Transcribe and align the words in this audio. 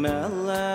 Melody. 0.00 0.69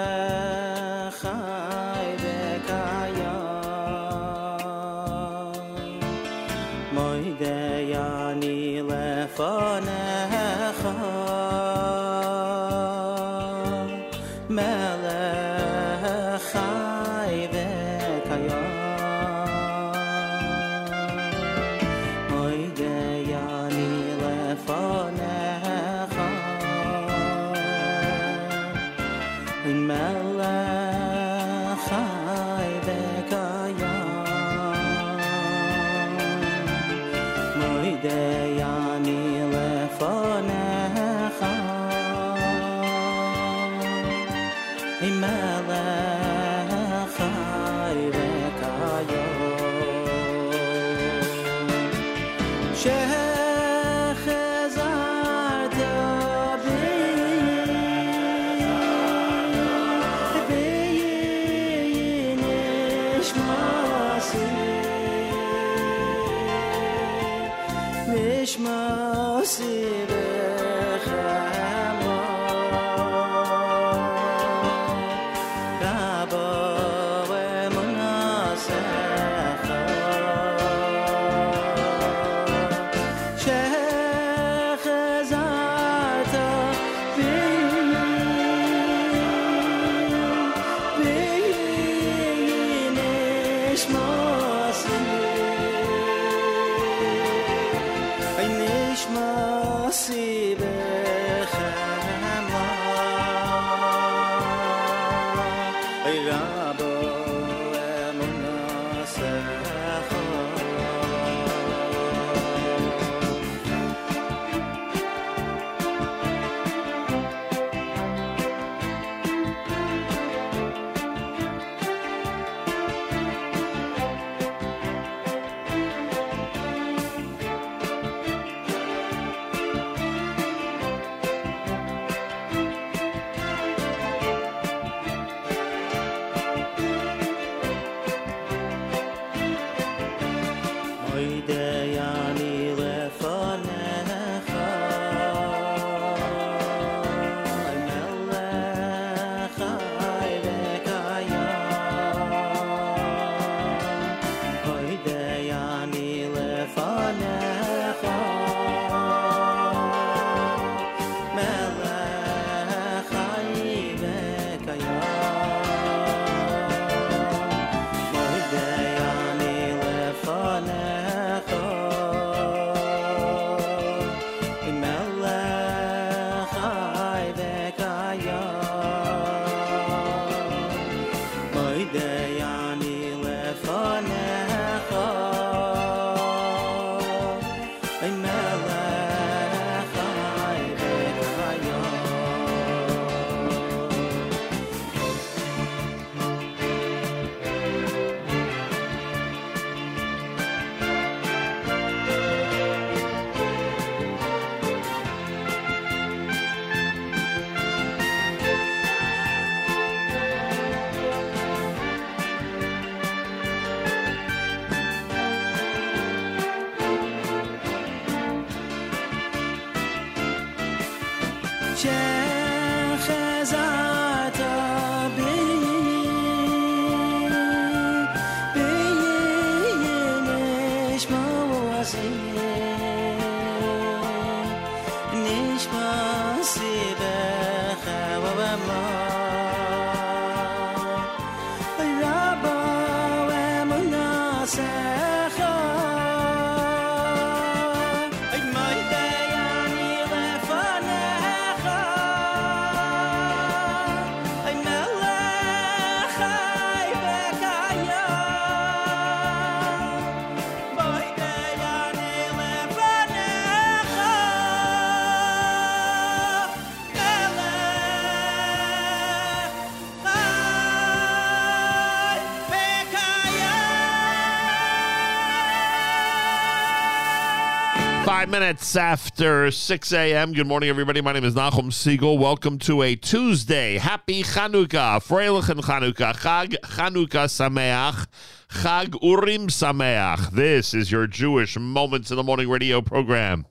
Five 278.26 278.32
minutes 278.32 278.76
after 278.76 279.52
6 279.52 279.94
a.m. 279.94 280.34
Good 280.34 280.48
morning, 280.48 280.68
everybody. 280.68 281.00
My 281.00 281.12
name 281.14 281.26
is 281.26 281.36
Nachum 281.36 281.72
Siegel. 281.72 282.18
Welcome 282.18 282.58
to 282.58 282.82
a 282.82 282.96
Tuesday. 282.96 283.78
Happy 283.78 284.24
Chanukah. 284.24 285.00
Freilichen 285.00 285.62
Chanukah. 285.62 286.16
Chag 286.16 286.56
Chanukah 286.64 287.28
Sameach. 287.30 288.08
Chag 288.50 288.98
Urim 289.04 289.46
Sameach. 289.50 290.32
This 290.32 290.74
is 290.74 290.92
your 290.92 291.06
Jewish 291.06 291.56
Moments 291.60 292.10
in 292.10 292.18
the 292.18 292.24
Morning 292.24 292.50
radio 292.50 292.82
program. 292.82 293.46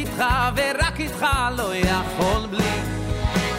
איתך 0.00 0.24
ורק 0.56 1.00
איתך 1.00 1.26
לא 1.56 1.74
יכול 1.74 2.46
בלי. 2.50 2.72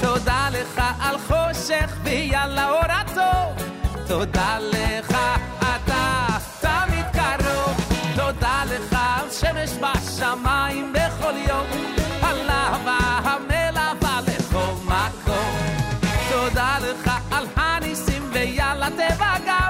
תודה 0.01 0.47
לך 0.51 0.81
על 0.99 1.15
חושך 1.17 1.97
ויאללה 2.03 2.69
אור 2.69 2.79
הטוב 2.89 3.71
תודה 4.07 4.57
לך 4.59 5.17
אתה 5.59 6.27
תמיד 6.61 7.05
קרוב. 7.13 7.75
תודה 8.15 8.63
לך 8.65 8.97
על 8.99 9.29
שמש 9.29 9.69
בשמיים 9.81 10.93
בכל 10.93 11.33
יום. 11.49 11.65
על 12.21 12.49
אהבה 12.49 12.97
המלווה 13.23 14.19
לכל 14.27 14.73
מקום. 14.85 15.55
תודה 16.29 16.77
לך 16.79 17.11
על 17.31 17.45
הניסים 17.55 18.29
ויאללה 18.33 18.87
תבגע 18.89 19.60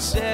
maspikim 0.00 0.29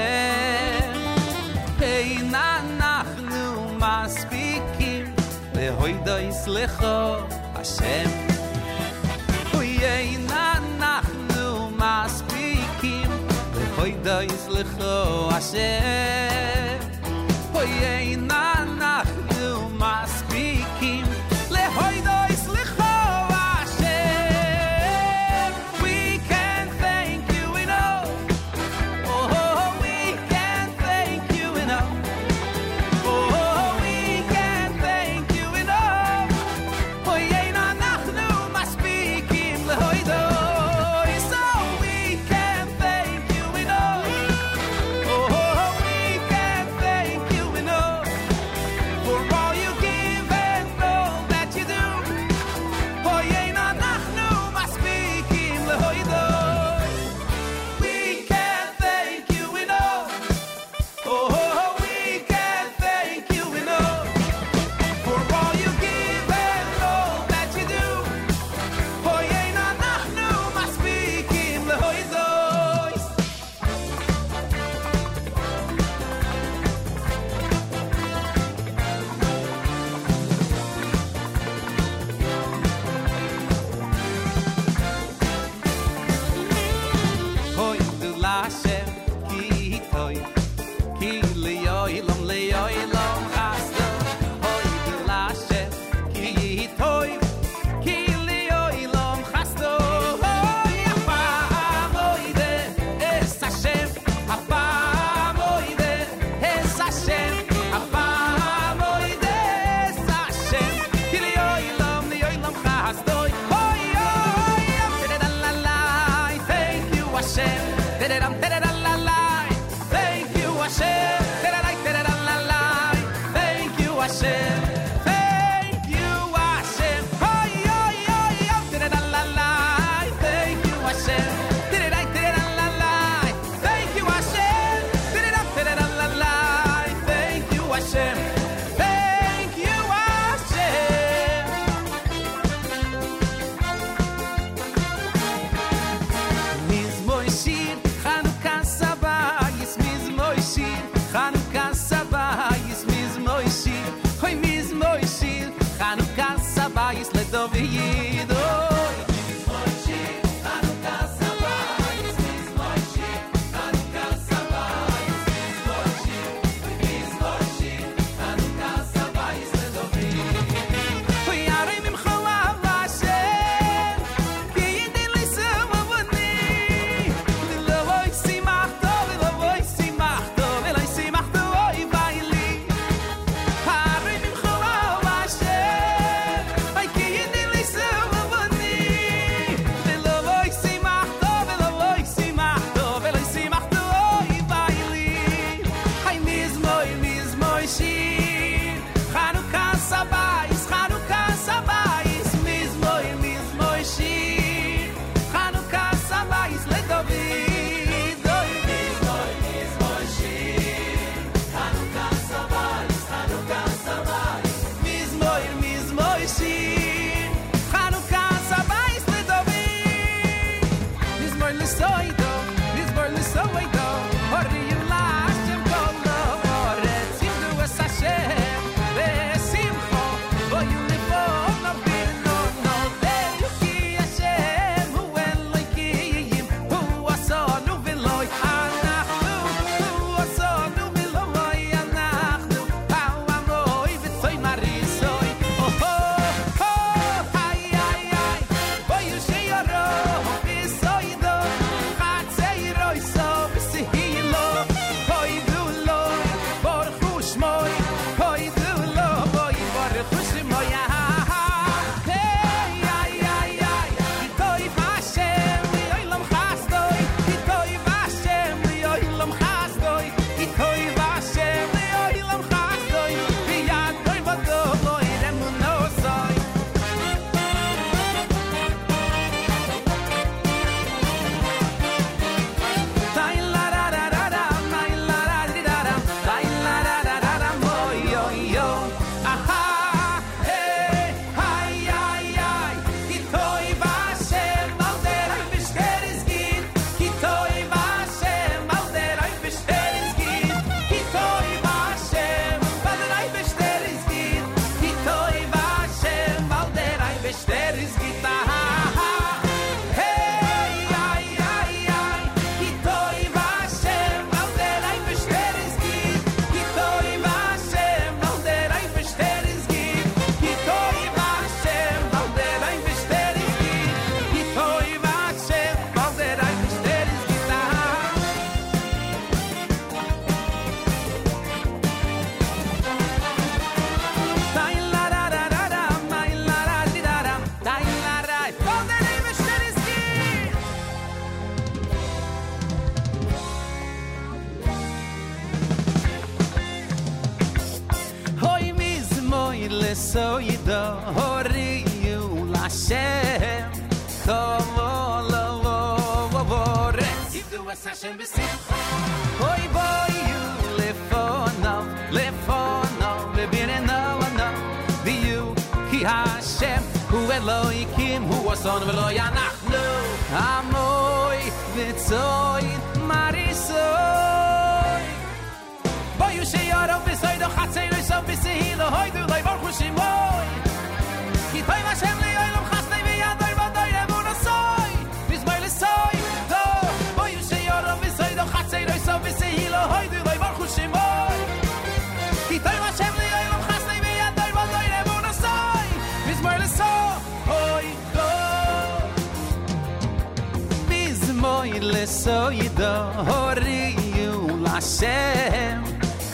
lesoy 402.26 402.68
do 402.74 402.94
Horiu 403.28 404.58
Lashem 404.64 405.82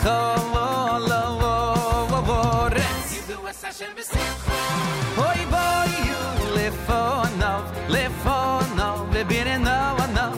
Kamo 0.02 0.98
lo 1.08 1.22
lo 1.40 1.56
lo 2.10 2.20
lo 2.26 2.68
Retz 2.68 3.12
Yidu 3.12 3.48
es 3.48 3.62
Hashem 3.62 3.92
b'simcha 3.96 4.58
Hoy 5.20 5.40
boy 5.54 5.92
you 6.08 6.22
lefonov 6.56 7.62
lefonov 7.88 9.12
Lebireno 9.12 9.96
ano 10.04 10.32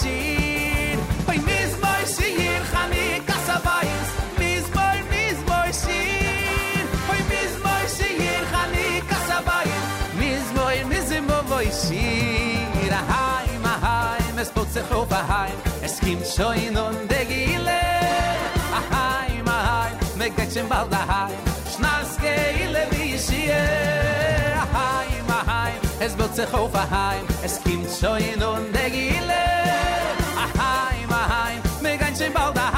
sir. 0.00 0.96
Bei 1.26 1.36
mis 1.48 1.72
boy 1.82 2.02
sir 2.16 2.60
khani 2.72 3.06
kasabais 3.28 4.08
mis 4.40 4.64
boy 4.76 4.98
mis 5.12 5.38
boy 5.48 5.70
sir. 5.82 6.82
Bei 7.08 7.20
mis 7.32 7.52
boy 7.64 7.84
sir 7.96 8.40
khani 8.52 8.88
kasabais 9.10 9.84
mis 10.20 10.46
boy 10.56 10.76
mis 10.90 11.08
hay 13.12 13.48
ma 13.64 15.20
hay 15.30 15.52
es 15.86 15.94
kim 16.04 16.20
shoin 16.34 16.76
und 16.86 17.00
de 17.10 17.20
gile. 17.30 17.82
Hay 18.92 19.32
ma 19.48 19.58
hay 19.68 19.92
me 20.18 20.26
gatchen 20.36 20.66
bald 20.72 20.94
hay 21.12 21.34
schnaske 21.72 22.34
ile 22.64 22.82
bi 22.90 23.06
shie 23.26 23.64
hay 24.76 25.10
ma 25.28 25.38
hay 25.50 25.74
es 26.00 26.16
wird 26.16 26.34
sich 26.34 26.54
auf 26.54 26.74
ein 26.74 26.90
Heim, 26.90 27.26
es 27.42 27.60
kommt 27.62 27.90
schon 27.90 28.18
in 28.18 28.42
und 28.42 28.72
Gile. 28.72 29.77
Me 32.28 32.34
getchen 32.34 32.77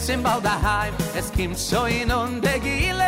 jetzt 0.00 0.06
sind 0.06 0.22
bald 0.22 0.44
daheim, 0.44 0.94
es 1.14 1.30
kommt 1.30 1.58
so 1.58 1.84
in 1.84 2.10
und 2.10 2.42
der 2.42 2.58
Gile. 2.58 3.04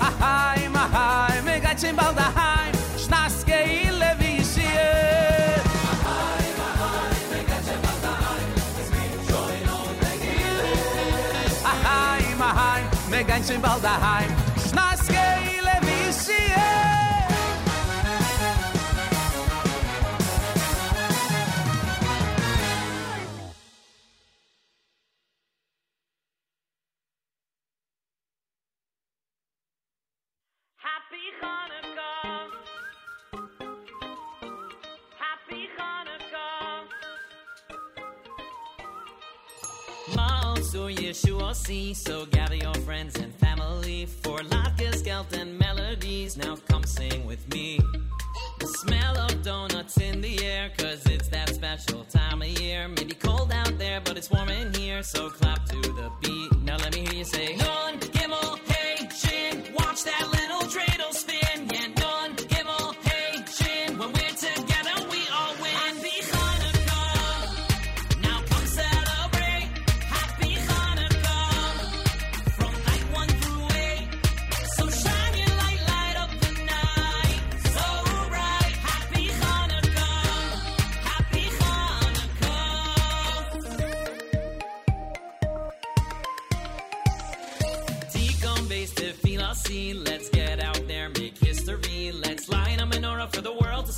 Aheim, 0.00 0.74
aheim, 0.74 1.46
er 1.46 1.54
wir 1.54 1.60
gehen 1.60 1.78
sind 1.78 1.96
bald 1.96 2.18
daheim, 2.18 2.72
schnass 2.98 3.44
Gile 3.44 4.16
wie 4.18 4.38
ich 4.40 4.46
sie. 4.46 4.62
Aheim, 6.02 6.58
aheim, 6.66 7.14
er 7.30 7.36
wir 7.36 7.44
gehen 7.44 7.64
sind 7.64 7.82
bald 7.82 8.02
daheim, 8.02 8.48
es 8.80 8.88
kommt 8.90 9.24
so 9.28 9.40
in 9.54 9.68
und 9.70 9.96
der 10.02 10.16
Gile. 10.24 10.66
Aheim, 11.64 12.42
aheim, 12.42 12.84
er 12.90 13.12
wir 13.12 13.24
gehen 13.24 13.44
sind 13.44 13.62
bald 13.62 13.84
daheim, 13.84 14.33
See, 41.64 41.94
so 41.94 42.26
gather 42.26 42.56
your 42.56 42.74
friends 42.74 43.18
and 43.18 43.34
family 43.36 44.04
for 44.04 44.40
gelt, 45.02 45.34
and 45.34 45.58
melodies. 45.58 46.36
Now 46.36 46.56
come 46.68 46.84
sing 46.84 47.24
with 47.24 47.42
me. 47.54 47.80
The 48.58 48.66
smell 48.66 49.16
of 49.18 49.42
donuts 49.42 49.96
in 49.98 50.20
the 50.20 50.44
air, 50.44 50.70
cause 50.76 51.06
it's 51.06 51.28
that 51.28 51.54
special 51.54 52.04
time 52.04 52.42
of 52.42 52.48
year. 52.60 52.88
Maybe 52.88 53.14
cold 53.14 53.50
out 53.52 53.78
there, 53.78 54.00
but 54.04 54.18
it's 54.18 54.30
warm 54.30 54.48
in 54.48 54.74
here, 54.74 55.02
so 55.02 55.30
clap 55.30 55.64
to 55.66 55.80
the 55.80 56.10
beat. 56.20 56.62
Now 56.62 56.76
let 56.76 56.94
me 56.94 57.00
hear 57.06 57.14
you 57.14 57.24
say, 57.24 57.56
Nun, 57.56 57.83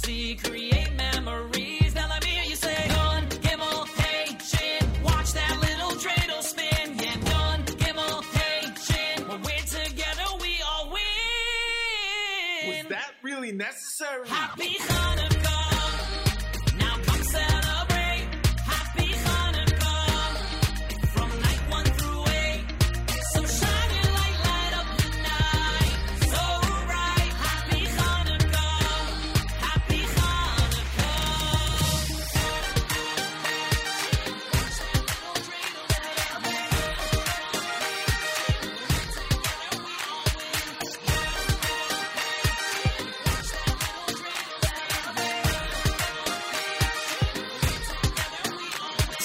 see. 0.06 0.36
Create 0.36 0.92
memories. 0.96 1.94
Now 1.94 2.08
let 2.08 2.22
me 2.24 2.30
hear 2.30 2.44
you 2.44 2.56
say, 2.56 2.76
Nun, 2.88 3.26
Gimel, 3.44 3.88
hey, 4.00 4.36
Shin. 4.50 5.02
Watch 5.02 5.32
that 5.32 5.54
little 5.66 5.92
dreidel 6.02 6.42
spin. 6.42 6.86
Yeah, 7.02 7.16
Nun, 7.30 7.64
Gimel, 7.80 8.22
hey, 8.36 8.62
Shin. 8.86 9.28
When 9.28 9.42
we're 9.42 9.66
together, 9.80 10.28
we 10.40 10.52
all 10.68 10.86
win. 10.92 11.02
Was 12.68 12.86
that 12.90 13.10
really 13.22 13.52
necessary? 13.52 14.28
Happy 14.28 14.74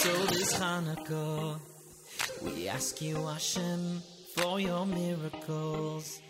So 0.01 0.09
this 0.33 0.53
Hanukkah, 0.55 1.59
we 2.41 2.67
ask 2.67 2.99
you, 3.03 3.23
Hashem, 3.23 4.01
for 4.33 4.59
your 4.59 4.83
miracles. 4.83 6.21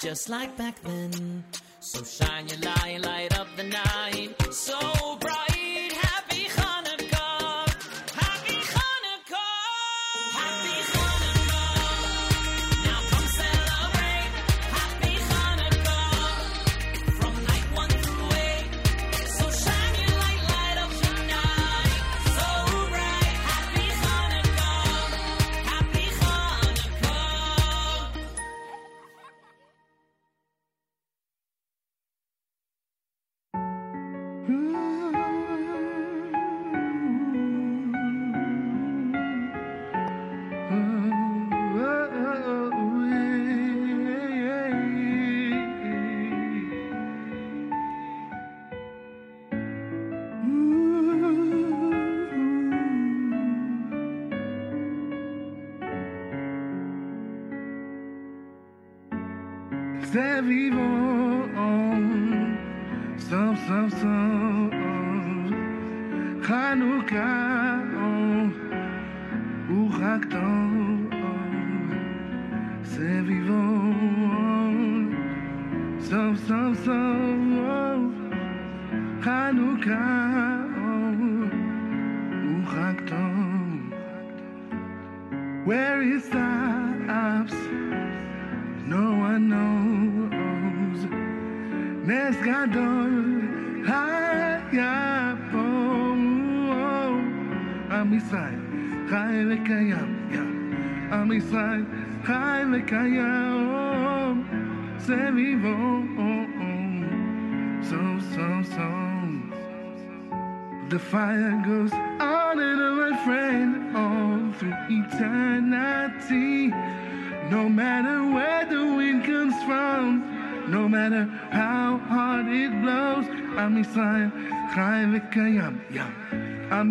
Just 0.00 0.28
like 0.28 0.56
back 0.56 0.80
then. 0.82 1.42
So 1.80 2.04
shine 2.04 2.46
your 2.46 2.60
light, 2.60 3.00
light 3.02 3.36
up 3.36 3.48
the 3.56 3.64
night. 3.64 4.36
So 4.52 4.78
bright. 5.18 5.53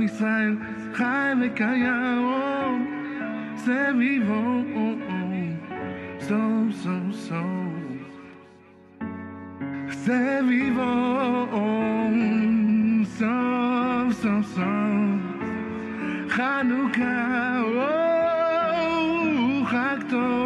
I'm 0.03 0.09
Israel, 0.09 0.57
Chai 0.97 1.33
v'kayam, 1.39 2.87
c'est 3.55 3.93
vivant, 3.93 4.65
so, 6.19 6.41
so, 6.83 6.95
so. 7.27 7.43
C'est 10.03 10.41
vivant, 10.43 11.47
so, 13.17 13.33
so, 14.21 14.33
so. 14.55 14.71
Chanukah, 16.35 17.63
oh, 17.65 17.77
Chag 19.71 19.99
Tov. 20.09 20.43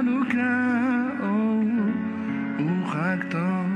Chanukah, 0.00 1.20
oh, 1.20 1.60
Chag 2.90 3.20
Tov. 3.30 3.68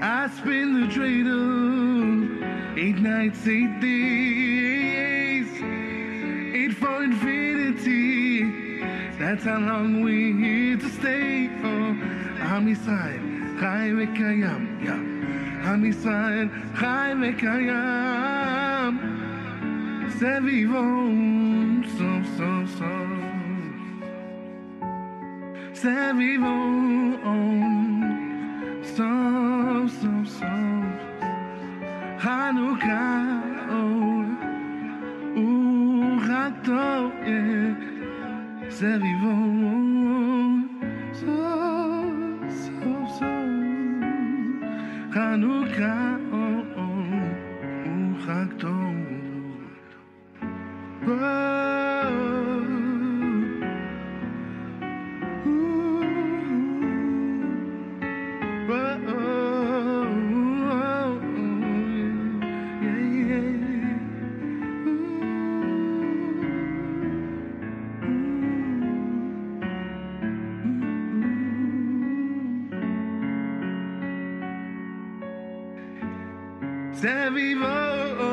I 0.00 0.30
spin 0.36 0.68
the 0.78 0.86
dreidel 0.86 2.78
eight 2.78 2.98
nights, 2.98 3.44
eight 3.48 3.80
days, 3.80 5.50
eight 6.54 6.74
for 6.74 7.02
infinity. 7.02 8.44
That's 9.18 9.42
how 9.42 9.58
long 9.58 10.00
we're 10.00 10.32
here 10.38 10.76
to 10.76 10.88
stay. 10.90 11.50
Oh, 11.64 11.98
I'm 12.52 12.68
Yisrael, 12.72 13.58
Chai 13.58 13.90
v'kayam, 13.98 14.62
yeah. 14.84 15.02
I'm 15.68 15.82
Yisrael, 15.82 16.48
Chai 16.78 17.14
v'kayam. 17.16 18.94
C'est 20.20 20.40
vivant, 20.40 21.84
so, 21.98 22.22
so, 22.38 22.66
so. 25.84 25.90
C'est 25.90 26.12
vivant, 26.14 27.18
so, 28.82 29.04
so, 30.00 30.12
so. 30.24 30.46
Hanukkah, 32.18 33.42
oh, 33.70 34.24
Tov, 36.64 37.12
yeah. 37.26 37.74
C'est 38.70 38.98
vivant, 38.98 40.68
so, 41.12 41.36
so, 42.48 42.90
so. 43.18 43.32
Hanukkah, 45.14 46.18
oh, 46.32 46.64
oh, 46.78 47.88
ooh, 47.88 48.12
Chag 48.24 48.50
se 77.04 77.30
vivono 77.30 78.32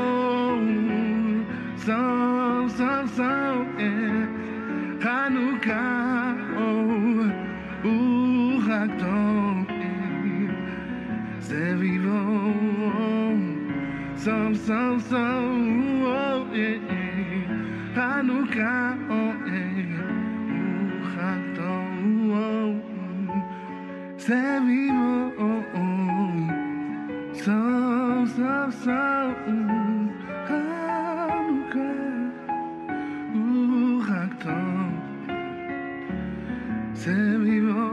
sam, 1.77 2.69
sam, 2.69 3.07
sam 3.07 3.67
e 3.77 3.83
eh. 3.83 4.27
Hanukkah 5.03 6.35
oh, 6.57 6.63
uh, 6.63 7.91
u 7.91 8.59
Hagdom 8.61 9.67
e 9.69 9.83
eh. 9.83 10.49
se 11.41 11.75
vivono 11.75 12.55
sam, 14.15 14.55
sam, 14.55 14.99
sam 14.99 16.03
oh, 16.03 16.47
eh. 16.55 16.79
e 16.89 17.43
Hanukkah 17.95 18.95
oh, 19.09 19.13
uh, 19.13 19.53
e 19.53 19.65
u 20.47 21.03
Hagdom 21.15 22.31
oh, 22.31 22.75
se 24.17 24.61
so 27.43 27.51
some, 28.35 28.71
some, 28.83 30.13
hanukah, 30.47 31.89
uraktom, 33.33 34.93
sevivot. 36.93 37.90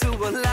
to 0.00 0.10
a 0.10 0.45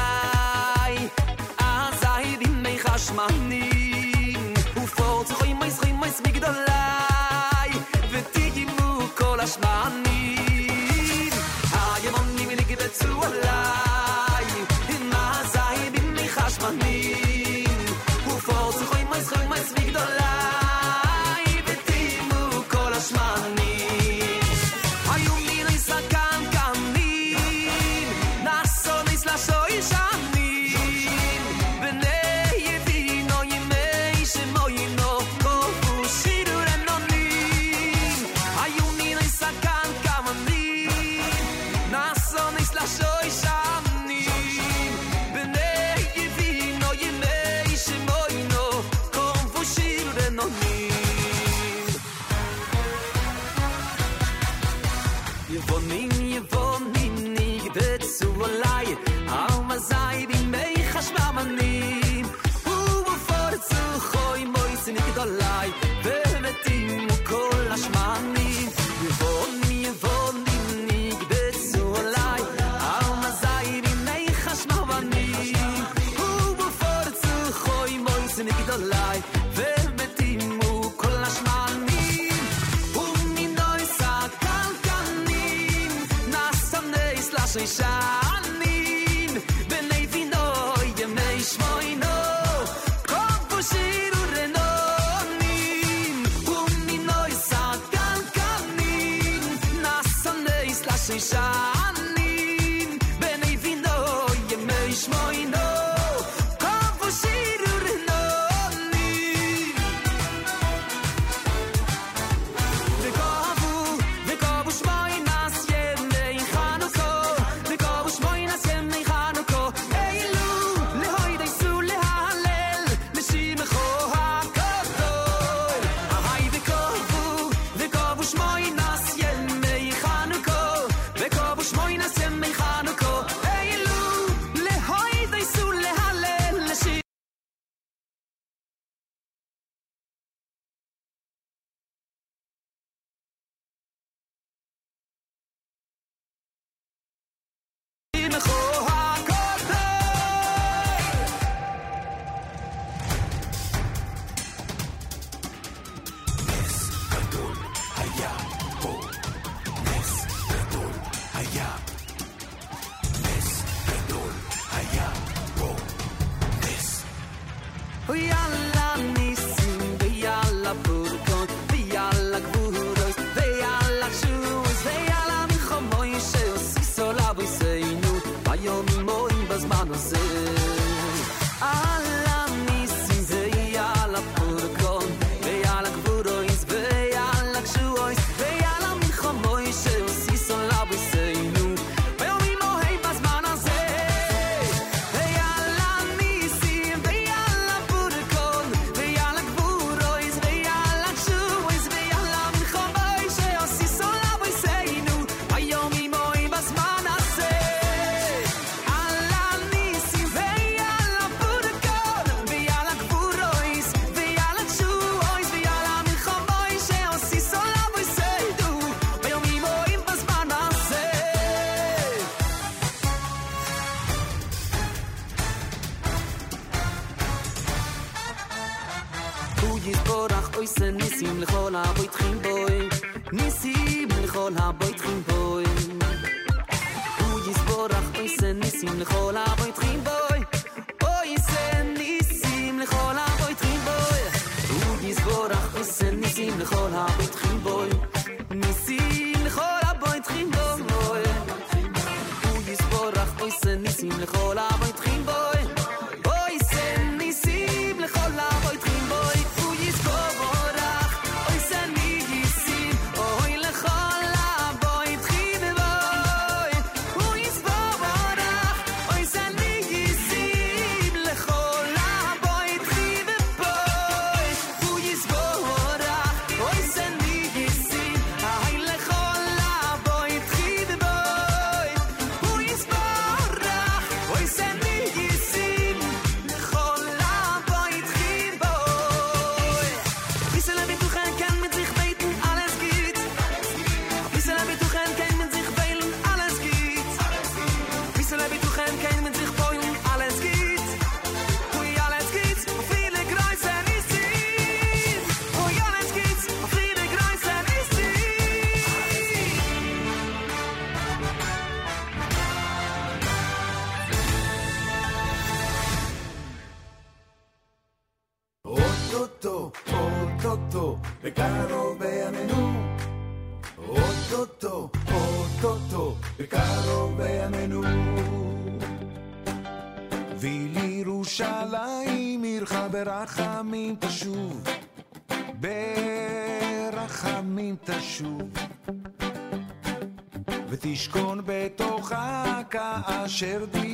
cheiro 343.33 343.65
de 343.65 343.92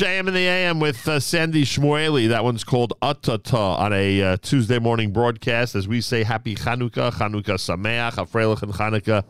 JM 0.00 0.28
in 0.28 0.32
the 0.32 0.46
AM 0.46 0.80
with 0.80 1.06
uh, 1.06 1.20
Sandy 1.20 1.62
Shmueli. 1.62 2.30
That 2.30 2.42
one's 2.42 2.64
called 2.64 2.94
Atata 3.02 3.78
on 3.78 3.92
a 3.92 4.22
uh, 4.22 4.36
Tuesday 4.38 4.78
morning 4.78 5.12
broadcast 5.12 5.74
as 5.74 5.86
we 5.86 6.00
say 6.00 6.22
Happy 6.22 6.54
Chanukah, 6.54 7.12
Chanukah 7.12 7.58
Sameach, 7.58 8.12
Afreilich 8.12 8.62
and 8.62 8.72
Chanukah 8.72 9.24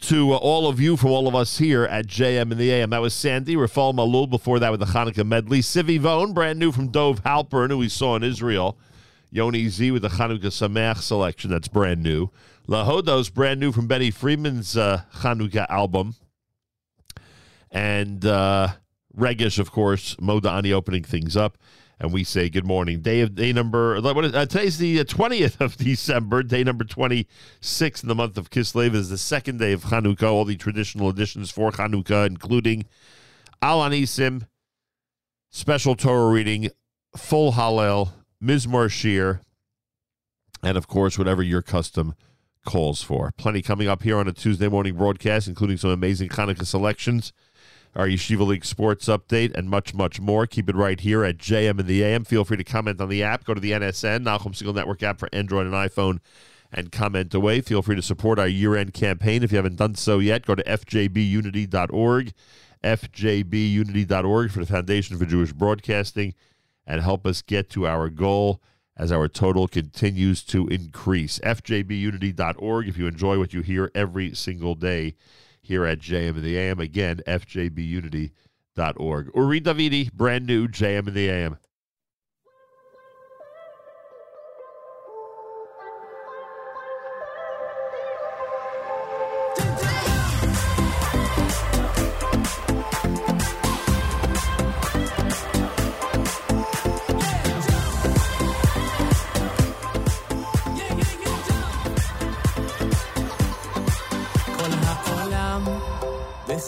to 0.00 0.32
uh, 0.32 0.36
all 0.36 0.68
of 0.68 0.80
you 0.80 0.96
from 0.96 1.10
all 1.10 1.28
of 1.28 1.34
us 1.34 1.58
here 1.58 1.84
at 1.84 2.06
JM 2.06 2.50
in 2.50 2.56
the 2.56 2.70
AM. 2.70 2.88
That 2.88 3.02
was 3.02 3.12
Sandy, 3.12 3.56
Rafal 3.56 3.92
Malul 3.92 4.30
before 4.30 4.58
that 4.58 4.70
with 4.70 4.80
the 4.80 4.86
Hanukkah 4.86 5.26
medley. 5.26 5.60
Sevivon, 5.60 6.32
brand 6.32 6.58
new 6.58 6.72
from 6.72 6.88
Dove 6.88 7.22
Halpern, 7.22 7.68
who 7.68 7.76
we 7.76 7.90
saw 7.90 8.16
in 8.16 8.22
Israel. 8.22 8.78
Yoni 9.30 9.68
Z 9.68 9.90
with 9.90 10.00
the 10.00 10.08
Chanukah 10.08 10.44
Sameach 10.44 11.02
selection, 11.02 11.50
that's 11.50 11.68
brand 11.68 12.02
new. 12.02 12.30
Lahodos, 12.66 13.30
brand 13.30 13.60
new 13.60 13.72
from 13.72 13.86
Benny 13.86 14.10
Friedman's 14.10 14.78
uh, 14.78 15.02
Chanukah 15.16 15.66
album. 15.68 16.14
And 17.70 18.24
uh, 18.24 18.68
Regish, 19.18 19.58
of 19.58 19.72
course, 19.72 20.14
Modani 20.16 20.72
opening 20.72 21.02
things 21.02 21.36
up. 21.36 21.58
And 22.00 22.12
we 22.12 22.22
say 22.22 22.48
good 22.48 22.64
morning. 22.64 23.00
Day 23.00 23.22
of 23.22 23.34
day 23.34 23.52
number. 23.52 23.96
Uh, 23.96 24.46
today's 24.46 24.78
the 24.78 25.02
twentieth 25.04 25.60
of 25.60 25.76
December. 25.76 26.44
Day 26.44 26.62
number 26.62 26.84
twenty 26.84 27.26
six 27.60 28.04
in 28.04 28.08
the 28.08 28.14
month 28.14 28.38
of 28.38 28.50
Kislev 28.50 28.94
is 28.94 29.10
the 29.10 29.18
second 29.18 29.58
day 29.58 29.72
of 29.72 29.82
Chanukah. 29.82 30.30
All 30.30 30.44
the 30.44 30.56
traditional 30.56 31.08
additions 31.08 31.50
for 31.50 31.72
Chanukah, 31.72 32.28
including 32.28 32.86
Al 33.60 33.80
Anisim, 33.80 34.46
special 35.50 35.96
Torah 35.96 36.30
reading, 36.30 36.70
full 37.16 37.54
Hallel, 37.54 38.10
Mizmor 38.40 38.88
Shir, 38.88 39.40
and 40.62 40.78
of 40.78 40.86
course 40.86 41.18
whatever 41.18 41.42
your 41.42 41.62
custom 41.62 42.14
calls 42.64 43.02
for. 43.02 43.32
Plenty 43.36 43.60
coming 43.60 43.88
up 43.88 44.04
here 44.04 44.18
on 44.18 44.28
a 44.28 44.32
Tuesday 44.32 44.68
morning 44.68 44.94
broadcast, 44.94 45.48
including 45.48 45.78
some 45.78 45.90
amazing 45.90 46.28
Hanukkah 46.28 46.64
selections 46.64 47.32
our 47.98 48.06
Yeshiva 48.06 48.46
League 48.46 48.64
sports 48.64 49.06
update, 49.06 49.52
and 49.54 49.68
much, 49.68 49.92
much 49.92 50.20
more. 50.20 50.46
Keep 50.46 50.68
it 50.68 50.76
right 50.76 51.00
here 51.00 51.24
at 51.24 51.36
JM 51.36 51.80
in 51.80 51.86
the 51.86 52.04
AM. 52.04 52.24
Feel 52.24 52.44
free 52.44 52.56
to 52.56 52.62
comment 52.62 53.00
on 53.00 53.08
the 53.08 53.24
app. 53.24 53.44
Go 53.44 53.54
to 53.54 53.60
the 53.60 53.72
NSN, 53.72 54.22
Nachum 54.22 54.54
Segal 54.54 54.72
Network 54.72 55.02
app 55.02 55.18
for 55.18 55.28
Android 55.32 55.66
and 55.66 55.74
iPhone, 55.74 56.20
and 56.72 56.92
comment 56.92 57.34
away. 57.34 57.60
Feel 57.60 57.82
free 57.82 57.96
to 57.96 58.02
support 58.02 58.38
our 58.38 58.46
year 58.46 58.76
end 58.76 58.94
campaign. 58.94 59.42
If 59.42 59.50
you 59.50 59.56
haven't 59.56 59.76
done 59.76 59.96
so 59.96 60.20
yet, 60.20 60.46
go 60.46 60.54
to 60.54 60.62
fjbunity.org, 60.62 62.32
fjbunity.org 62.84 64.50
for 64.52 64.60
the 64.60 64.66
Foundation 64.66 65.18
for 65.18 65.26
Jewish 65.26 65.52
Broadcasting, 65.52 66.34
and 66.86 67.02
help 67.02 67.26
us 67.26 67.42
get 67.42 67.68
to 67.70 67.88
our 67.88 68.08
goal 68.08 68.62
as 68.96 69.10
our 69.10 69.26
total 69.26 69.66
continues 69.66 70.44
to 70.44 70.68
increase. 70.68 71.40
fjbunity.org 71.40 72.86
if 72.86 72.96
you 72.96 73.08
enjoy 73.08 73.38
what 73.38 73.52
you 73.52 73.62
hear 73.62 73.90
every 73.92 74.34
single 74.34 74.76
day 74.76 75.16
here 75.68 75.84
at 75.84 76.00
JM 76.00 76.36
in 76.36 76.42
the 76.42 76.56
AM. 76.56 76.80
Again, 76.80 77.20
fjbunity.org. 77.26 79.30
Uri 79.34 79.60
Davidi, 79.60 80.10
brand 80.12 80.46
new 80.46 80.66
JM 80.66 81.08
in 81.08 81.14
the 81.14 81.28
AM. 81.28 81.58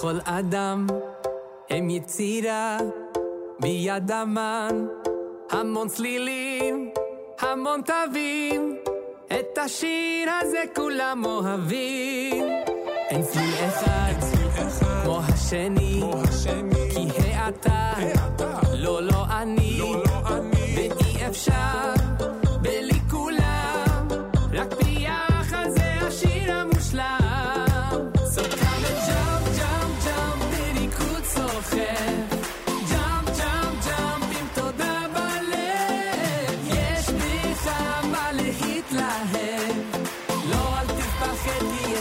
וכל 0.00 0.18
אדם 0.24 0.86
הם 1.70 1.90
יצירה 1.90 2.78
ביד 3.60 4.10
אמן 4.12 4.86
המון 5.50 5.88
צלילים, 5.88 6.90
המון 7.40 7.80
תווים 7.82 8.76
את 9.26 9.58
השיר 9.58 10.30
הזה 10.40 10.62
כולם 10.76 11.22
אוהבים. 11.24 12.44
אין 13.10 13.22
צליל 13.22 13.54
אחד 13.68 14.12
כמו 15.02 15.20
השני 15.20 16.02
כי 16.94 17.32
האתה 17.32 17.92
לא 18.72 19.02
לא 19.02 19.24
אני 19.30 19.80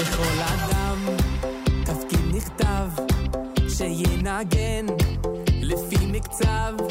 לכל 0.00 0.42
אדם. 0.42 0.98
תפקיד 1.84 2.36
נכתב 2.36 2.88
שינגן 3.68 4.86
לפי 5.62 6.06
מקצב 6.06 6.89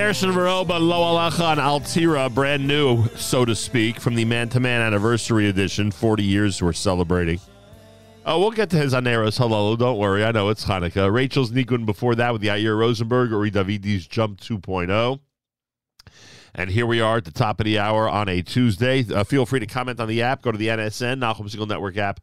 Gershon 0.00 0.32
Veroba, 0.32 0.80
Lo 0.80 1.02
Alacha 1.02 1.50
on 1.50 1.58
Altira, 1.58 2.32
brand 2.34 2.66
new, 2.66 3.06
so 3.16 3.44
to 3.44 3.54
speak, 3.54 4.00
from 4.00 4.14
the 4.14 4.24
Man 4.24 4.48
to 4.48 4.58
Man 4.58 4.80
Anniversary 4.80 5.46
Edition. 5.46 5.90
40 5.90 6.22
years 6.22 6.62
we're 6.62 6.72
celebrating. 6.72 7.38
Oh, 8.24 8.40
we'll 8.40 8.50
get 8.50 8.70
to 8.70 8.78
his 8.78 8.94
Aneros 8.94 9.38
Halal. 9.38 9.78
Don't 9.78 9.98
worry. 9.98 10.24
I 10.24 10.32
know 10.32 10.48
it's 10.48 10.64
Hanukkah. 10.64 11.12
Rachel's 11.12 11.52
Nikun 11.52 11.84
before 11.84 12.14
that 12.14 12.32
with 12.32 12.40
the 12.40 12.48
Yair 12.48 12.78
Rosenberg, 12.78 13.30
Uri 13.30 13.50
Davidi's 13.50 14.06
Jump 14.06 14.40
2.0. 14.40 15.20
And 16.54 16.70
here 16.70 16.86
we 16.86 17.02
are 17.02 17.18
at 17.18 17.26
the 17.26 17.30
top 17.30 17.60
of 17.60 17.66
the 17.66 17.78
hour 17.78 18.08
on 18.08 18.28
a 18.30 18.40
Tuesday. 18.40 19.04
Uh, 19.04 19.22
feel 19.22 19.44
free 19.44 19.60
to 19.60 19.66
comment 19.66 20.00
on 20.00 20.08
the 20.08 20.22
app. 20.22 20.40
Go 20.40 20.50
to 20.50 20.58
the 20.58 20.68
NSN, 20.68 21.20
Nachum 21.20 21.42
Segal 21.54 21.68
Network 21.68 21.98
app 21.98 22.20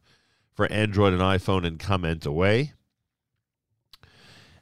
for 0.52 0.66
Android 0.72 1.12
and 1.12 1.22
iPhone 1.22 1.64
and 1.64 1.78
comment 1.78 2.26
away. 2.26 2.72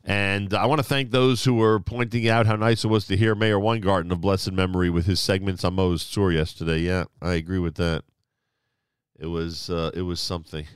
And 0.08 0.54
I 0.54 0.66
want 0.66 0.78
to 0.78 0.84
thank 0.84 1.10
those 1.10 1.42
who 1.42 1.54
were 1.54 1.80
pointing 1.80 2.28
out 2.28 2.46
how 2.46 2.54
nice 2.54 2.84
it 2.84 2.88
was 2.88 3.08
to 3.08 3.16
hear 3.16 3.34
Mayor 3.34 3.58
Weingarten 3.58 4.12
of 4.12 4.20
blessed 4.20 4.52
memory 4.52 4.88
with 4.88 5.06
his 5.06 5.18
segments 5.18 5.64
on 5.64 5.74
Mo's 5.74 6.08
tour 6.08 6.30
yesterday. 6.30 6.78
Yeah, 6.78 7.04
I 7.20 7.32
agree 7.32 7.58
with 7.58 7.74
that. 7.74 8.04
It 9.18 9.26
was 9.26 9.68
uh, 9.68 9.90
it 9.94 10.02
was 10.02 10.20
something, 10.20 10.66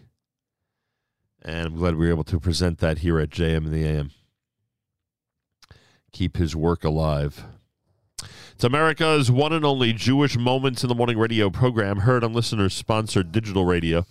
and 1.43 1.69
I'm 1.69 1.77
glad 1.77 1.95
we 1.95 2.07
were 2.07 2.13
able 2.13 2.25
to 2.25 2.41
present 2.41 2.79
that 2.79 2.99
here 2.99 3.21
at 3.21 3.31
JM 3.31 3.59
and 3.59 3.73
the 3.73 3.85
AM. 3.85 4.11
Keep 6.11 6.37
his 6.37 6.57
work 6.57 6.83
alive. 6.83 7.45
It's 8.55 8.65
America's 8.65 9.31
one 9.31 9.53
and 9.53 9.65
only 9.65 9.93
Jewish 9.93 10.37
Moments 10.37 10.83
in 10.83 10.89
the 10.89 10.95
Morning 10.95 11.19
radio 11.19 11.51
program, 11.51 11.99
heard 12.01 12.25
on 12.25 12.33
listeners 12.33 12.75
sponsored 12.75 13.31
digital 13.31 13.65
radio. 13.65 14.05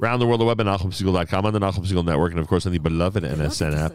Round 0.00 0.20
the 0.20 0.26
World 0.26 0.40
of 0.40 0.46
Web 0.46 0.60
at 0.60 0.66
NachumSegal.com 0.66 1.44
on 1.44 1.52
the 1.52 1.58
Nachum 1.58 2.04
Network, 2.04 2.30
and 2.30 2.40
of 2.40 2.48
course 2.48 2.64
on 2.64 2.72
the 2.72 2.78
beloved 2.78 3.22
NSN 3.22 3.76
app. 3.76 3.92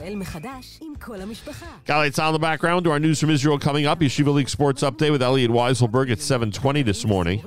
Galei 1.85 2.11
Tzahal 2.11 2.27
on 2.27 2.33
the 2.33 2.39
background 2.39 2.83
to 2.83 2.91
our 2.91 2.99
news 2.99 3.19
from 3.19 3.31
Israel 3.31 3.57
coming 3.57 3.87
up. 3.87 3.99
Yeshiva 3.99 4.31
League 4.31 4.49
Sports 4.49 4.83
Update 4.83 5.11
with 5.11 5.23
Elliot 5.23 5.49
Weiselberg 5.49 6.11
at 6.11 6.19
7.20 6.19 6.85
this 6.85 7.05
morning. 7.05 7.39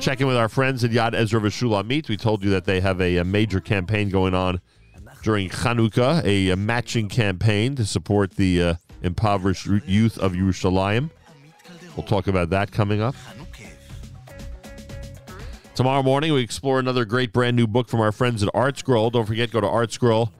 Check 0.00 0.20
in 0.20 0.26
with 0.28 0.36
our 0.36 0.48
friends 0.48 0.84
at 0.84 0.92
Yad 0.92 1.14
Ezra 1.14 1.40
Veshulamit. 1.40 2.08
We 2.08 2.16
told 2.16 2.44
you 2.44 2.50
that 2.50 2.66
they 2.66 2.80
have 2.80 3.00
a, 3.00 3.16
a 3.16 3.24
major 3.24 3.60
campaign 3.60 4.08
going 4.08 4.34
on 4.34 4.60
during 5.24 5.48
Chanukah, 5.48 6.24
a, 6.24 6.50
a 6.50 6.56
matching 6.56 7.08
campaign 7.08 7.74
to 7.74 7.84
support 7.84 8.36
the 8.36 8.62
uh, 8.62 8.74
impoverished 9.02 9.66
youth 9.66 10.18
of 10.18 10.34
Yerushalayim. 10.34 11.10
We'll 11.96 12.06
talk 12.06 12.28
about 12.28 12.50
that 12.50 12.70
coming 12.70 13.02
up. 13.02 13.16
Tomorrow 15.74 16.02
morning, 16.02 16.32
we 16.32 16.42
explore 16.42 16.78
another 16.78 17.04
great 17.04 17.32
brand 17.32 17.56
new 17.56 17.66
book 17.66 17.88
from 17.88 18.00
our 18.00 18.12
friends 18.12 18.42
at 18.42 18.52
ArtScroll. 18.52 19.12
Don't 19.12 19.24
forget, 19.26 19.50
go 19.50 19.60
to 19.60 19.66
ArtScroll, 19.66 20.30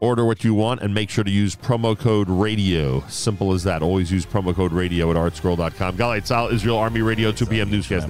order 0.00 0.24
what 0.24 0.44
you 0.44 0.54
want, 0.54 0.80
and 0.80 0.94
make 0.94 1.10
sure 1.10 1.24
to 1.24 1.30
use 1.30 1.54
promo 1.56 1.98
code 1.98 2.30
radio. 2.30 3.00
Simple 3.08 3.52
as 3.52 3.64
that. 3.64 3.82
Always 3.82 4.10
use 4.12 4.24
promo 4.24 4.54
code 4.54 4.72
radio 4.72 5.10
at 5.10 5.16
artscroll.com. 5.16 5.96
Galei 5.96 6.20
Tzahal, 6.22 6.52
Israel 6.52 6.78
Army 6.78 7.02
Radio, 7.02 7.32
2 7.32 7.46
p.m. 7.46 7.70
newscast. 7.70 8.06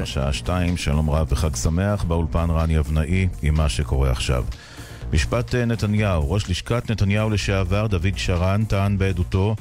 משפט 5.12 5.54
אה, 5.54 5.64
נתניהו, 5.64 6.30
ראש 6.30 6.50
לשכת 6.50 6.90
נתניהו 6.90 7.30
לשעבר 7.30 7.86
דוד 7.86 8.12
שרן 8.16 8.64
טען 8.64 8.98
בעדותו 8.98 9.56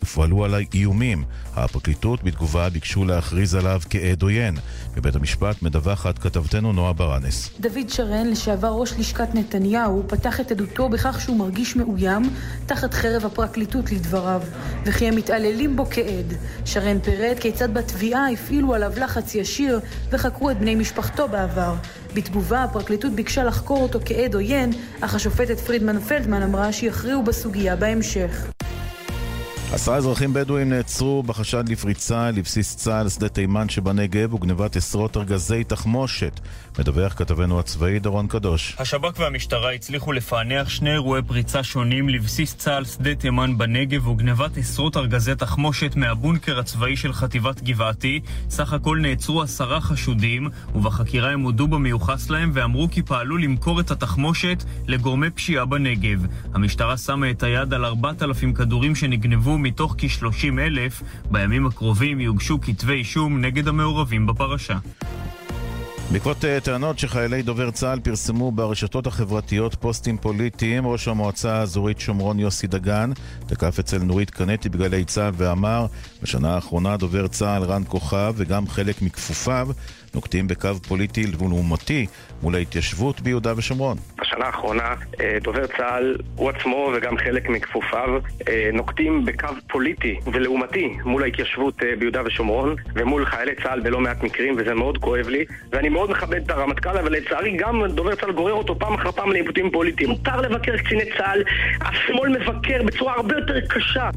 הופעלו 0.00 0.44
עליי 0.44 0.66
איומים. 0.74 1.24
הפרקליטות 1.56 2.22
בתגובה 2.22 2.68
ביקשו 2.68 3.04
להכריז 3.04 3.54
עליו 3.54 3.80
כעד 3.90 4.22
עוין. 4.22 4.56
מבית 4.96 5.16
המשפט 5.16 5.62
מדווחת 5.62 6.18
כתבתנו 6.18 6.72
נועה 6.72 6.92
ברנס. 6.92 7.50
דוד 7.60 7.88
שרן, 7.88 8.26
לשעבר 8.26 8.68
ראש 8.68 8.92
לשכת 8.98 9.34
נתניהו, 9.34 10.04
פתח 10.08 10.40
את 10.40 10.50
עדותו 10.50 10.88
בכך 10.88 11.20
שהוא 11.20 11.36
מרגיש 11.36 11.76
מאוים 11.76 12.22
תחת 12.66 12.94
חרב 12.94 13.26
הפרקליטות 13.26 13.92
לדבריו, 13.92 14.42
וכי 14.84 15.08
הם 15.08 15.16
מתעללים 15.16 15.76
בו 15.76 15.86
כעד. 15.90 16.34
שרן 16.64 16.98
פירט 17.00 17.38
כיצד 17.38 17.74
בתביעה 17.74 18.30
הפעילו 18.30 18.74
עליו 18.74 18.92
לחץ 18.96 19.34
ישיר 19.34 19.80
וחקרו 20.10 20.50
את 20.50 20.58
בני 20.58 20.74
משפחתו 20.74 21.28
בעבר. 21.28 21.74
בתגובה, 22.14 22.62
הפרקליטות 22.62 23.12
ביקשה 23.12 23.44
לחקור 23.44 23.82
אותו 23.82 23.98
כעד 24.04 24.34
עוין, 24.34 24.70
אך 25.00 25.14
השופטת 25.14 25.60
פרידמן 25.60 26.00
פלדמן 26.00 26.42
אמרה 26.42 26.72
שיכריעו 26.72 27.22
בסוגיה 27.22 27.76
בהמשך. 27.76 28.46
עשרה 29.74 29.96
אזרחים 29.96 30.32
בדואים 30.32 30.68
נעצרו 30.68 31.22
בחשד 31.22 31.68
לפריצה 31.68 32.30
לבסיס 32.30 32.76
צה"ל 32.76 33.08
שדה 33.08 33.28
תימן 33.28 33.68
שבנגב 33.68 34.34
וגנבת 34.34 34.76
עשרות 34.76 35.16
ארגזי 35.16 35.64
תחמושת. 35.64 36.40
מדווח 36.78 37.14
כתבנו 37.14 37.60
הצבאי 37.60 37.98
דורון 37.98 38.26
קדוש. 38.26 38.76
השב"כ 38.78 39.18
והמשטרה 39.18 39.72
הצליחו 39.72 40.12
לפענח 40.12 40.68
שני 40.68 40.92
אירועי 40.92 41.22
פריצה 41.22 41.62
שונים 41.62 42.08
לבסיס 42.08 42.54
צה"ל 42.54 42.84
שדה 42.84 43.14
תימן 43.14 43.58
בנגב 43.58 44.06
וגנבת 44.06 44.56
עשרות 44.56 44.96
ארגזי 44.96 45.34
תחמושת 45.34 45.96
מהבונקר 45.96 46.58
הצבאי 46.58 46.96
של 46.96 47.12
חטיבת 47.12 47.62
גבעתי. 47.62 48.20
סך 48.50 48.72
הכל 48.72 48.98
נעצרו 49.02 49.42
עשרה 49.42 49.80
חשודים, 49.80 50.48
ובחקירה 50.74 51.30
הם 51.30 51.40
הודו 51.40 51.68
במיוחס 51.68 52.30
להם 52.30 52.50
ואמרו 52.54 52.88
כי 52.90 53.02
פעלו 53.02 53.36
למכור 53.36 53.80
את 53.80 53.90
התחמושת 53.90 54.64
לגורמי 54.86 55.30
פשיעה 55.30 55.64
בנגב. 55.64 56.26
המשטרה 56.54 56.96
שמה 56.96 57.30
את 57.30 57.42
היד 57.42 57.74
על 57.74 57.84
4,000 57.84 58.54
כדורים 58.54 58.94
שנגנבו 58.94 59.61
מתוך 59.62 59.94
כ-30 59.98 60.58
אלף. 60.58 61.02
בימים 61.30 61.66
הקרובים 61.66 62.20
יוגשו 62.20 62.60
כתבי 62.60 62.92
אישום 62.92 63.40
נגד 63.40 63.68
המעורבים 63.68 64.26
בפרשה. 64.26 64.78
בעקבות 66.12 66.44
אה, 66.44 66.60
טענות 66.60 66.98
שחיילי 66.98 67.42
דובר 67.42 67.70
צה"ל 67.70 68.00
פרסמו 68.00 68.52
ברשתות 68.52 69.06
החברתיות 69.06 69.74
פוסטים 69.74 70.18
פוליטיים, 70.18 70.86
ראש 70.86 71.08
המועצה 71.08 71.54
האזורית 71.54 72.00
שומרון 72.00 72.38
יוסי 72.38 72.66
דגן 72.66 73.10
תקף 73.46 73.78
אצל 73.78 73.98
נורית 73.98 74.30
קנטי 74.30 74.68
בגלי 74.68 75.04
צה"ל 75.04 75.32
ואמר 75.36 75.86
בשנה 76.22 76.54
האחרונה 76.54 76.96
דובר 76.96 77.26
צה"ל 77.26 77.62
רן 77.62 77.82
כוכב 77.88 78.34
וגם 78.36 78.68
חלק 78.68 79.02
מכפופיו 79.02 79.68
נוקטים 80.14 80.48
בקו 80.48 80.68
פוליטי 80.88 81.26
ולעומתי 81.38 82.06
מול 82.42 82.54
ההתיישבות 82.54 83.20
ביהודה 83.20 83.52
ושומרון. 83.56 83.96
בשנה 84.20 84.44
האחרונה 84.44 84.94
אה, 85.20 85.38
דובר 85.42 85.66
צה"ל, 85.66 86.16
הוא 86.36 86.50
עצמו 86.50 86.92
וגם 86.94 87.16
חלק 87.18 87.48
מכפופיו 87.48 88.08
אה, 88.48 88.70
נוקטים 88.72 89.24
בקו 89.24 89.48
פוליטי 89.68 90.18
ולעומתי 90.32 90.88
מול 91.04 91.22
ההתיישבות 91.22 91.82
אה, 91.82 91.96
ביהודה 91.98 92.22
ושומרון 92.24 92.76
ומול 92.94 93.26
חיילי 93.26 93.52
צה"ל 93.62 93.80
בלא 93.80 94.00
מעט 94.00 94.22
מקרים 94.22 94.54
וזה 94.58 94.74
מאוד 94.74 94.98
כואב 94.98 95.28
לי 95.28 95.44
ואני 95.70 95.88
מאוד 95.88 96.10
מכבד 96.10 96.42
את 96.42 96.50
הרמטכ"ל 96.50 96.98
אבל 96.98 97.12
לצערי 97.12 97.56
גם 97.56 97.86
דובר 97.86 98.14
צה"ל 98.14 98.32
גורר 98.32 98.52
אותו 98.52 98.78
פעם 98.78 98.94
אחר 98.94 99.12
פעם 99.12 99.32
לעיוותים 99.32 99.70
פוליטיים. 99.70 100.10
מותר 100.10 100.40
לבקר 100.40 100.76
קציני 100.76 101.04
צה"ל, 101.18 101.42
השמאל 101.80 102.38
מבקר 102.38 102.82
בצורה 102.82 103.14
הרבה 103.14 103.34
יותר 103.36 103.60
קשה 103.68 104.10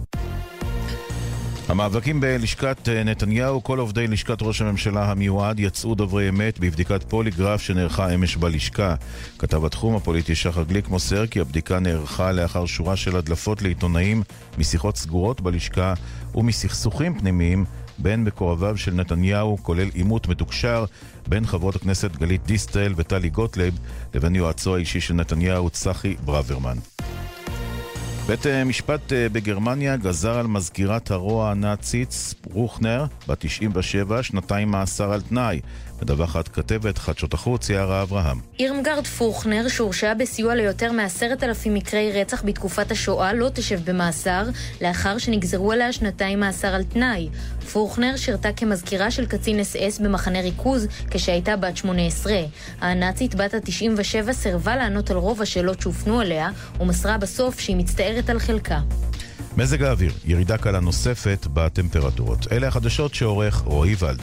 המאבקים 1.70 2.22
בלשכת 2.22 2.90
אה, 2.90 3.04
נתניהו, 3.04 3.64
כל 3.64 3.80
עובדי 3.80 4.08
לשכת 4.08 4.42
ראש 4.42 4.62
הממשלה 4.62 5.12
המיועד 5.12 5.60
יצאו 5.60 5.96
דוברי 5.96 6.30
אמת 6.30 6.60
בבדיקת 6.60 7.04
פוליגרף 7.04 7.62
שנערכה 7.62 8.14
אמש 8.14 8.36
בלשכה. 8.36 8.96
כתב 9.40 9.66
התחום 9.66 9.96
הפוליטי 9.96 10.36
שחר 10.36 10.64
גליק 10.64 10.88
מוסר 10.88 11.28
כי 11.28 11.40
הבדיקה 11.40 11.80
נערכה 11.80 12.32
לאחר 12.32 12.66
שורה 12.66 12.96
של 12.96 13.16
הדלפות 13.16 13.62
לעיתונאים 13.62 14.24
משיחות 14.58 14.98
סגורות 14.98 15.42
בלשכה 15.42 15.94
ומסכסוכים 16.36 17.20
פנימיים 17.20 17.66
בין 17.98 18.24
מקורביו 18.24 18.78
של 18.78 18.94
נתניהו, 18.94 19.58
כולל 19.62 19.90
עימות 19.94 20.28
מתוקשר 20.28 20.86
בין 21.28 21.46
חברות 21.46 21.76
הכנסת 21.76 22.16
גלית 22.16 22.46
דיסטל 22.46 22.94
וטלי 22.96 23.30
גוטלב 23.30 23.80
לבין 24.14 24.36
יועצו 24.36 24.76
האישי 24.76 25.02
של 25.02 25.14
נתניהו, 25.14 25.70
צחי 25.70 26.16
ברוורמן. 26.26 26.78
בית 28.28 28.48
אה, 28.48 28.64
משפט 28.64 29.14
אה, 29.14 29.30
בגרמניה 29.30 29.98
גזר 29.98 30.40
על 30.40 30.48
מזכירת 30.48 31.12
הרוע 31.12 31.52
הנאצית 31.52 32.34
רוכנר, 32.54 33.06
בת 33.28 33.38
97, 33.40 34.24
שנתיים 34.24 34.72
מאסר 34.72 35.14
על 35.14 35.22
תנאי. 35.22 35.60
מדווחת 36.02 36.48
כתבת 36.48 36.98
חדשות 36.98 37.34
החוץ 37.34 37.70
יערה 37.70 38.02
אברהם. 38.02 38.40
אירמגרד 38.60 39.08
פוכנר, 39.08 39.68
שהורשעה 39.68 40.14
בסיוע 40.14 40.56
ליותר 40.56 40.92
מעשרת 40.92 41.44
אלפים 41.44 41.74
מקרי 41.74 42.22
רצח 42.22 42.44
בתקופת 42.44 42.92
השואה, 42.92 43.34
לא 43.34 43.50
תשב 43.54 43.80
במאסר, 43.92 44.44
לאחר 44.82 45.18
שנגזרו 45.18 45.72
עליה 45.72 45.94
שנתיים 45.94 46.40
מאסר 46.40 46.68
על 46.68 46.84
תנאי. 46.84 47.30
פוכנר 47.74 48.16
שירתה 48.16 48.52
כמזכירה 48.52 49.12
של 49.12 49.26
קצין 49.26 49.60
אס 49.60 49.76
אס 49.76 50.00
במחנה 50.00 50.42
ריכוז 50.42 50.88
כשהייתה 51.12 51.58
בת 51.58 51.78
18. 51.78 52.34
הנאצית 52.82 53.36
בת 53.36 53.54
ה-97 53.54 54.32
סירבה 54.32 54.76
לענות 54.76 55.12
על 55.12 55.18
רוב 55.18 55.42
השאלות 55.42 55.82
שהופנו 55.82 56.22
אליה, 56.22 56.50
ומסרה 56.80 57.18
בסוף 57.18 57.60
שהיא 57.60 57.76
מצטערת 57.76 58.30
על 58.30 58.40
חלקה. 58.40 58.80
מזג 59.58 59.84
האוויר, 59.84 60.12
ירידה 60.26 60.58
קלה 60.58 60.80
נוספת 60.80 61.48
בטמפרטורות. 61.54 62.48
אלה 62.52 62.68
החדשות 62.68 63.14
שעורך 63.14 63.56
רועי 63.56 63.96
ולד. 64.00 64.22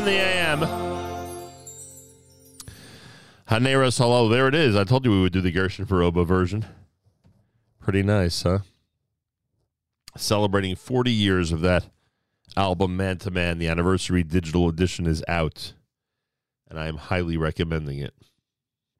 In 0.00 0.06
the 0.06 0.12
AM. 0.12 0.60
Haneras 3.50 3.98
Hello. 3.98 4.30
There 4.30 4.48
it 4.48 4.54
is. 4.54 4.74
I 4.74 4.84
told 4.84 5.04
you 5.04 5.10
we 5.10 5.20
would 5.20 5.32
do 5.34 5.42
the 5.42 5.52
Gershon 5.52 5.84
Veroba 5.84 6.24
version. 6.24 6.64
Pretty 7.80 8.02
nice, 8.02 8.42
huh? 8.42 8.60
Celebrating 10.16 10.74
40 10.74 11.12
years 11.12 11.52
of 11.52 11.60
that 11.60 11.84
album 12.56 12.96
Man 12.96 13.18
to 13.18 13.30
Man. 13.30 13.58
The 13.58 13.68
anniversary 13.68 14.22
digital 14.22 14.70
edition 14.70 15.06
is 15.06 15.22
out, 15.28 15.74
and 16.70 16.80
I 16.80 16.86
am 16.86 16.96
highly 16.96 17.36
recommending 17.36 17.98
it. 17.98 18.14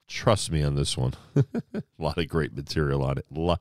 Trust 0.07 0.53
me 0.53 0.63
on 0.63 0.75
this 0.75 0.99
one. 0.99 1.15
a 1.35 1.83
lot 1.99 2.19
of 2.19 2.29
great 2.29 2.55
material 2.55 3.03
on 3.03 3.17
it. 3.17 3.25
Lo- 3.31 3.57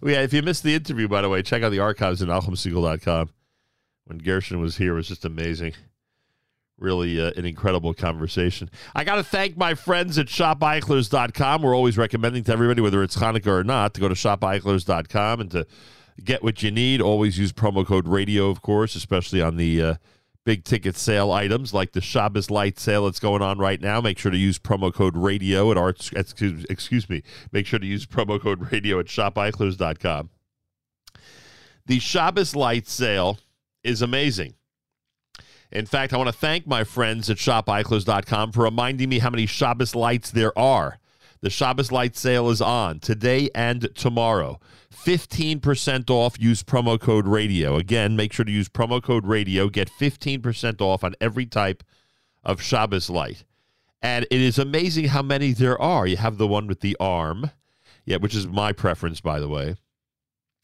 yeah, 0.00 0.20
if 0.20 0.32
you 0.32 0.42
missed 0.42 0.62
the 0.62 0.76
interview, 0.76 1.08
by 1.08 1.22
the 1.22 1.28
way, 1.28 1.42
check 1.42 1.64
out 1.64 1.70
the 1.70 1.80
archives 1.80 2.22
at 2.22 2.28
NachumSegal.com. 2.28 3.30
When 4.04 4.18
Gershon 4.18 4.60
was 4.60 4.76
here, 4.76 4.92
it 4.92 4.96
was 4.96 5.08
just 5.08 5.24
amazing. 5.24 5.72
Really 6.78 7.20
uh, 7.20 7.30
an 7.36 7.44
incredible 7.44 7.94
conversation. 7.94 8.68
I 8.94 9.04
got 9.04 9.16
to 9.16 9.22
thank 9.22 9.56
my 9.56 9.74
friends 9.74 10.18
at 10.18 10.26
shopeichlers.com. 10.26 11.62
We're 11.62 11.76
always 11.76 11.96
recommending 11.96 12.42
to 12.44 12.52
everybody, 12.52 12.80
whether 12.80 13.02
it's 13.02 13.16
Hanukkah 13.16 13.46
or 13.46 13.64
not, 13.64 13.94
to 13.94 14.00
go 14.00 14.08
to 14.08 14.14
shopeichlers.com 14.14 15.40
and 15.40 15.50
to 15.52 15.66
get 16.22 16.42
what 16.42 16.62
you 16.62 16.72
need. 16.72 17.00
Always 17.00 17.38
use 17.38 17.52
promo 17.52 17.86
code 17.86 18.08
radio, 18.08 18.50
of 18.50 18.60
course, 18.60 18.96
especially 18.96 19.40
on 19.40 19.56
the 19.56 19.82
uh, 19.82 19.94
big 20.44 20.64
ticket 20.64 20.96
sale 20.96 21.32
items 21.32 21.72
like 21.72 21.92
the 21.92 22.00
Shabbos 22.00 22.50
light 22.50 22.78
sale 22.78 23.04
that's 23.04 23.20
going 23.20 23.42
on 23.42 23.58
right 23.58 23.80
now. 23.80 24.00
Make 24.00 24.18
sure 24.18 24.30
to 24.30 24.38
use 24.38 24.58
promo 24.58 24.92
code 24.92 25.16
radio 25.16 25.70
at. 25.70 26.12
Excuse, 26.12 26.66
excuse 26.68 27.08
me. 27.08 27.22
Make 27.52 27.66
sure 27.66 27.78
to 27.78 27.86
use 27.86 28.06
promo 28.06 28.40
code 28.40 28.72
radio 28.72 28.98
at 28.98 29.06
shopeichlers.com. 29.06 30.30
The 31.86 31.98
Shabbos 31.98 32.56
light 32.56 32.88
sale 32.88 33.38
is 33.82 34.02
amazing. 34.02 34.54
In 35.74 35.86
fact, 35.86 36.12
I 36.12 36.16
want 36.16 36.28
to 36.28 36.32
thank 36.32 36.68
my 36.68 36.84
friends 36.84 37.28
at 37.28 37.36
shopeichlers.com 37.36 38.52
for 38.52 38.62
reminding 38.62 39.08
me 39.08 39.18
how 39.18 39.30
many 39.30 39.44
Shabbos 39.44 39.96
lights 39.96 40.30
there 40.30 40.56
are. 40.56 41.00
The 41.40 41.50
Shabbos 41.50 41.90
light 41.90 42.16
sale 42.16 42.48
is 42.48 42.62
on 42.62 43.00
today 43.00 43.50
and 43.56 43.92
tomorrow. 43.96 44.60
15% 44.94 46.08
off. 46.10 46.40
Use 46.40 46.62
promo 46.62 46.98
code 46.98 47.26
radio. 47.26 47.76
Again, 47.76 48.14
make 48.14 48.32
sure 48.32 48.44
to 48.44 48.52
use 48.52 48.68
promo 48.68 49.02
code 49.02 49.26
radio. 49.26 49.68
Get 49.68 49.90
15% 49.90 50.80
off 50.80 51.02
on 51.02 51.16
every 51.20 51.44
type 51.44 51.82
of 52.44 52.62
Shabbos 52.62 53.10
light. 53.10 53.44
And 54.00 54.26
it 54.30 54.40
is 54.40 54.58
amazing 54.60 55.06
how 55.06 55.22
many 55.22 55.52
there 55.52 55.80
are. 55.80 56.06
You 56.06 56.18
have 56.18 56.38
the 56.38 56.46
one 56.46 56.68
with 56.68 56.80
the 56.80 56.96
arm, 57.00 57.50
yeah, 58.04 58.18
which 58.18 58.34
is 58.34 58.46
my 58.46 58.72
preference, 58.72 59.20
by 59.20 59.40
the 59.40 59.48
way. 59.48 59.74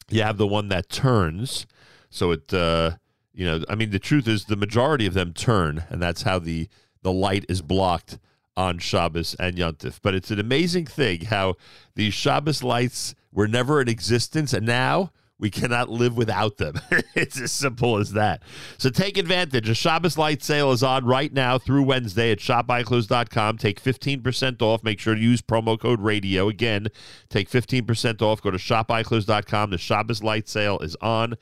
You 0.09 0.23
have 0.23 0.37
the 0.37 0.47
one 0.47 0.69
that 0.69 0.89
turns. 0.89 1.67
So 2.09 2.31
it, 2.31 2.53
uh, 2.53 2.91
you 3.33 3.45
know, 3.45 3.63
I 3.69 3.75
mean, 3.75 3.91
the 3.91 3.99
truth 3.99 4.27
is 4.27 4.45
the 4.45 4.55
majority 4.55 5.05
of 5.05 5.13
them 5.13 5.33
turn, 5.33 5.83
and 5.89 6.01
that's 6.01 6.23
how 6.23 6.39
the 6.39 6.67
the 7.03 7.11
light 7.11 7.45
is 7.49 7.61
blocked 7.61 8.19
on 8.55 8.77
Shabbos 8.77 9.35
and 9.39 9.57
Yontif. 9.57 9.99
But 10.01 10.13
it's 10.13 10.31
an 10.31 10.39
amazing 10.39 10.85
thing 10.85 11.21
how 11.25 11.55
these 11.95 12.13
Shabbos 12.13 12.63
lights 12.63 13.15
were 13.31 13.47
never 13.47 13.81
in 13.81 13.87
existence, 13.87 14.53
and 14.53 14.65
now 14.65 15.11
we 15.41 15.49
cannot 15.49 15.89
live 15.89 16.15
without 16.15 16.57
them. 16.57 16.75
it's 17.15 17.41
as 17.41 17.51
simple 17.51 17.97
as 17.97 18.13
that. 18.13 18.43
So 18.77 18.91
take 18.91 19.17
advantage. 19.17 19.67
A 19.67 19.73
Shabbos 19.73 20.17
light 20.17 20.43
sale 20.43 20.71
is 20.71 20.83
on 20.83 21.03
right 21.03 21.33
now 21.33 21.57
through 21.57 21.83
Wednesday 21.83 22.31
at 22.31 22.37
shopeichlers.com. 22.37 23.57
Take 23.57 23.81
15% 23.81 24.61
off. 24.61 24.83
Make 24.83 24.99
sure 24.99 25.15
to 25.15 25.19
use 25.19 25.41
promo 25.41 25.79
code 25.79 25.99
radio. 25.99 26.47
Again, 26.47 26.87
take 27.29 27.49
15% 27.49 28.21
off. 28.21 28.41
Go 28.41 28.51
to 28.51 28.59
shopeichlers.com. 28.59 29.71
The 29.71 29.79
Shabbos 29.79 30.23
light 30.23 30.47
sale 30.47 30.77
is 30.79 30.95
on. 31.01 31.33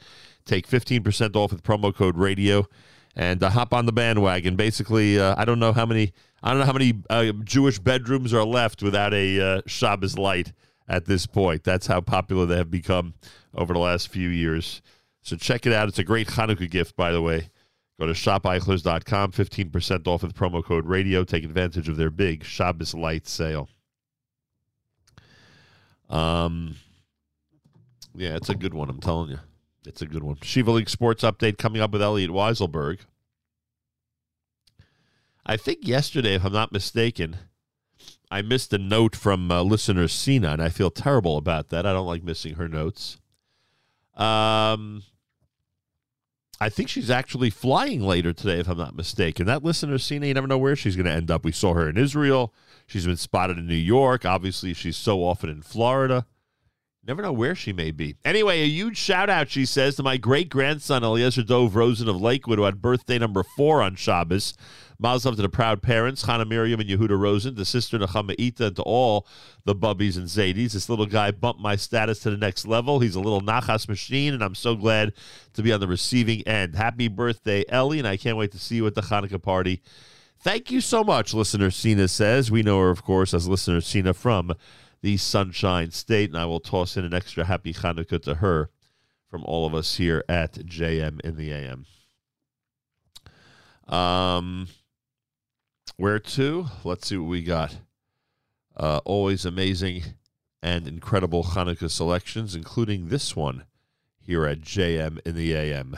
Take 0.45 0.65
15% 0.65 1.35
off 1.35 1.51
with 1.51 1.61
promo 1.61 1.93
code 1.93 2.17
radio 2.17 2.65
and 3.17 3.43
uh, 3.43 3.49
hop 3.49 3.73
on 3.73 3.85
the 3.85 3.91
bandwagon. 3.91 4.55
Basically, 4.55 5.19
uh, 5.19 5.35
I 5.37 5.43
don't 5.43 5.59
know 5.59 5.73
how 5.73 5.85
many 5.85 6.13
I 6.41 6.51
don't 6.51 6.59
know 6.59 6.65
how 6.65 6.73
many 6.73 6.93
uh, 7.09 7.33
Jewish 7.43 7.79
bedrooms 7.79 8.33
are 8.33 8.45
left 8.45 8.81
without 8.81 9.13
a 9.13 9.41
uh, 9.41 9.61
Shabbos 9.67 10.17
light 10.17 10.53
at 10.87 11.05
this 11.05 11.25
point. 11.25 11.65
That's 11.65 11.87
how 11.87 11.99
popular 11.99 12.45
they 12.45 12.55
have 12.55 12.71
become 12.71 13.13
over 13.53 13.73
the 13.73 13.79
last 13.79 14.09
few 14.09 14.29
years. 14.29 14.81
So 15.21 15.35
check 15.35 15.65
it 15.65 15.73
out. 15.73 15.87
It's 15.87 15.99
a 15.99 16.03
great 16.03 16.27
Hanukkah 16.27 16.69
gift, 16.69 16.95
by 16.95 17.11
the 17.11 17.21
way. 17.21 17.49
Go 17.99 18.05
to 18.05 18.13
shopeichlers.com, 18.13 19.31
15% 19.33 20.07
off 20.07 20.23
with 20.23 20.33
promo 20.33 20.63
code 20.63 20.85
radio. 20.85 21.23
Take 21.23 21.43
advantage 21.43 21.89
of 21.89 21.97
their 21.97 22.09
big 22.09 22.45
Shabbos 22.45 22.93
light 22.93 23.27
sale. 23.27 23.67
Um, 26.09 26.75
yeah, 28.15 28.35
it's 28.35 28.49
a 28.49 28.55
good 28.55 28.73
one, 28.73 28.89
I'm 28.89 29.01
telling 29.01 29.31
you. 29.31 29.39
It's 29.85 30.01
a 30.01 30.05
good 30.05 30.23
one. 30.23 30.37
Shiva 30.41 30.71
League 30.71 30.89
Sports 30.89 31.23
Update 31.23 31.57
coming 31.57 31.81
up 31.81 31.91
with 31.91 32.01
Elliot 32.01 32.31
Weiselberg. 32.31 32.99
I 35.45 35.57
think 35.57 35.79
yesterday, 35.81 36.35
if 36.35 36.45
I'm 36.45 36.53
not 36.53 36.71
mistaken, 36.71 37.37
I 38.31 38.41
missed 38.41 38.71
a 38.71 38.77
note 38.77 39.15
from 39.15 39.51
uh, 39.51 39.63
listener 39.63 40.07
Sina, 40.07 40.49
and 40.51 40.61
I 40.61 40.69
feel 40.69 40.91
terrible 40.91 41.37
about 41.37 41.69
that. 41.69 41.85
I 41.85 41.93
don't 41.93 42.05
like 42.05 42.23
missing 42.23 42.55
her 42.55 42.67
notes. 42.67 43.17
Um, 44.19 45.03
I 46.61 46.67
think 46.67 46.89
she's 46.89 47.09
actually 47.09 47.49
flying 47.49 48.01
later 48.01 48.33
today, 48.33 48.59
if 48.59 48.67
I'm 48.67 48.77
not 48.77 48.95
mistaken. 48.95 49.45
That 49.45 49.63
listener 49.63 49.97
Sina, 49.97 50.27
you 50.27 50.33
never 50.33 50.47
know 50.47 50.57
where 50.57 50.75
she's 50.75 50.97
going 50.97 51.05
to 51.05 51.11
end 51.11 51.31
up. 51.31 51.45
We 51.45 51.53
saw 51.53 51.73
her 51.73 51.87
in 51.87 51.97
Israel. 51.97 52.53
She's 52.85 53.05
been 53.05 53.15
spotted 53.17 53.57
in 53.57 53.67
New 53.67 53.75
York. 53.75 54.25
Obviously, 54.25 54.73
she's 54.73 54.97
so 54.97 55.23
often 55.23 55.49
in 55.49 55.61
Florida. 55.61 56.25
Never 57.07 57.21
know 57.21 57.31
where 57.31 57.55
she 57.55 57.71
may 57.71 57.91
be. 57.91 58.17
Anyway, 58.25 58.59
a 58.61 58.67
huge 58.67 58.97
shout 58.97 59.29
out, 59.29 59.49
she 59.49 59.65
says, 59.65 59.95
to 59.95 60.03
my 60.03 60.17
great 60.17 60.49
grandson, 60.49 61.01
Eliezer 61.01 61.43
Dov 61.43 61.75
Rosen 61.75 62.09
of 62.09 62.19
Lakewood, 62.21 62.59
who 62.59 62.65
had 62.65 62.81
birthday 62.81 63.17
number 63.17 63.41
four 63.41 63.81
on 63.81 63.95
Shabbos. 63.95 64.53
Mazel 65.01 65.33
to 65.33 65.41
the 65.41 65.47
proud 65.47 65.81
parents, 65.81 66.23
Hannah 66.23 66.45
Miriam 66.45 66.79
and 66.79 66.89
Yehuda 66.89 67.17
Rosen, 67.17 67.55
the 67.55 67.63
sister 67.63 67.97
Nechama 67.97 68.35
Ita, 68.37 68.67
and 68.67 68.75
to 68.75 68.81
all 68.83 69.25
the 69.63 69.73
Bubbies 69.73 70.17
and 70.17 70.27
Zadies. 70.27 70.73
This 70.73 70.89
little 70.89 71.05
guy 71.05 71.31
bumped 71.31 71.61
my 71.61 71.77
status 71.77 72.19
to 72.19 72.29
the 72.29 72.37
next 72.37 72.67
level. 72.67 72.99
He's 72.99 73.15
a 73.15 73.21
little 73.21 73.41
Nachas 73.41 73.87
machine, 73.87 74.33
and 74.33 74.43
I'm 74.43 74.55
so 74.55 74.75
glad 74.75 75.13
to 75.53 75.63
be 75.63 75.71
on 75.71 75.79
the 75.79 75.87
receiving 75.87 76.45
end. 76.45 76.75
Happy 76.75 77.07
birthday, 77.07 77.63
Ellie, 77.69 77.99
and 77.99 78.07
I 78.07 78.17
can't 78.17 78.37
wait 78.37 78.51
to 78.51 78.59
see 78.59 78.75
you 78.75 78.87
at 78.87 78.95
the 78.95 79.01
Hanukkah 79.01 79.41
party. 79.41 79.81
Thank 80.41 80.69
you 80.69 80.81
so 80.81 81.03
much, 81.03 81.33
listener 81.33 81.71
Cena 81.71 82.09
says. 82.09 82.51
We 82.51 82.61
know 82.61 82.79
her, 82.79 82.89
of 82.89 83.03
course, 83.03 83.33
as 83.33 83.47
listener 83.47 83.79
Cena 83.79 84.13
from 84.13 84.53
the 85.01 85.15
Sunshine 85.15 85.91
State, 85.91 86.29
and 86.29 86.37
I 86.37 86.45
will 86.45 86.59
toss 86.59 86.97
in 86.97 87.05
an 87.05 87.13
extra 87.13 87.45
happy 87.45 87.73
Hanukkah 87.73 88.21
to 88.23 88.35
her 88.35 88.69
from 89.29 89.43
all 89.45 89.65
of 89.65 89.73
us 89.73 89.95
here 89.95 90.23
at 90.27 90.53
JM 90.53 91.21
in 91.21 91.37
the 91.37 91.51
AM. 91.51 91.85
Um, 93.87 94.67
where 95.99 96.17
to? 96.17 96.65
Let's 96.85 97.09
see 97.09 97.17
what 97.17 97.29
we 97.29 97.43
got. 97.43 97.75
Uh, 98.73 99.01
always 99.03 99.43
amazing 99.43 100.03
and 100.63 100.87
incredible 100.87 101.43
Hanukkah 101.43 101.91
selections, 101.91 102.55
including 102.55 103.09
this 103.09 103.35
one 103.35 103.65
here 104.17 104.45
at 104.45 104.61
JM 104.61 105.19
in 105.25 105.35
the 105.35 105.53
AM. 105.53 105.97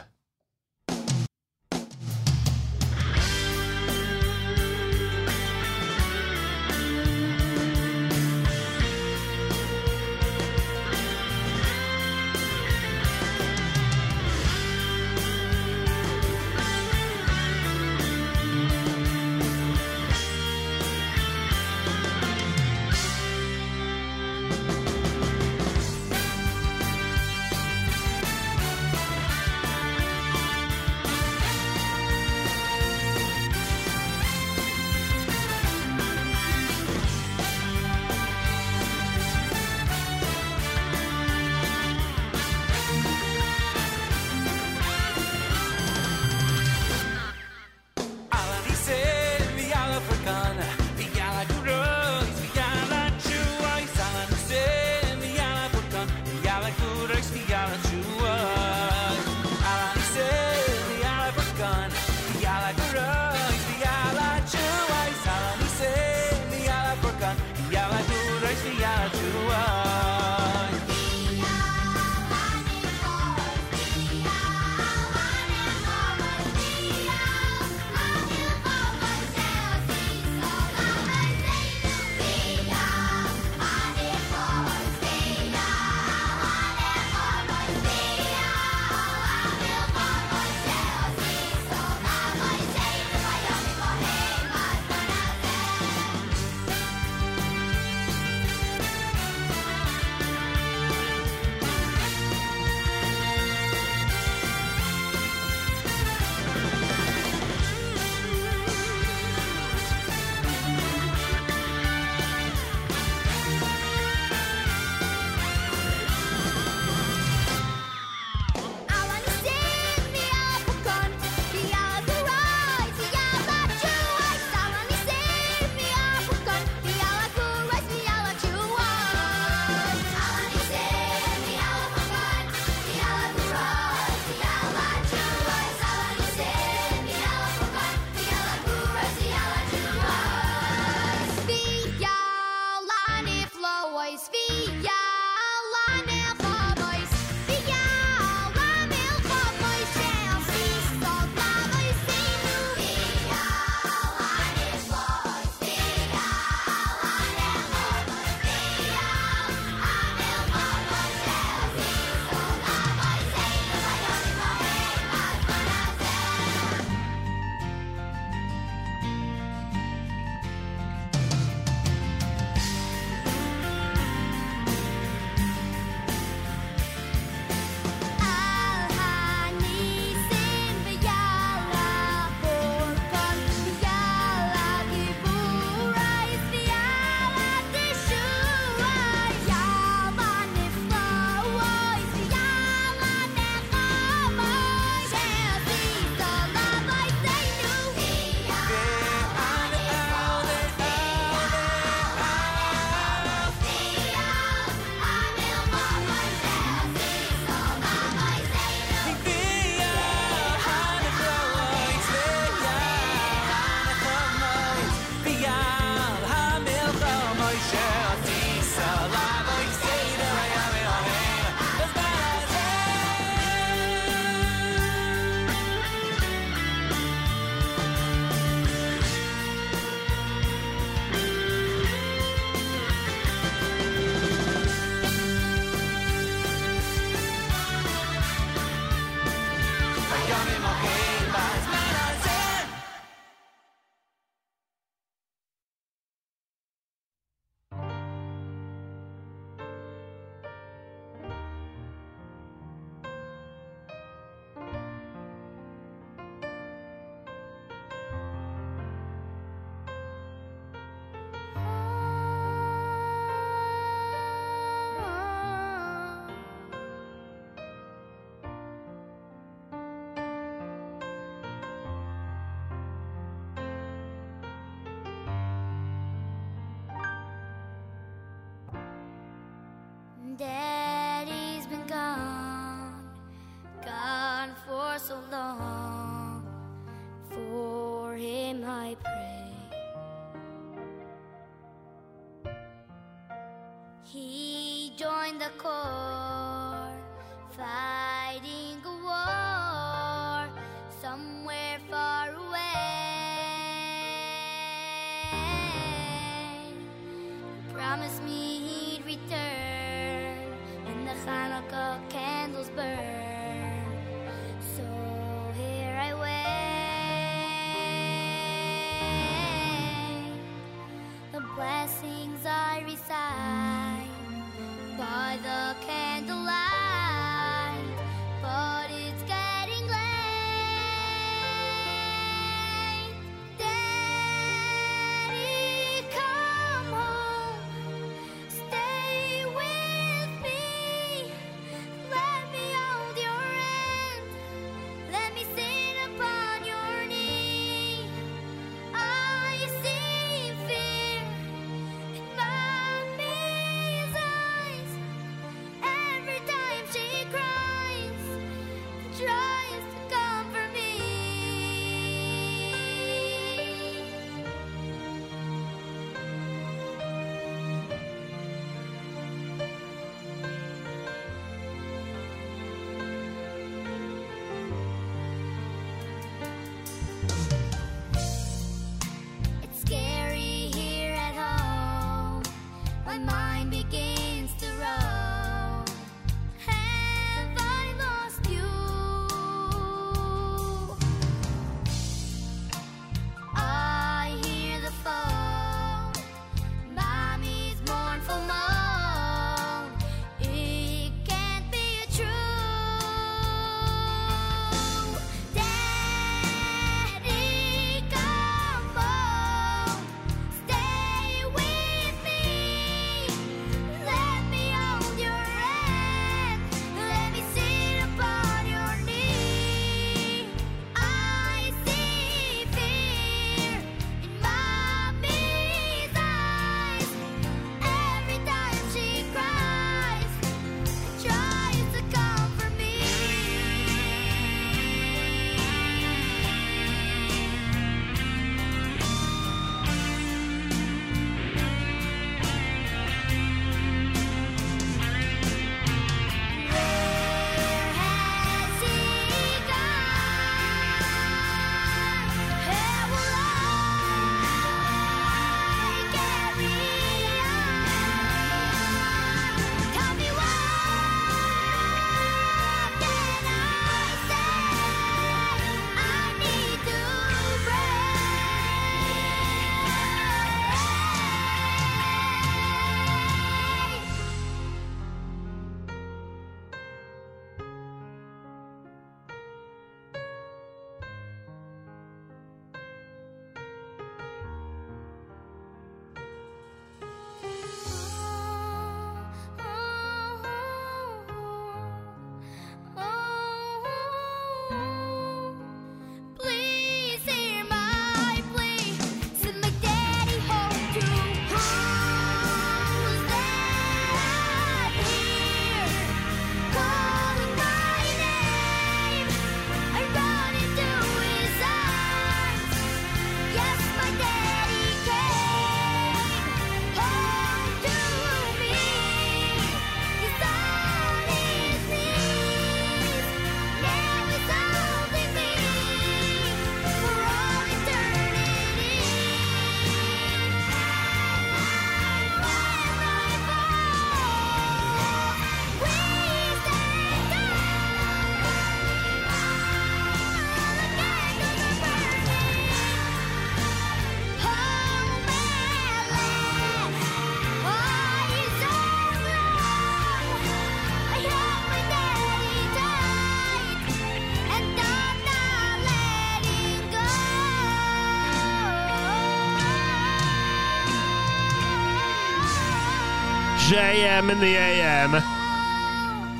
a.m. 563.91 564.29
in 564.29 564.39
the 564.39 564.55
a.m. 564.55 565.11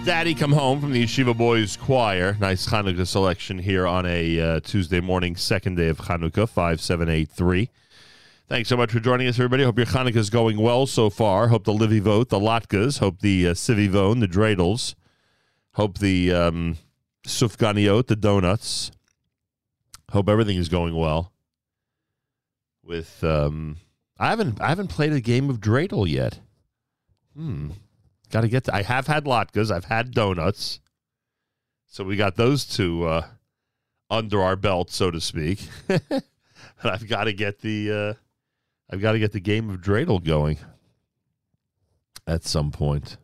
Daddy 0.06 0.34
come 0.34 0.53
home 0.53 0.80
from 0.80 0.94
the 0.94 1.03
Yeshiva 1.03 1.38
Boys 1.38 1.76
Choir. 1.76 2.38
Nice 2.40 2.65
Hanukkah 2.65 3.06
selection 3.06 3.60
here 3.60 3.86
on 3.86 4.06
a 4.06 4.40
uh, 4.40 4.60
Tuesday 4.61 5.02
morning, 5.02 5.36
second 5.36 5.76
day 5.76 5.90
of 5.90 5.98
Hanukkah, 5.98 6.48
5783. 6.48 7.69
Thanks 8.48 8.69
so 8.69 8.78
much 8.78 8.94
for 8.94 9.02
joining 9.02 9.28
us, 9.28 9.36
everybody. 9.36 9.64
Hope 9.64 9.78
your 9.78 9.86
Hanukkah 9.86 10.15
is 10.15 10.30
going 10.30 10.60
well 10.60 10.88
so 10.88 11.10
far. 11.10 11.49
Hope 11.49 11.65
the 11.65 11.73
Levivot, 11.73 12.30
the 12.30 12.40
Latkes, 12.40 12.99
hope 12.99 13.19
the 13.19 13.48
uh, 13.48 13.53
the 13.53 14.30
Dreidels, 14.32 14.95
hope 15.73 15.98
the 15.98 16.32
um, 16.32 16.78
Sufganiot, 17.28 18.07
the 18.07 18.15
Donuts. 18.15 18.91
Hope 20.14 20.30
everything 20.30 20.56
is 20.56 20.69
going 20.69 20.95
well. 20.95 21.34
With 22.82 23.22
um, 23.26 23.76
I 24.18 24.30
haven't 24.30 24.61
I 24.61 24.69
haven't 24.69 24.88
played 24.88 25.11
a 25.11 25.19
game 25.19 25.49
of 25.49 25.60
Dreidel 25.60 26.10
yet. 26.10 26.40
Hmm. 27.35 27.71
Got 28.29 28.41
to 28.41 28.47
get 28.47 28.73
I 28.73 28.81
have 28.81 29.07
had 29.07 29.25
latkes, 29.25 29.71
I've 29.71 29.85
had 29.85 30.11
donuts. 30.11 30.79
So 31.87 32.03
we 32.03 32.15
got 32.15 32.35
those 32.35 32.65
two 32.65 33.05
uh 33.05 33.25
under 34.09 34.41
our 34.41 34.55
belt, 34.55 34.91
so 34.91 35.11
to 35.11 35.21
speak. 35.21 35.61
and 35.89 36.21
I've 36.83 37.07
got 37.07 37.25
to 37.25 37.33
get 37.33 37.59
the 37.59 37.91
uh 37.91 38.13
I've 38.91 39.01
got 39.01 39.13
to 39.13 39.19
get 39.19 39.31
the 39.31 39.39
game 39.39 39.69
of 39.69 39.81
dreidel 39.81 40.23
going 40.23 40.57
at 42.27 42.43
some 42.43 42.71
point. 42.71 43.17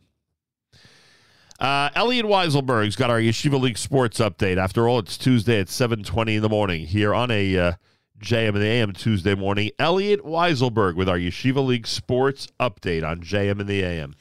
Uh, 1.59 1.89
Elliot 1.95 2.25
Weiselberg's 2.25 2.95
got 2.95 3.09
our 3.09 3.19
Yeshiva 3.19 3.59
League 3.59 3.77
sports 3.77 4.19
update. 4.19 4.57
After 4.57 4.87
all, 4.87 4.99
it's 4.99 5.17
Tuesday 5.17 5.59
at 5.59 5.67
7.20 5.67 6.35
in 6.35 6.41
the 6.41 6.49
morning 6.49 6.85
here 6.85 7.15
on 7.15 7.31
a 7.31 7.57
uh, 7.57 7.71
JM 8.21 8.49
and 8.49 8.57
the 8.57 8.67
AM 8.67 8.93
Tuesday 8.93 9.35
morning. 9.35 9.71
Elliot 9.77 10.23
Weiselberg 10.23 10.95
with 10.95 11.07
our 11.07 11.17
Yeshiva 11.19 11.65
League 11.65 11.85
sports 11.85 12.47
update 12.59 13.07
on 13.07 13.21
JM 13.21 13.59
and 13.59 13.69
the 13.69 13.83
AM. 13.83 14.15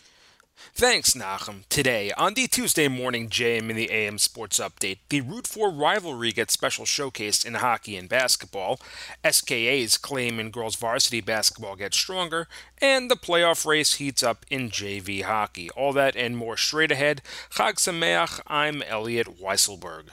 Thanks, 0.74 1.12
Nachum. 1.12 1.66
Today, 1.68 2.12
on 2.12 2.34
the 2.34 2.46
Tuesday 2.46 2.88
morning 2.88 3.28
JM 3.30 3.70
in 3.70 3.76
the 3.76 3.90
AM 3.90 4.18
Sports 4.18 4.58
Update, 4.58 4.98
the 5.08 5.22
Route 5.22 5.46
4 5.46 5.70
rivalry 5.70 6.32
gets 6.32 6.52
special 6.52 6.84
showcased 6.84 7.46
in 7.46 7.54
hockey 7.54 7.96
and 7.96 8.08
basketball, 8.08 8.78
SKA's 9.24 9.96
claim 9.96 10.38
in 10.38 10.50
girls 10.50 10.76
varsity 10.76 11.22
basketball 11.22 11.76
gets 11.76 11.96
stronger, 11.96 12.48
and 12.80 13.10
the 13.10 13.16
playoff 13.16 13.64
race 13.64 13.94
heats 13.94 14.22
up 14.22 14.44
in 14.50 14.70
JV 14.70 15.22
hockey. 15.22 15.70
All 15.70 15.94
that 15.94 16.16
and 16.16 16.36
more 16.36 16.58
straight 16.58 16.92
ahead. 16.92 17.22
Chag 17.50 17.76
Sameach, 17.76 18.40
I'm 18.46 18.82
Elliot 18.82 19.40
Weiselberg. 19.40 20.08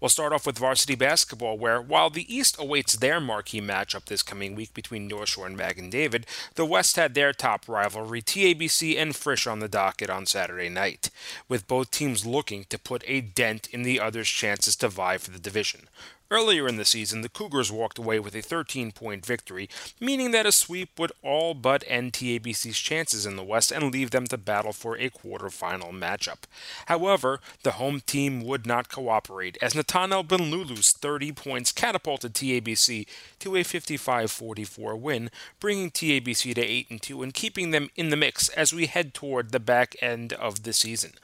We'll 0.00 0.08
start 0.08 0.32
off 0.32 0.46
with 0.46 0.58
varsity 0.58 0.94
basketball, 0.94 1.58
where 1.58 1.80
while 1.80 2.08
the 2.08 2.34
East 2.34 2.56
awaits 2.58 2.96
their 2.96 3.20
marquee 3.20 3.60
matchup 3.60 4.06
this 4.06 4.22
coming 4.22 4.54
week 4.54 4.72
between 4.72 5.06
North 5.06 5.28
Shore 5.28 5.46
and 5.46 5.56
Magen 5.56 5.90
David, 5.90 6.26
the 6.54 6.64
West 6.64 6.96
had 6.96 7.12
their 7.12 7.34
top 7.34 7.68
rivalry, 7.68 8.22
TABC 8.22 8.96
and 8.96 9.14
Frisch, 9.14 9.46
on 9.46 9.58
the 9.58 9.68
docket 9.68 10.08
on 10.08 10.24
Saturday 10.24 10.70
night, 10.70 11.10
with 11.48 11.68
both 11.68 11.90
teams 11.90 12.24
looking 12.24 12.64
to 12.70 12.78
put 12.78 13.04
a 13.06 13.20
dent 13.20 13.68
in 13.72 13.82
the 13.82 14.00
other's 14.00 14.28
chances 14.28 14.74
to 14.76 14.88
vie 14.88 15.18
for 15.18 15.32
the 15.32 15.38
division. 15.38 15.88
Earlier 16.32 16.68
in 16.68 16.76
the 16.76 16.84
season, 16.84 17.22
the 17.22 17.28
Cougars 17.28 17.72
walked 17.72 17.98
away 17.98 18.20
with 18.20 18.36
a 18.36 18.40
13 18.40 18.92
point 18.92 19.26
victory, 19.26 19.68
meaning 19.98 20.30
that 20.30 20.46
a 20.46 20.52
sweep 20.52 20.96
would 20.96 21.10
all 21.24 21.54
but 21.54 21.82
end 21.88 22.12
TABC's 22.12 22.78
chances 22.78 23.26
in 23.26 23.34
the 23.34 23.42
West 23.42 23.72
and 23.72 23.92
leave 23.92 24.12
them 24.12 24.28
to 24.28 24.38
battle 24.38 24.72
for 24.72 24.96
a 24.96 25.10
quarterfinal 25.10 25.90
matchup. 25.90 26.44
However, 26.86 27.40
the 27.64 27.72
home 27.72 28.00
team 28.06 28.44
would 28.44 28.64
not 28.64 28.88
cooperate, 28.88 29.58
as 29.60 29.74
Nathanael 29.74 30.22
Ben 30.22 30.52
Lulu's 30.52 30.92
30 30.92 31.32
points 31.32 31.72
catapulted 31.72 32.32
TABC 32.34 33.08
to 33.40 33.56
a 33.56 33.64
55 33.64 34.30
44 34.30 34.96
win, 34.96 35.30
bringing 35.58 35.90
TABC 35.90 36.54
to 36.54 36.62
8 36.62 36.90
and 36.90 37.02
2 37.02 37.24
and 37.24 37.34
keeping 37.34 37.72
them 37.72 37.90
in 37.96 38.10
the 38.10 38.16
mix 38.16 38.48
as 38.50 38.72
we 38.72 38.86
head 38.86 39.14
toward 39.14 39.50
the 39.50 39.58
back 39.58 39.96
end 40.00 40.32
of 40.34 40.62
the 40.62 40.72
season. 40.72 41.14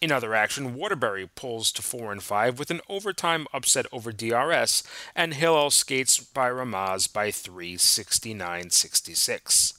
In 0.00 0.12
other 0.12 0.32
action, 0.32 0.74
Waterbury 0.74 1.28
pulls 1.34 1.72
to 1.72 1.82
4 1.82 2.12
and 2.12 2.22
5 2.22 2.58
with 2.58 2.70
an 2.70 2.80
overtime 2.88 3.48
upset 3.52 3.84
over 3.90 4.12
DRS, 4.12 4.84
and 5.16 5.34
Hillel 5.34 5.70
skates 5.70 6.20
by 6.20 6.48
Ramaz 6.50 7.12
by 7.12 7.32
3 7.32 7.76
69 7.76 8.70
66. 8.70 9.74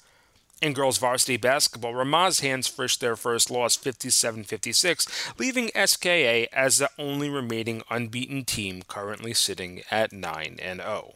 In 0.61 0.73
girls 0.73 0.97
varsity 0.97 1.37
basketball, 1.37 1.93
Ramaz 1.93 2.41
hands 2.41 2.67
Frisch 2.67 2.97
their 2.97 3.15
first 3.15 3.49
loss 3.49 3.77
57 3.77 4.43
56, 4.43 5.33
leaving 5.37 5.69
SKA 5.69 6.47
as 6.51 6.79
the 6.79 6.89
only 6.97 7.29
remaining 7.29 7.81
unbeaten 7.89 8.43
team 8.43 8.81
currently 8.89 9.33
sitting 9.33 9.83
at 9.89 10.11
9 10.11 10.57
and 10.61 10.81
0. 10.81 11.13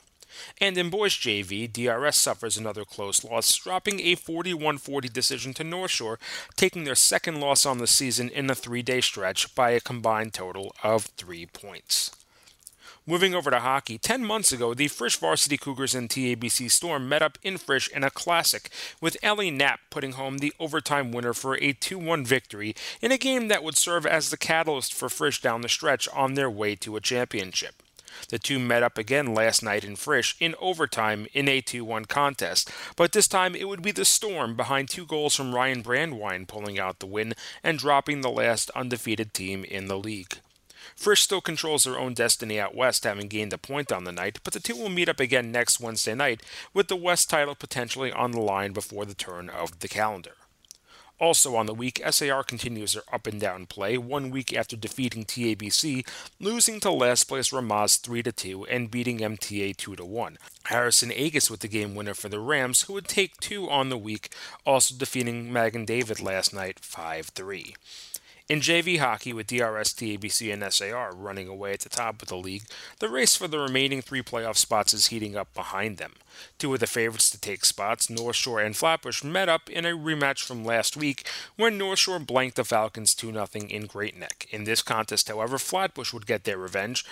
And 0.60 0.78
in 0.78 0.90
boys 0.90 1.14
JV, 1.14 1.72
DRS 1.72 2.18
suffers 2.18 2.58
another 2.58 2.86
close 2.86 3.24
loss, 3.24 3.56
dropping 3.56 4.00
a 4.02 4.16
41 4.16 4.78
40 4.78 5.10
decision 5.10 5.54
to 5.56 5.64
North 5.64 5.92
Shore, 5.92 6.20
taking 6.56 6.84
their 6.84 6.96
second 6.96 7.40
loss 7.40 7.66
on 7.66 7.78
the 7.78 7.88
season 7.88 8.30
in 8.30 8.50
a 8.50 8.56
three 8.56 8.82
day 8.82 9.02
stretch 9.02 9.54
by 9.56 9.72
a 9.72 9.80
combined 9.80 10.34
total 10.34 10.76
of 10.84 11.06
three 11.18 11.46
points. 11.46 12.12
Moving 13.06 13.36
over 13.36 13.52
to 13.52 13.60
hockey, 13.60 13.98
10 13.98 14.24
months 14.24 14.54
ago, 14.54 14.74
the 14.74 14.88
Frisch 14.88 15.18
Varsity 15.18 15.58
Cougars 15.58 15.94
and 15.94 16.08
TABC 16.08 16.72
Storm 16.72 17.10
met 17.10 17.22
up 17.22 17.38
in 17.44 17.58
Frisch 17.58 17.90
in 17.90 18.02
a 18.02 18.10
classic, 18.10 18.70
with 19.02 19.18
Ellie 19.22 19.52
Knapp 19.52 19.82
putting 19.90 20.14
home 20.14 20.38
the 20.38 20.54
overtime 20.58 21.12
winner 21.12 21.34
for 21.34 21.58
a 21.58 21.74
2 21.74 22.00
1 22.00 22.26
victory 22.26 22.74
in 23.02 23.12
a 23.12 23.18
game 23.18 23.50
that 23.50 23.62
would 23.62 23.76
serve 23.76 24.06
as 24.06 24.30
the 24.30 24.38
catalyst 24.38 24.94
for 24.94 25.10
Frisch 25.10 25.42
down 25.42 25.60
the 25.60 25.68
stretch 25.68 26.08
on 26.14 26.36
their 26.36 26.50
way 26.50 26.76
to 26.76 26.96
a 26.96 27.02
championship. 27.02 27.84
The 28.30 28.40
two 28.40 28.60
met 28.60 28.84
up 28.84 28.98
again 28.98 29.34
last 29.34 29.64
night 29.64 29.84
in 29.84 29.96
Frisch 29.96 30.36
in 30.40 30.56
overtime 30.60 31.28
in 31.34 31.48
a 31.48 31.62
2 31.62 31.84
1 31.84 32.06
contest, 32.06 32.72
but 32.96 33.12
this 33.12 33.28
time 33.28 33.56
it 33.56 33.68
would 33.68 33.82
be 33.82 33.92
the 33.92 34.06
Storm 34.06 34.56
behind 34.56 34.90
two 34.90 35.06
goals 35.06 35.36
from 35.36 35.56
Ryan 35.56 35.84
Brandwine 35.84 36.48
pulling 36.48 36.80
out 36.80 37.00
the 37.00 37.06
win 37.06 37.34
and 37.64 37.80
dropping 37.80 38.22
the 38.22 38.30
last 38.30 38.70
undefeated 38.72 39.34
team 39.34 39.64
in 39.64 39.88
the 39.88 39.98
league. 39.98 40.38
Frisch 40.96 41.22
still 41.22 41.42
controls 41.42 41.86
their 41.86 41.98
own 41.98 42.14
destiny 42.14 42.60
out 42.60 42.76
west, 42.76 43.04
having 43.04 43.28
gained 43.28 43.54
a 43.54 43.58
point 43.58 43.92
on 43.92 44.04
the 44.04 44.12
night, 44.12 44.40
but 44.44 44.54
the 44.54 44.60
two 44.60 44.76
will 44.76 44.90
meet 44.90 45.10
up 45.10 45.20
again 45.20 45.52
next 45.52 45.80
Wednesday 45.80 46.14
night, 46.14 46.42
with 46.74 46.88
the 46.88 46.96
West 46.96 47.30
title 47.30 47.56
potentially 47.56 48.12
on 48.12 48.32
the 48.32 48.42
line 48.42 48.74
before 48.74 49.06
the 49.06 49.16
turn 49.16 49.50
of 49.50 49.80
the 49.80 49.88
calendar. 49.88 50.36
Also 51.24 51.56
on 51.56 51.68
the 51.68 51.74
week, 51.74 52.02
SAR 52.12 52.44
continues 52.44 52.92
their 52.92 53.04
up 53.10 53.28
and 53.28 53.40
down 53.40 53.66
play, 53.66 53.98
one 53.98 54.30
week 54.30 54.54
after 54.54 54.76
defeating 54.76 55.24
TABC, 55.24 56.06
losing 56.42 56.82
to 56.82 56.92
last 56.92 57.30
place 57.30 57.52
Ramaz 57.52 57.98
3 58.02 58.24
2 58.24 58.66
and 58.66 58.92
beating 58.92 59.20
MTA 59.20 59.78
2 59.78 60.04
1. 60.04 60.38
Harrison 60.66 61.14
Agus 61.14 61.50
with 61.50 61.62
the 61.62 61.70
game 61.70 61.96
winner 61.96 62.14
for 62.14 62.28
the 62.28 62.42
Rams, 62.42 62.82
who 62.82 62.94
would 62.94 63.08
take 63.08 63.38
two 63.38 63.70
on 63.70 63.88
the 63.88 63.98
week, 63.98 64.34
also 64.66 64.94
defeating 64.98 65.54
Magen 65.54 65.86
David 65.86 66.20
last 66.20 66.54
night 66.54 66.82
5 66.82 67.28
3. 67.28 67.74
In 68.50 68.60
JV 68.60 69.00
hockey, 69.00 69.32
with 69.32 69.48
DRS, 69.48 69.94
TABC, 69.94 70.52
and 70.52 70.74
SAR 70.74 71.16
running 71.16 71.48
away 71.48 71.72
at 71.72 71.80
the 71.80 71.88
top 71.88 72.22
of 72.22 72.28
the 72.28 72.36
league, 72.36 72.64
the 73.00 73.08
race 73.08 73.38
for 73.38 73.48
the 73.48 73.58
remaining 73.58 74.02
three 74.02 74.22
playoff 74.22 74.58
spots 74.58 74.94
is 74.94 75.08
heating 75.08 75.38
up 75.38 75.54
behind 75.54 75.98
them. 75.98 76.16
Two 76.60 76.74
of 76.74 76.82
the 76.82 76.88
favorites 76.88 77.30
to 77.30 77.40
take 77.40 77.64
spots, 77.64 78.10
North 78.10 78.36
Shore 78.36 78.60
and 78.60 78.76
Flatbush, 78.76 79.24
met 79.24 79.48
up 79.48 79.70
in 79.70 79.86
a 79.86 79.92
rematch 79.92 80.44
from 80.44 80.66
last 80.66 80.98
week 80.98 81.26
when 81.56 81.78
North 81.78 82.00
Shore 82.00 82.20
blanked 82.20 82.58
the 82.58 82.66
Falcons 82.66 83.16
2 83.16 83.32
0 83.32 83.48
in 83.70 83.86
Great 83.86 84.18
Neck. 84.20 84.46
In 84.52 84.66
this 84.66 84.82
contest, 84.82 85.30
however, 85.30 85.58
Flatbush 85.58 86.12
would 86.12 86.28
get 86.28 86.44
their 86.44 86.58
revenge, 86.58 87.06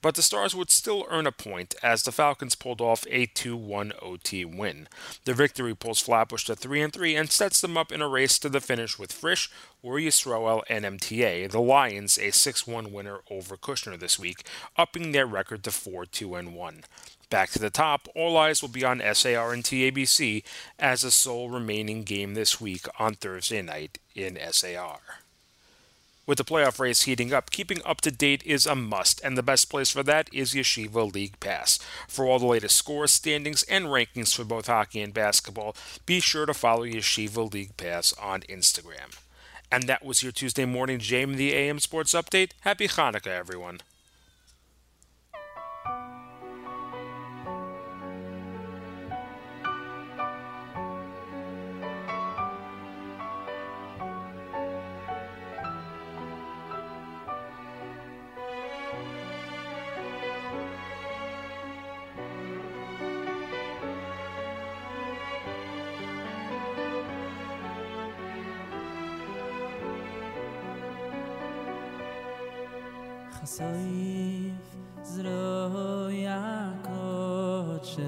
but 0.00 0.14
the 0.14 0.22
Stars 0.22 0.54
would 0.54 0.70
still 0.70 1.06
earn 1.08 1.26
a 1.26 1.32
point 1.32 1.74
as 1.82 2.02
the 2.02 2.12
Falcons 2.12 2.54
pulled 2.54 2.80
off 2.80 3.06
a 3.10 3.26
2-1 3.26 3.92
OT 4.02 4.44
win. 4.44 4.88
The 5.24 5.34
victory 5.34 5.74
pulls 5.74 6.00
Flatbush 6.00 6.44
to 6.46 6.56
3 6.56 6.82
and 6.82 6.92
3 6.92 7.16
and 7.16 7.30
sets 7.30 7.60
them 7.60 7.76
up 7.76 7.92
in 7.92 8.02
a 8.02 8.08
race 8.08 8.38
to 8.40 8.48
the 8.48 8.60
finish 8.60 8.98
with 8.98 9.12
Frisch, 9.12 9.50
Ur 9.84 10.00
Yisroel, 10.00 10.62
and 10.68 10.84
MTA. 10.84 11.50
The 11.50 11.60
Lions 11.60 12.18
a 12.18 12.28
6-1 12.28 12.92
winner 12.92 13.20
over 13.30 13.56
Kushner 13.56 13.98
this 13.98 14.18
week, 14.18 14.42
upping 14.76 15.12
their 15.12 15.26
record 15.26 15.64
to 15.64 15.70
4-2-1. 15.70 16.84
Back 17.30 17.50
to 17.50 17.58
the 17.58 17.68
top, 17.68 18.08
all 18.14 18.38
eyes 18.38 18.62
will 18.62 18.70
be 18.70 18.84
on 18.84 19.02
SAR 19.12 19.52
and 19.52 19.62
TABC 19.62 20.42
as 20.78 21.02
the 21.02 21.10
sole 21.10 21.50
remaining 21.50 22.02
game 22.02 22.32
this 22.32 22.58
week 22.58 22.86
on 22.98 23.14
Thursday 23.14 23.60
night 23.60 23.98
in 24.14 24.38
SAR. 24.50 25.00
With 26.28 26.36
the 26.36 26.44
playoff 26.44 26.78
race 26.78 27.04
heating 27.04 27.32
up, 27.32 27.50
keeping 27.50 27.80
up 27.86 28.02
to 28.02 28.10
date 28.10 28.42
is 28.44 28.66
a 28.66 28.74
must, 28.74 29.18
and 29.24 29.34
the 29.34 29.42
best 29.42 29.70
place 29.70 29.88
for 29.88 30.02
that 30.02 30.28
is 30.30 30.52
Yeshiva 30.52 31.10
League 31.10 31.40
Pass. 31.40 31.78
For 32.06 32.26
all 32.26 32.38
the 32.38 32.44
latest 32.44 32.76
scores, 32.76 33.14
standings, 33.14 33.62
and 33.62 33.86
rankings 33.86 34.36
for 34.36 34.44
both 34.44 34.66
hockey 34.66 35.00
and 35.00 35.14
basketball, 35.14 35.74
be 36.04 36.20
sure 36.20 36.44
to 36.44 36.52
follow 36.52 36.84
Yeshiva 36.84 37.50
League 37.50 37.78
Pass 37.78 38.12
on 38.20 38.42
Instagram. 38.42 39.18
And 39.72 39.84
that 39.84 40.04
was 40.04 40.22
your 40.22 40.32
Tuesday 40.32 40.66
morning 40.66 40.98
JM 40.98 41.36
the 41.36 41.54
AM 41.54 41.78
Sports 41.78 42.12
Update. 42.12 42.50
Happy 42.60 42.88
Hanukkah, 42.88 43.28
everyone. 43.28 43.80
חסויף 73.57 74.75
זרוי 75.03 76.25
הקודשך 76.29 78.03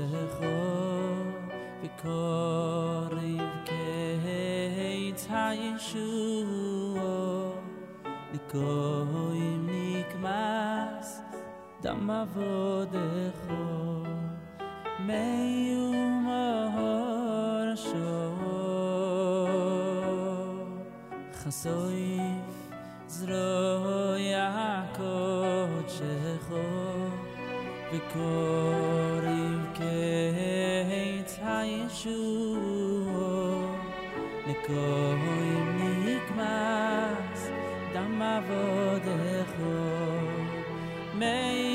וקוריב 1.83 3.41
קייץ 3.65 5.27
הישוע 5.29 7.01
לקוים 8.33 9.69
נקמס 9.69 11.21
דם 11.81 12.09
עבודך 12.09 13.53
מיומור 14.99 16.35
שור 17.75 18.35
חסויף 21.33 22.71
זרו 23.07 24.15
יעקות 24.17 24.78
וקורים 27.92 29.64
קץ 29.74 31.38
הישוע 31.42 32.60
נקורים 34.46 35.78
נקמס 36.04 37.50
דם 37.92 38.22
עבודך 38.22 39.52
מי 41.14 41.69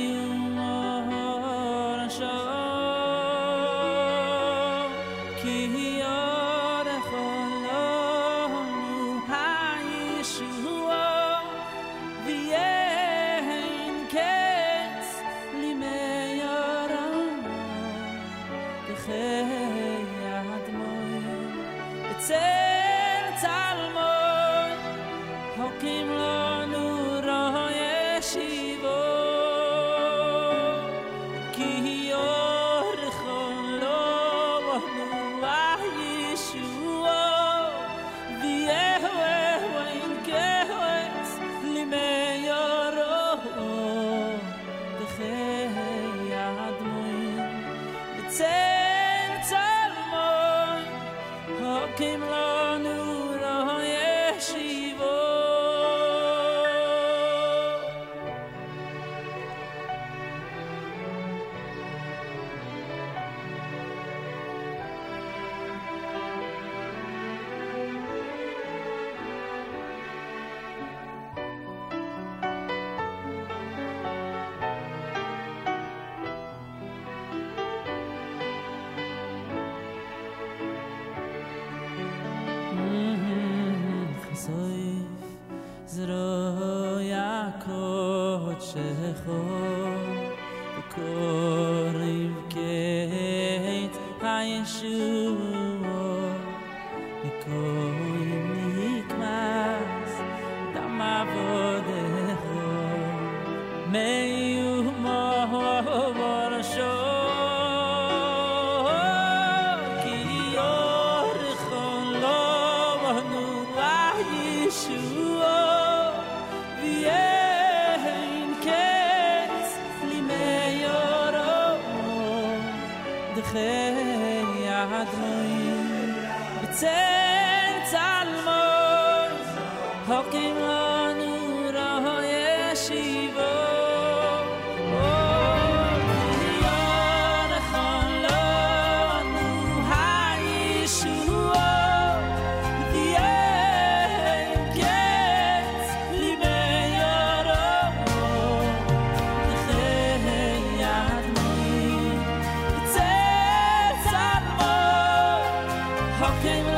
came 156.46 156.75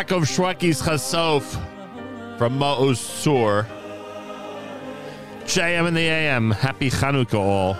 Yaakov 0.00 0.24
Shwekey's 0.24 0.80
Chasof 0.80 1.42
from 2.38 2.58
Sur. 2.94 3.66
JM 5.44 5.88
in 5.88 5.92
the 5.92 6.00
AM. 6.00 6.50
Happy 6.52 6.88
Chanukah 6.88 7.34
all. 7.34 7.76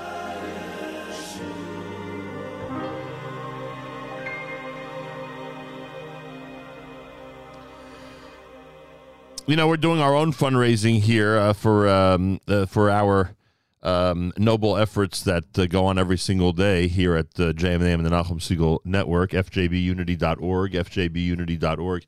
You 9.47 9.57
know, 9.57 9.67
we're 9.67 9.79
doing 9.79 10.01
our 10.01 10.15
own 10.15 10.35
fundraising 10.35 11.01
here 11.01 11.39
uh, 11.39 11.53
for 11.55 11.89
um, 11.89 12.39
uh, 12.47 12.67
for 12.67 12.91
our 12.91 13.35
um, 13.83 14.33
noble 14.37 14.77
efforts 14.77 15.23
that 15.23 15.59
uh, 15.59 15.67
go 15.67 15.87
on 15.87 15.99
every 15.99 16.19
single 16.19 16.53
day 16.53 16.87
here 16.87 17.17
at 17.17 17.29
uh, 17.41 17.53
JM 17.53 17.83
and 17.83 18.05
the 18.05 18.11
the 18.11 18.17
Nachum 18.17 18.39
Segal 18.39 18.79
Network, 18.85 19.31
fjbunity.org, 19.31 20.73
fjbunity.org. 20.73 22.05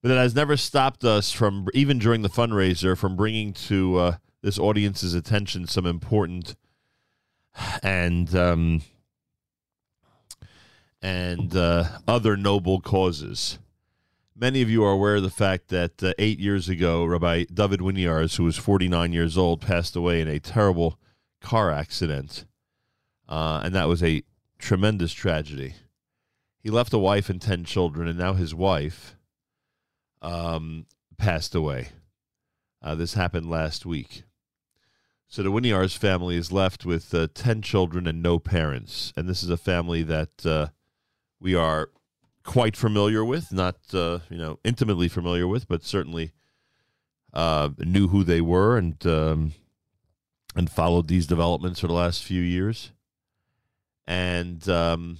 But 0.00 0.10
it 0.10 0.16
has 0.16 0.34
never 0.34 0.56
stopped 0.56 1.04
us 1.04 1.30
from, 1.30 1.68
even 1.74 1.98
during 1.98 2.22
the 2.22 2.28
fundraiser, 2.28 2.96
from 2.96 3.14
bringing 3.14 3.52
to 3.52 3.98
uh, 3.98 4.16
this 4.42 4.58
audience's 4.58 5.14
attention 5.14 5.66
some 5.66 5.86
important 5.86 6.56
and 7.82 8.34
um, 8.34 8.82
and 11.02 11.54
uh, 11.54 11.84
other 12.08 12.36
noble 12.36 12.80
causes. 12.80 13.58
Many 14.34 14.62
of 14.62 14.70
you 14.70 14.82
are 14.82 14.92
aware 14.92 15.16
of 15.16 15.22
the 15.22 15.30
fact 15.30 15.68
that 15.68 16.02
uh, 16.02 16.14
eight 16.18 16.40
years 16.40 16.68
ago, 16.68 17.04
Rabbi 17.04 17.44
David 17.52 17.80
Winiarz, 17.80 18.36
who 18.36 18.44
was 18.44 18.56
49 18.56 19.12
years 19.12 19.36
old, 19.36 19.60
passed 19.60 19.94
away 19.94 20.20
in 20.20 20.28
a 20.28 20.40
terrible 20.40 20.98
car 21.42 21.70
accident. 21.70 22.46
Uh, 23.28 23.60
and 23.64 23.74
that 23.74 23.88
was 23.88 24.02
a 24.02 24.22
tremendous 24.58 25.12
tragedy. 25.12 25.74
He 26.60 26.70
left 26.70 26.92
a 26.92 26.98
wife 26.98 27.28
and 27.28 27.40
10 27.40 27.64
children, 27.64 28.08
and 28.08 28.18
now 28.18 28.34
his 28.34 28.54
wife 28.54 29.16
um, 30.20 30.86
passed 31.18 31.54
away. 31.54 31.88
Uh, 32.80 32.94
this 32.94 33.14
happened 33.14 33.50
last 33.50 33.84
week. 33.84 34.22
So 35.28 35.42
the 35.42 35.50
Winiarz 35.50 35.96
family 35.96 36.36
is 36.36 36.52
left 36.52 36.84
with 36.84 37.14
uh, 37.14 37.28
10 37.34 37.62
children 37.62 38.06
and 38.06 38.22
no 38.22 38.38
parents. 38.38 39.12
And 39.16 39.28
this 39.28 39.42
is 39.42 39.50
a 39.50 39.56
family 39.56 40.02
that 40.02 40.44
uh, 40.44 40.66
we 41.40 41.54
are 41.54 41.88
quite 42.44 42.76
familiar 42.76 43.24
with, 43.24 43.52
not 43.52 43.76
uh, 43.94 44.18
you 44.28 44.36
know 44.36 44.58
intimately 44.64 45.08
familiar 45.08 45.46
with, 45.46 45.68
but 45.68 45.84
certainly 45.84 46.32
uh, 47.32 47.70
knew 47.78 48.08
who 48.08 48.24
they 48.24 48.40
were 48.40 48.76
and 48.76 49.04
um, 49.06 49.52
and 50.54 50.70
followed 50.70 51.08
these 51.08 51.26
developments 51.26 51.80
for 51.80 51.86
the 51.86 51.94
last 51.94 52.22
few 52.22 52.42
years. 52.42 52.92
And 54.06 54.68
um, 54.68 55.16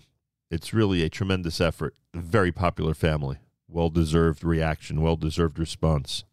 It's 0.50 0.74
really 0.74 1.02
a 1.02 1.08
tremendous 1.08 1.62
effort. 1.62 1.94
A 2.12 2.18
very 2.18 2.52
popular 2.52 2.92
family. 2.92 3.38
Well 3.68 3.88
deserved 3.88 4.44
reaction, 4.44 5.00
well 5.00 5.16
deserved 5.16 5.58
response. 5.58 6.24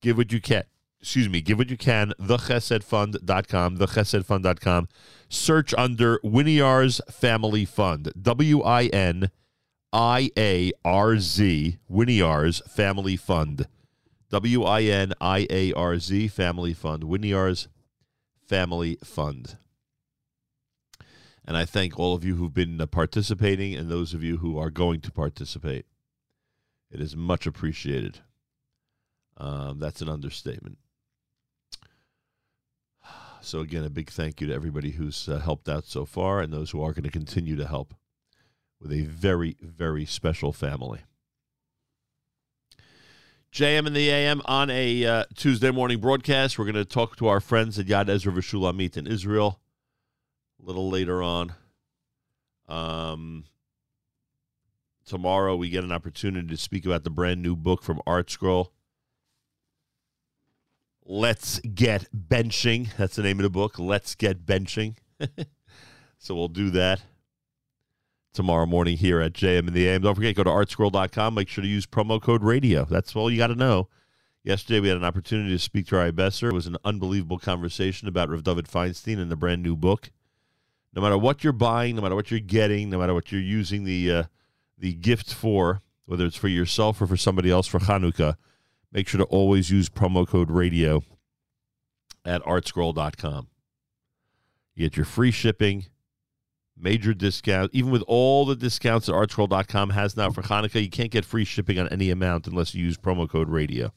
Give 0.00 0.16
what 0.16 0.32
you 0.32 0.40
can. 0.40 0.64
Excuse 1.00 1.28
me, 1.28 1.42
give 1.42 1.58
what 1.58 1.68
you 1.68 1.76
can. 1.76 2.14
Thechesedfund.com, 2.18 3.76
thechesedfund.com. 3.76 4.88
Search 5.28 5.74
under 5.74 6.18
Winiarz 6.20 7.00
Family 7.12 7.66
Fund. 7.66 8.10
W 8.20 8.62
I 8.62 8.86
N 8.86 9.30
I 9.92 10.30
A 10.36 10.72
R 10.82 11.18
Z, 11.18 11.78
Winiarz 11.90 12.66
Family 12.70 13.16
Fund. 13.16 13.66
W 14.30 14.64
I 14.64 14.82
N 14.82 15.12
I 15.20 15.46
A 15.50 15.72
R 15.74 15.98
Z, 15.98 16.28
Family 16.28 16.72
Fund. 16.72 17.02
Winiarz 17.04 17.68
Family 18.46 18.98
Fund. 19.04 19.58
And 21.48 21.56
I 21.56 21.64
thank 21.64 21.98
all 21.98 22.14
of 22.14 22.26
you 22.26 22.36
who've 22.36 22.52
been 22.52 22.78
uh, 22.78 22.84
participating 22.84 23.74
and 23.74 23.88
those 23.88 24.12
of 24.12 24.22
you 24.22 24.36
who 24.36 24.58
are 24.58 24.68
going 24.68 25.00
to 25.00 25.10
participate. 25.10 25.86
It 26.90 27.00
is 27.00 27.16
much 27.16 27.46
appreciated. 27.46 28.18
Um, 29.38 29.78
that's 29.78 30.02
an 30.02 30.10
understatement. 30.10 30.76
So, 33.40 33.60
again, 33.60 33.82
a 33.82 33.88
big 33.88 34.10
thank 34.10 34.42
you 34.42 34.46
to 34.48 34.52
everybody 34.52 34.90
who's 34.90 35.26
uh, 35.26 35.38
helped 35.38 35.70
out 35.70 35.86
so 35.86 36.04
far 36.04 36.40
and 36.40 36.52
those 36.52 36.72
who 36.72 36.82
are 36.82 36.92
going 36.92 37.04
to 37.04 37.10
continue 37.10 37.56
to 37.56 37.66
help 37.66 37.94
with 38.78 38.92
a 38.92 39.04
very, 39.04 39.56
very 39.62 40.04
special 40.04 40.52
family. 40.52 41.00
JM 43.54 43.86
and 43.86 43.96
the 43.96 44.10
AM 44.10 44.42
on 44.44 44.68
a 44.68 45.06
uh, 45.06 45.24
Tuesday 45.34 45.70
morning 45.70 45.98
broadcast. 45.98 46.58
We're 46.58 46.66
going 46.66 46.74
to 46.74 46.84
talk 46.84 47.16
to 47.16 47.28
our 47.28 47.40
friends 47.40 47.78
at 47.78 47.86
Yad 47.86 48.10
Ezra 48.10 48.34
V'Shulamit 48.34 48.98
in 48.98 49.06
Israel 49.06 49.60
a 50.60 50.66
little 50.66 50.90
later 50.90 51.22
on. 51.22 51.54
Um, 52.68 53.44
tomorrow 55.06 55.56
we 55.56 55.70
get 55.70 55.84
an 55.84 55.92
opportunity 55.92 56.48
to 56.48 56.56
speak 56.56 56.84
about 56.84 57.04
the 57.04 57.10
brand 57.10 57.42
new 57.42 57.56
book 57.56 57.82
from 57.82 58.00
ArtScroll. 58.06 58.68
Let's 61.04 61.58
Get 61.60 62.06
Benching. 62.14 62.94
That's 62.96 63.16
the 63.16 63.22
name 63.22 63.38
of 63.38 63.44
the 63.44 63.50
book. 63.50 63.78
Let's 63.78 64.14
Get 64.14 64.44
Benching. 64.44 64.96
so 66.18 66.34
we'll 66.34 66.48
do 66.48 66.68
that 66.70 67.00
tomorrow 68.34 68.66
morning 68.66 68.98
here 68.98 69.20
at 69.20 69.32
JM 69.32 69.68
in 69.68 69.72
the 69.72 69.88
AM. 69.88 70.02
Don't 70.02 70.14
forget, 70.14 70.36
go 70.36 70.44
to 70.44 70.50
artscroll.com. 70.50 71.34
Make 71.34 71.48
sure 71.48 71.62
to 71.62 71.68
use 71.68 71.86
promo 71.86 72.20
code 72.20 72.44
radio. 72.44 72.84
That's 72.84 73.16
all 73.16 73.30
you 73.30 73.38
got 73.38 73.46
to 73.46 73.54
know. 73.54 73.88
Yesterday, 74.44 74.80
we 74.80 74.88
had 74.88 74.96
an 74.96 75.04
opportunity 75.04 75.50
to 75.50 75.58
speak 75.58 75.86
to 75.88 75.96
Rai 75.96 76.10
Besser. 76.10 76.50
It 76.50 76.54
was 76.54 76.66
an 76.66 76.76
unbelievable 76.84 77.38
conversation 77.38 78.06
about 78.06 78.28
Rav 78.28 78.44
David 78.44 78.66
Feinstein 78.66 79.18
and 79.18 79.30
the 79.30 79.36
brand 79.36 79.62
new 79.62 79.76
book. 79.76 80.10
No 80.94 81.02
matter 81.02 81.18
what 81.18 81.44
you're 81.44 81.52
buying, 81.52 81.96
no 81.96 82.02
matter 82.02 82.14
what 82.14 82.30
you're 82.30 82.40
getting, 82.40 82.90
no 82.90 82.98
matter 82.98 83.14
what 83.14 83.30
you're 83.30 83.40
using 83.40 83.84
the 83.84 84.12
uh, 84.12 84.22
the 84.78 84.94
gift 84.94 85.32
for, 85.32 85.82
whether 86.06 86.24
it's 86.24 86.36
for 86.36 86.48
yourself 86.48 87.00
or 87.00 87.06
for 87.06 87.16
somebody 87.16 87.50
else 87.50 87.66
for 87.66 87.80
Hanukkah, 87.80 88.36
make 88.92 89.08
sure 89.08 89.18
to 89.18 89.24
always 89.24 89.70
use 89.70 89.88
promo 89.88 90.26
code 90.26 90.50
radio 90.50 91.02
at 92.24 92.42
artscroll.com. 92.42 93.48
You 94.74 94.86
get 94.86 94.96
your 94.96 95.06
free 95.06 95.30
shipping, 95.30 95.86
major 96.76 97.12
discount. 97.12 97.70
Even 97.74 97.90
with 97.90 98.02
all 98.06 98.46
the 98.46 98.56
discounts 98.56 99.06
that 99.06 99.12
artscroll.com 99.12 99.90
has 99.90 100.16
now 100.16 100.30
for 100.30 100.42
Hanukkah, 100.42 100.82
you 100.82 100.90
can't 100.90 101.10
get 101.10 101.24
free 101.24 101.44
shipping 101.44 101.78
on 101.78 101.88
any 101.88 102.10
amount 102.10 102.46
unless 102.46 102.74
you 102.74 102.84
use 102.84 102.96
promo 102.96 103.28
code 103.28 103.48
radio. 103.48 103.92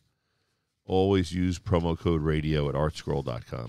Always 0.86 1.32
use 1.32 1.60
promo 1.60 1.98
code 1.98 2.22
radio 2.22 2.68
at 2.68 2.76
artscroll.com. 2.76 3.68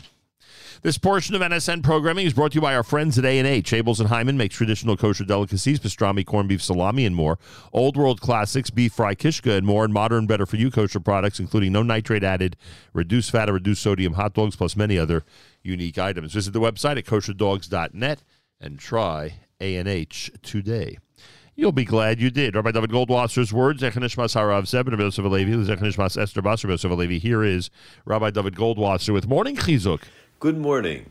This 0.83 0.99
portion 0.99 1.35
of 1.35 1.43
NSN 1.43 1.83
programming 1.83 2.27
is 2.27 2.33
brought 2.33 2.53
to 2.53 2.57
you 2.57 2.61
by 2.61 2.75
our 2.75 2.83
friends 2.83 3.19
at 3.19 3.25
A&H. 3.25 3.71
Abeles 3.71 4.01
and 4.01 4.09
Heymann 4.09 4.37
makes 4.37 4.57
traditional 4.57 4.97
kosher 4.97 5.25
delicacies, 5.25 5.79
pastrami, 5.79 6.27
corned 6.27 6.49
beef, 6.49 6.63
salami, 6.63 7.07
and 7.07 7.15
more. 7.15 7.39
Old 7.73 7.97
world 7.97 8.21
classics, 8.21 8.71
beef 8.71 8.93
fry, 8.93 9.15
kishka, 9.15 9.57
and 9.57 9.67
more. 9.67 9.85
And 9.85 9.95
modern, 9.95 10.27
better 10.27 10.47
for 10.47 10.57
you 10.57 10.71
kosher 10.71 11.01
products, 11.01 11.39
including 11.39 11.73
no 11.73 11.83
nitrate 11.83 12.25
added, 12.25 12.57
reduced 12.93 13.31
fat 13.31 13.49
or 13.49 13.55
reduced 13.55 13.83
sodium 13.83 14.15
hot 14.15 14.35
dogs, 14.35 14.57
plus 14.57 14.77
many 14.77 14.99
other 14.99 15.25
unique 15.63 15.99
items. 15.99 16.33
Visit 16.33 16.53
the 16.53 16.61
website 16.61 16.99
at 16.99 17.05
kosherdogs.net 17.05 18.23
and 18.61 18.79
try 18.79 19.35
A&H 19.61 20.33
today. 20.43 20.99
You'll 21.55 21.73
be 21.73 21.85
glad 21.85 22.19
you 22.19 22.31
did. 22.31 22.57
Rabbi 22.57 22.71
David 22.71 22.91
Goldwasser's 22.91 23.53
words, 23.53 23.83
Echanishmas 23.83 24.35
Harav 24.35 24.67
Zeb, 24.67 24.89
and 24.89 24.97
Echanishmas 24.99 26.21
Esther 26.21 26.41
Basar. 26.41 27.21
Here 27.21 27.45
is 27.45 27.69
Rabbi 28.07 28.31
David 28.31 28.57
Goldwasser 28.57 29.13
with 29.13 29.29
Morning 29.29 29.57
Chizuk. 29.57 30.03
Good 30.43 30.59
morning. 30.59 31.09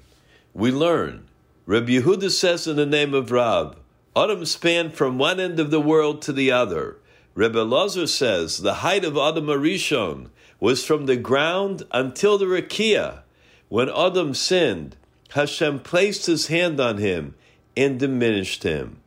We 0.53 0.72
learn. 0.72 1.30
Rabbi 1.66 1.91
Yehuda 1.91 2.32
says 2.32 2.68
in 2.68 2.76
the 2.76 2.86
name 2.86 3.14
of 3.14 3.32
Rab, 3.32 3.78
Adam 4.14 4.44
spanned 4.45 4.94
from 4.94 5.18
one 5.18 5.40
end 5.40 5.58
of 5.58 5.72
the 5.72 5.80
world 5.80 6.22
to 6.24 6.34
the 6.34 6.52
other. 6.52 6.98
Rebbe 7.34 7.60
Lazar 7.60 8.08
says 8.08 8.58
the 8.58 8.84
height 8.84 9.06
of 9.06 9.16
Adam 9.16 9.45
Arishon 9.45 10.32
was 10.60 10.84
from 10.84 11.06
the 11.06 11.16
ground 11.16 11.84
until 11.91 12.38
the 12.38 12.44
Rakia. 12.44 13.22
When 13.70 13.88
Adam 13.90 14.34
sinned, 14.34 14.98
Hashem 15.30 15.80
placed 15.80 16.26
his 16.26 16.48
hand 16.48 16.82
on 16.82 16.98
him 16.98 17.36
and 17.78 17.98
diminished 17.98 18.64
him. 18.64 18.98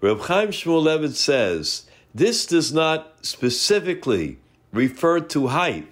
Reb 0.00 0.20
Chaim 0.20 0.48
Shmulevitz 0.48 1.16
says 1.16 1.84
this 2.14 2.46
does 2.46 2.72
not 2.72 3.18
specifically 3.20 4.38
refer 4.72 5.20
to 5.20 5.48
height, 5.48 5.88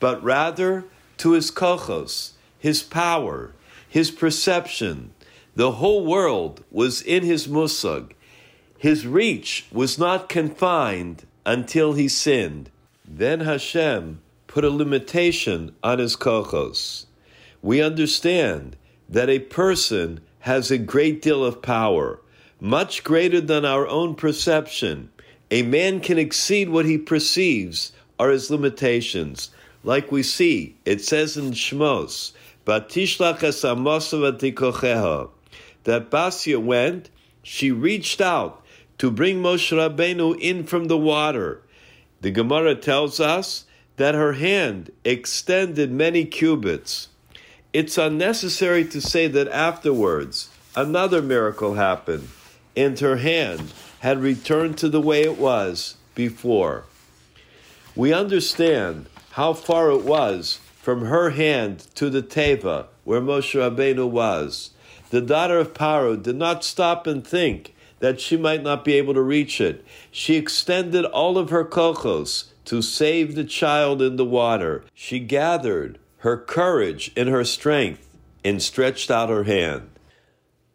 but 0.00 0.20
rather 0.24 0.86
to 1.18 1.34
his 1.34 1.52
kochos, 1.52 2.32
his 2.66 2.82
power, 2.82 3.52
his 3.88 4.10
perception. 4.10 5.12
The 5.54 5.70
whole 5.70 6.04
world 6.04 6.64
was 6.68 7.00
in 7.00 7.22
his 7.22 7.46
musag. 7.46 8.10
His 8.76 9.06
reach 9.06 9.68
was 9.70 10.00
not 10.00 10.28
confined 10.28 11.26
until 11.44 11.92
he 11.92 12.08
sinned. 12.08 12.68
Then 13.06 13.38
Hashem 13.38 14.20
put 14.48 14.64
a 14.64 14.70
limitation 14.70 15.76
on 15.84 16.00
his 16.00 16.16
kochos. 16.16 17.06
We 17.62 17.80
understand 17.80 18.76
that 19.08 19.30
a 19.30 19.38
person 19.38 20.18
has 20.40 20.72
a 20.72 20.76
great 20.76 21.22
deal 21.22 21.44
of 21.44 21.62
power, 21.62 22.20
much 22.58 23.04
greater 23.04 23.40
than 23.40 23.64
our 23.64 23.86
own 23.86 24.16
perception. 24.16 25.10
A 25.52 25.62
man 25.62 26.00
can 26.00 26.18
exceed 26.18 26.68
what 26.70 26.84
he 26.84 26.98
perceives 26.98 27.92
are 28.18 28.30
his 28.30 28.50
limitations. 28.50 29.50
Like 29.84 30.10
we 30.10 30.24
see, 30.24 30.74
it 30.84 31.00
says 31.00 31.36
in 31.36 31.52
Shmos, 31.52 32.32
Batishlach 32.66 33.44
es 33.44 33.62
amosav 33.62 35.30
that 35.84 36.10
Basia 36.10 36.58
went, 36.58 37.10
she 37.44 37.70
reached 37.70 38.20
out 38.20 38.60
to 38.98 39.08
bring 39.08 39.40
Moshe 39.40 39.70
Rabbeinu 39.70 40.36
in 40.40 40.64
from 40.64 40.86
the 40.86 40.98
water. 40.98 41.62
The 42.22 42.32
Gemara 42.32 42.74
tells 42.74 43.20
us 43.20 43.66
that 43.98 44.16
her 44.16 44.32
hand 44.32 44.90
extended 45.04 45.92
many 45.92 46.24
cubits. 46.24 47.08
It's 47.72 47.96
unnecessary 47.96 48.84
to 48.86 49.00
say 49.00 49.28
that 49.28 49.48
afterwards 49.48 50.50
another 50.74 51.22
miracle 51.22 51.74
happened, 51.74 52.28
and 52.76 52.98
her 52.98 53.18
hand 53.18 53.72
had 54.00 54.20
returned 54.20 54.76
to 54.78 54.88
the 54.88 55.00
way 55.00 55.22
it 55.22 55.38
was 55.38 55.96
before. 56.16 56.82
We 57.94 58.12
understand 58.12 59.06
how 59.32 59.52
far 59.52 59.90
it 59.90 60.02
was 60.02 60.58
from 60.86 61.06
her 61.06 61.30
hand 61.30 61.80
to 61.96 62.08
the 62.08 62.22
Teva, 62.22 62.86
where 63.02 63.20
Moshe 63.20 63.58
Rabbeinu 63.58 64.08
was. 64.08 64.70
The 65.10 65.20
daughter 65.20 65.58
of 65.58 65.74
Paro 65.74 66.14
did 66.22 66.36
not 66.36 66.62
stop 66.62 67.08
and 67.08 67.26
think 67.26 67.74
that 67.98 68.20
she 68.20 68.36
might 68.36 68.62
not 68.62 68.84
be 68.84 68.92
able 68.92 69.12
to 69.14 69.20
reach 69.20 69.60
it. 69.60 69.84
She 70.12 70.36
extended 70.36 71.04
all 71.04 71.38
of 71.38 71.50
her 71.50 71.64
kochos 71.64 72.52
to 72.66 72.82
save 72.82 73.34
the 73.34 73.42
child 73.42 74.00
in 74.00 74.14
the 74.14 74.24
water. 74.24 74.84
She 74.94 75.18
gathered 75.18 75.98
her 76.18 76.36
courage 76.36 77.10
and 77.16 77.28
her 77.30 77.44
strength 77.44 78.16
and 78.44 78.62
stretched 78.62 79.10
out 79.10 79.28
her 79.28 79.42
hand. 79.42 79.90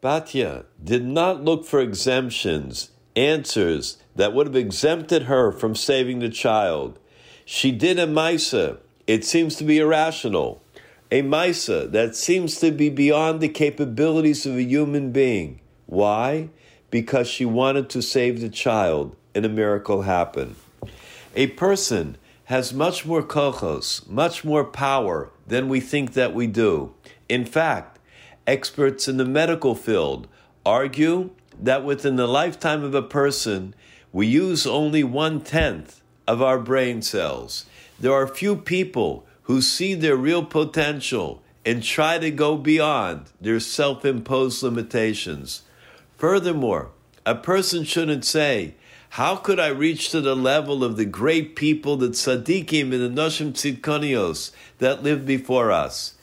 Batya 0.04 0.66
did 0.84 1.06
not 1.06 1.46
look 1.46 1.64
for 1.64 1.80
exemptions, 1.80 2.90
answers 3.16 3.98
that 4.18 4.34
would 4.34 4.48
have 4.48 4.58
exempted 4.58 5.24
her 5.24 5.54
from 5.54 5.74
saving 5.74 6.20
the 6.20 6.28
child. 6.28 7.00
She 7.46 7.72
did 7.72 7.98
a 7.98 8.08
Misa. 8.08 8.80
It 9.12 9.26
seems 9.26 9.58
to 9.58 9.66
be 9.66 9.78
irrational. 9.78 10.62
A 11.12 11.22
Misa 11.22 11.92
that 11.92 12.16
seems 12.16 12.62
to 12.62 12.72
be 12.72 12.88
beyond 12.88 13.42
the 13.42 13.50
capabilities 13.50 14.46
of 14.46 14.56
a 14.56 14.64
human 14.64 15.12
being. 15.12 15.60
Why? 15.86 16.48
Because 16.90 17.28
she 17.28 17.44
wanted 17.44 17.90
to 17.90 18.02
save 18.02 18.40
the 18.40 18.48
child, 18.48 19.14
and 19.36 19.46
a 19.46 19.50
miracle 19.50 20.04
happened. 20.04 20.56
A 21.36 21.48
person 21.48 22.16
has 22.46 22.74
much 22.74 23.06
more 23.06 23.22
kochos, 23.22 24.08
much 24.08 24.46
more 24.46 24.64
power 24.64 25.30
than 25.46 25.68
we 25.68 25.82
think 25.82 26.14
that 26.14 26.34
we 26.34 26.48
do. 26.48 26.94
In 27.28 27.44
fact, 27.44 28.00
experts 28.48 29.10
in 29.10 29.18
the 29.18 29.26
medical 29.26 29.76
field 29.76 30.30
argue 30.66 31.32
that 31.62 31.84
within 31.84 32.16
the 32.16 32.28
lifetime 32.28 32.82
of 32.82 32.96
a 32.96 33.02
person, 33.02 33.76
we 34.14 34.26
use 34.26 34.66
only 34.66 35.04
one 35.04 35.42
tenth 35.42 36.02
of 36.26 36.42
our 36.42 36.58
brain 36.58 37.02
cells. 37.02 37.66
There 38.02 38.14
are 38.14 38.26
few 38.26 38.56
people 38.56 39.28
who 39.44 39.62
see 39.62 39.94
their 39.94 40.16
real 40.16 40.44
potential 40.44 41.44
and 41.64 41.84
try 41.84 42.18
to 42.18 42.32
go 42.32 42.58
beyond 42.58 43.30
their 43.40 43.60
self 43.60 44.04
imposed 44.04 44.64
limitations. 44.64 45.62
Furthermore, 46.18 46.90
a 47.28 47.36
person 47.36 47.84
shouldn't 47.84 48.26
say, 48.26 48.74
How 49.10 49.36
could 49.36 49.60
I 49.60 49.68
reach 49.68 50.10
to 50.10 50.20
the 50.20 50.36
level 50.36 50.84
of 50.84 50.98
the 50.98 51.06
great 51.06 51.56
people, 51.56 51.96
the 51.96 52.10
tzaddikim 52.10 52.92
and 52.92 53.16
the 53.16 53.22
noshim 53.22 53.52
tzidkonios 53.52 54.50
that 54.80 55.04
lived 55.04 55.28
before 55.28 55.72
us? 55.72 56.16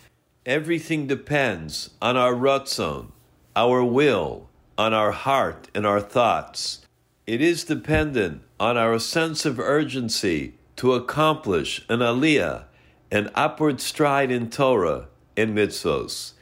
Everything 0.44 1.06
depends 1.06 1.90
on 2.02 2.16
our 2.16 2.34
ratzon, 2.34 3.12
our 3.54 3.84
will, 3.84 4.48
on 4.76 4.92
our 4.92 5.12
heart 5.12 5.68
and 5.76 5.86
our 5.86 6.00
thoughts. 6.00 6.84
It 7.24 7.40
is 7.40 7.62
dependent 7.62 8.42
on 8.58 8.76
our 8.76 8.98
sense 8.98 9.46
of 9.46 9.60
urgency 9.60 10.54
to 10.78 10.94
accomplish 10.94 11.84
an 11.88 11.98
aliyah, 11.98 12.62
an 13.10 13.28
upward 13.34 13.80
stride 13.80 14.30
in 14.30 14.48
Torah 14.48 15.08
and 15.36 15.56
mitzvos. 15.56 16.32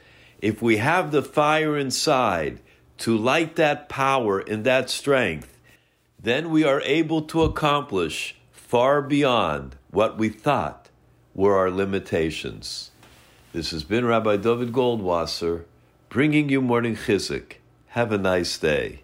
If 0.41 0.61
we 0.61 0.77
have 0.77 1.11
the 1.11 1.23
fire 1.23 1.75
inside 1.75 2.59
to 2.99 3.17
light 3.17 3.55
that 3.55 3.89
power 3.89 4.39
and 4.39 4.63
that 4.63 4.91
strength, 4.91 5.57
then 6.21 6.51
we 6.51 6.63
are 6.63 6.81
able 6.81 7.23
to 7.23 7.41
accomplish 7.41 8.35
far 8.51 9.01
beyond 9.01 9.75
what 9.89 10.19
we 10.19 10.29
thought 10.29 10.89
were 11.33 11.57
our 11.57 11.71
limitations. 11.71 12.91
This 13.53 13.71
has 13.71 13.83
been 13.83 14.05
Rabbi 14.05 14.37
David 14.37 14.71
Goldwasser 14.71 15.63
bringing 16.09 16.49
you 16.49 16.61
morning 16.61 16.95
chizuk. 16.95 17.53
Have 17.87 18.11
a 18.11 18.19
nice 18.19 18.55
day. 18.59 19.01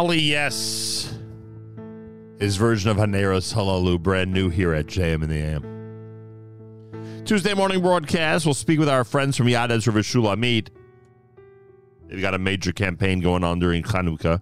Tali, 0.00 0.18
yes. 0.18 1.14
His 2.38 2.56
version 2.56 2.90
of 2.90 2.96
Haneros 2.96 3.52
Halalu, 3.52 4.00
brand 4.00 4.32
new 4.32 4.48
here 4.48 4.72
at 4.72 4.86
JM 4.86 5.22
in 5.22 5.28
the 5.28 5.36
AM. 5.36 7.22
Tuesday 7.26 7.52
morning 7.52 7.82
broadcast. 7.82 8.46
We'll 8.46 8.54
speak 8.54 8.78
with 8.78 8.88
our 8.88 9.04
friends 9.04 9.36
from 9.36 9.46
Yad 9.46 9.70
Ezra 9.70 9.92
Shulamit. 9.92 10.68
They've 12.06 12.22
got 12.22 12.32
a 12.32 12.38
major 12.38 12.72
campaign 12.72 13.20
going 13.20 13.44
on 13.44 13.58
during 13.58 13.82
Chanukah. 13.82 14.40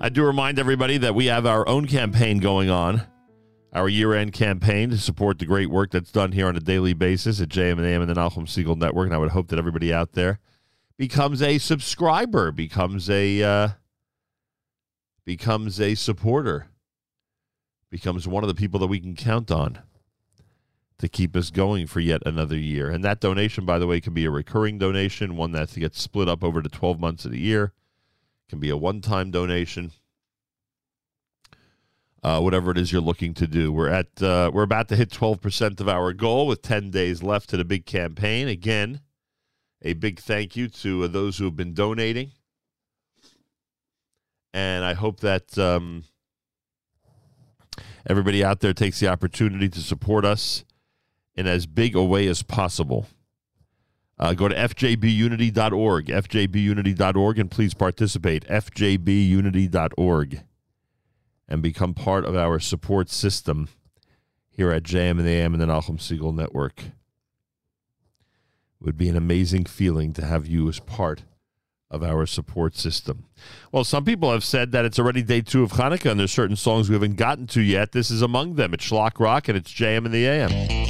I 0.00 0.08
do 0.08 0.24
remind 0.24 0.58
everybody 0.58 0.98
that 0.98 1.14
we 1.14 1.26
have 1.26 1.46
our 1.46 1.68
own 1.68 1.86
campaign 1.86 2.38
going 2.38 2.68
on, 2.68 3.06
our 3.72 3.88
year-end 3.88 4.32
campaign 4.32 4.90
to 4.90 4.98
support 4.98 5.38
the 5.38 5.46
great 5.46 5.70
work 5.70 5.92
that's 5.92 6.10
done 6.10 6.32
here 6.32 6.48
on 6.48 6.56
a 6.56 6.60
daily 6.60 6.92
basis 6.92 7.40
at 7.40 7.50
JM 7.50 7.78
and 7.78 7.86
AM 7.86 8.02
and 8.02 8.10
the 8.10 8.14
Nachum 8.14 8.48
Segal 8.48 8.76
Network. 8.76 9.06
And 9.06 9.14
I 9.14 9.18
would 9.18 9.30
hope 9.30 9.46
that 9.50 9.60
everybody 9.60 9.94
out 9.94 10.14
there 10.14 10.40
becomes 10.98 11.42
a 11.42 11.58
subscriber, 11.58 12.50
becomes 12.50 13.10
a 13.10 13.42
uh, 13.42 13.68
becomes 15.24 15.80
a 15.80 15.94
supporter, 15.94 16.68
becomes 17.90 18.26
one 18.26 18.44
of 18.44 18.48
the 18.48 18.54
people 18.54 18.80
that 18.80 18.86
we 18.86 19.00
can 19.00 19.14
count 19.14 19.50
on 19.50 19.80
to 20.98 21.08
keep 21.08 21.36
us 21.36 21.50
going 21.50 21.86
for 21.86 22.00
yet 22.00 22.22
another 22.24 22.56
year. 22.56 22.90
And 22.90 23.04
that 23.04 23.20
donation, 23.20 23.66
by 23.66 23.78
the 23.78 23.86
way, 23.86 24.00
can 24.00 24.14
be 24.14 24.24
a 24.24 24.30
recurring 24.30 24.78
donation, 24.78 25.36
one 25.36 25.52
that 25.52 25.74
gets 25.74 26.00
split 26.00 26.28
up 26.28 26.42
over 26.42 26.62
the 26.62 26.70
12 26.70 26.98
months 26.98 27.24
of 27.24 27.32
the 27.32 27.38
year. 27.38 27.72
Can 28.48 28.60
be 28.60 28.70
a 28.70 28.76
one-time 28.76 29.30
donation. 29.30 29.92
Uh, 32.22 32.40
whatever 32.40 32.70
it 32.70 32.78
is 32.78 32.92
you're 32.92 33.00
looking 33.00 33.34
to 33.34 33.46
do, 33.46 33.72
we're 33.72 33.88
at 33.88 34.22
uh, 34.22 34.50
we're 34.52 34.62
about 34.62 34.88
to 34.88 34.96
hit 34.96 35.10
12% 35.10 35.80
of 35.80 35.88
our 35.88 36.12
goal 36.12 36.46
with 36.46 36.62
10 36.62 36.90
days 36.90 37.22
left 37.22 37.50
to 37.50 37.56
the 37.56 37.64
big 37.64 37.86
campaign. 37.86 38.48
Again, 38.48 39.00
a 39.82 39.92
big 39.94 40.18
thank 40.18 40.56
you 40.56 40.68
to 40.68 41.04
uh, 41.04 41.06
those 41.06 41.38
who 41.38 41.44
have 41.44 41.56
been 41.56 41.74
donating 41.74 42.32
And 44.56 44.84
I 44.84 44.94
hope 44.94 45.20
that 45.20 45.58
um, 45.58 46.04
everybody 48.06 48.42
out 48.42 48.60
there 48.60 48.72
takes 48.72 49.00
the 49.00 49.08
opportunity 49.08 49.68
to 49.68 49.80
support 49.80 50.24
us 50.24 50.64
in 51.34 51.46
as 51.46 51.66
big 51.66 51.94
a 51.94 52.02
way 52.02 52.26
as 52.26 52.42
possible. 52.42 53.06
Uh, 54.18 54.32
go 54.32 54.48
to 54.48 54.54
fjbunity.org, 54.54 56.06
fjbunity.org, 56.06 57.38
and 57.38 57.50
please 57.50 57.74
participate. 57.74 58.46
fjbunity.org, 58.48 60.42
and 61.46 61.62
become 61.62 61.92
part 61.92 62.24
of 62.24 62.34
our 62.34 62.58
support 62.58 63.10
system 63.10 63.68
here 64.48 64.70
at 64.70 64.84
JM 64.84 65.18
and 65.18 65.26
the 65.26 65.32
AM 65.32 65.52
and 65.52 65.60
the 65.60 65.66
Nachum 65.66 65.98
Segal 65.98 66.34
Network. 66.34 66.82
Would 68.80 68.98
be 68.98 69.08
an 69.08 69.16
amazing 69.16 69.64
feeling 69.64 70.12
to 70.12 70.24
have 70.24 70.46
you 70.46 70.68
as 70.68 70.80
part 70.80 71.24
of 71.90 72.02
our 72.02 72.26
support 72.26 72.76
system. 72.76 73.24
Well, 73.72 73.84
some 73.84 74.04
people 74.04 74.30
have 74.32 74.44
said 74.44 74.72
that 74.72 74.84
it's 74.84 74.98
already 74.98 75.22
day 75.22 75.40
two 75.40 75.62
of 75.62 75.72
Hanukkah, 75.72 76.10
and 76.10 76.20
there's 76.20 76.32
certain 76.32 76.56
songs 76.56 76.88
we 76.88 76.94
haven't 76.94 77.16
gotten 77.16 77.46
to 77.48 77.62
yet. 77.62 77.92
This 77.92 78.10
is 78.10 78.22
among 78.22 78.56
them. 78.56 78.74
It's 78.74 78.84
Shlock 78.84 79.18
Rock, 79.18 79.48
and 79.48 79.56
it's 79.56 79.72
JM 79.72 80.04
and 80.04 80.12
the 80.12 80.26
AM. 80.26 80.85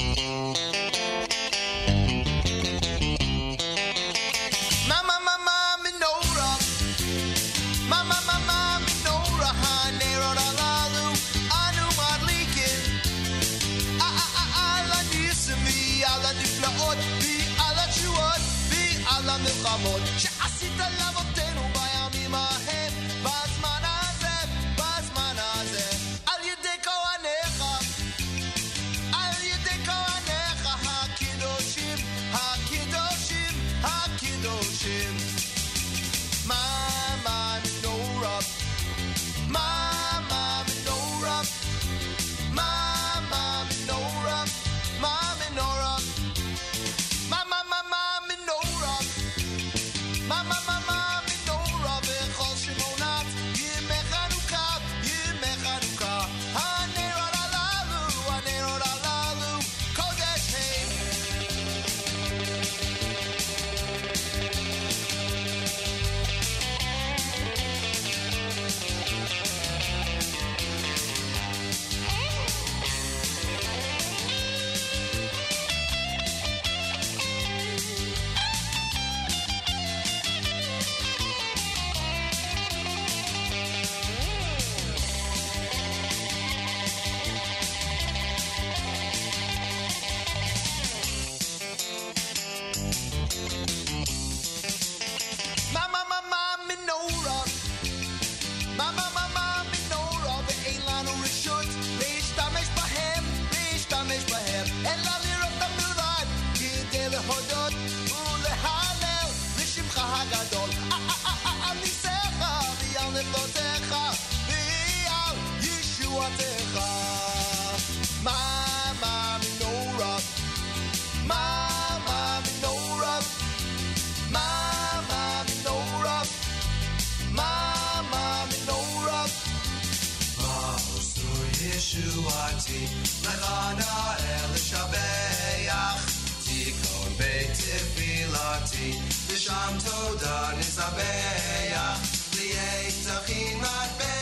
Lisham 139.47 139.78
Toda 139.78 140.56
Nisabeach, 140.59 142.02
Liet 142.35 142.97
Tachin 143.06 144.15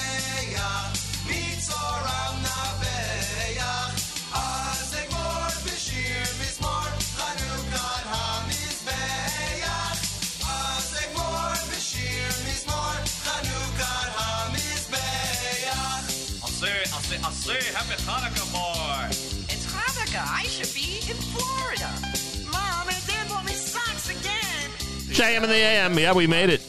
JM 25.15 25.43
and 25.43 25.45
the 25.45 25.55
AM. 25.55 25.97
Yeah, 25.97 26.13
we 26.13 26.27
made 26.27 26.51
it. 26.51 26.61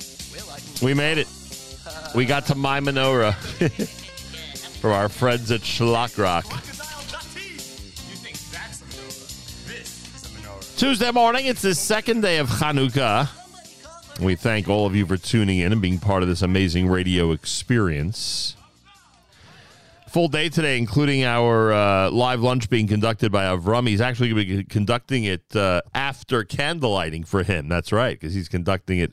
We 0.83 0.93
made 0.93 1.17
it. 1.17 1.27
We 2.13 2.25
got 2.25 2.45
to 2.47 2.55
my 2.55 2.79
menorah 2.79 3.33
from 4.79 4.91
our 4.91 5.09
friends 5.09 5.49
at 5.49 5.61
Shlock 5.61 6.19
Rock. 6.19 6.45
Tuesday 10.77 11.09
morning, 11.09 11.47
it's 11.47 11.63
the 11.63 11.73
second 11.73 12.21
day 12.21 12.37
of 12.37 12.47
Hanukkah. 12.47 13.29
We 14.19 14.35
thank 14.35 14.69
all 14.69 14.85
of 14.85 14.95
you 14.95 15.07
for 15.07 15.17
tuning 15.17 15.57
in 15.57 15.71
and 15.71 15.81
being 15.81 15.97
part 15.97 16.21
of 16.21 16.29
this 16.29 16.43
amazing 16.43 16.87
radio 16.87 17.31
experience. 17.31 18.55
Full 20.15 20.29
day 20.29 20.47
today, 20.47 20.77
including 20.77 21.25
our 21.25 21.73
uh, 21.73 22.09
live 22.09 22.39
lunch 22.39 22.69
being 22.69 22.87
conducted 22.87 23.33
by 23.33 23.43
Avram. 23.43 23.85
He's 23.85 23.99
actually 23.99 24.29
going 24.29 24.47
to 24.47 24.55
be 24.59 24.63
conducting 24.63 25.25
it 25.25 25.53
uh, 25.53 25.81
after 25.93 26.45
candlelighting 26.45 27.27
for 27.27 27.43
him. 27.43 27.67
That's 27.67 27.91
right, 27.91 28.17
because 28.17 28.33
he's 28.33 28.47
conducting 28.47 28.99
it 28.99 29.11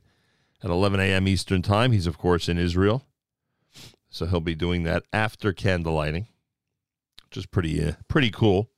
at 0.62 0.70
11 0.70 1.00
a.m. 1.00 1.26
Eastern 1.26 1.60
Time. 1.60 1.90
He's, 1.90 2.06
of 2.06 2.18
course, 2.18 2.48
in 2.48 2.56
Israel. 2.56 3.04
So 4.10 4.26
he'll 4.26 4.38
be 4.38 4.54
doing 4.54 4.84
that 4.84 5.02
after 5.12 5.52
candlelighting, 5.52 6.26
which 7.24 7.36
is 7.36 7.46
pretty, 7.46 7.84
uh, 7.84 7.94
pretty 8.06 8.30
cool. 8.30 8.70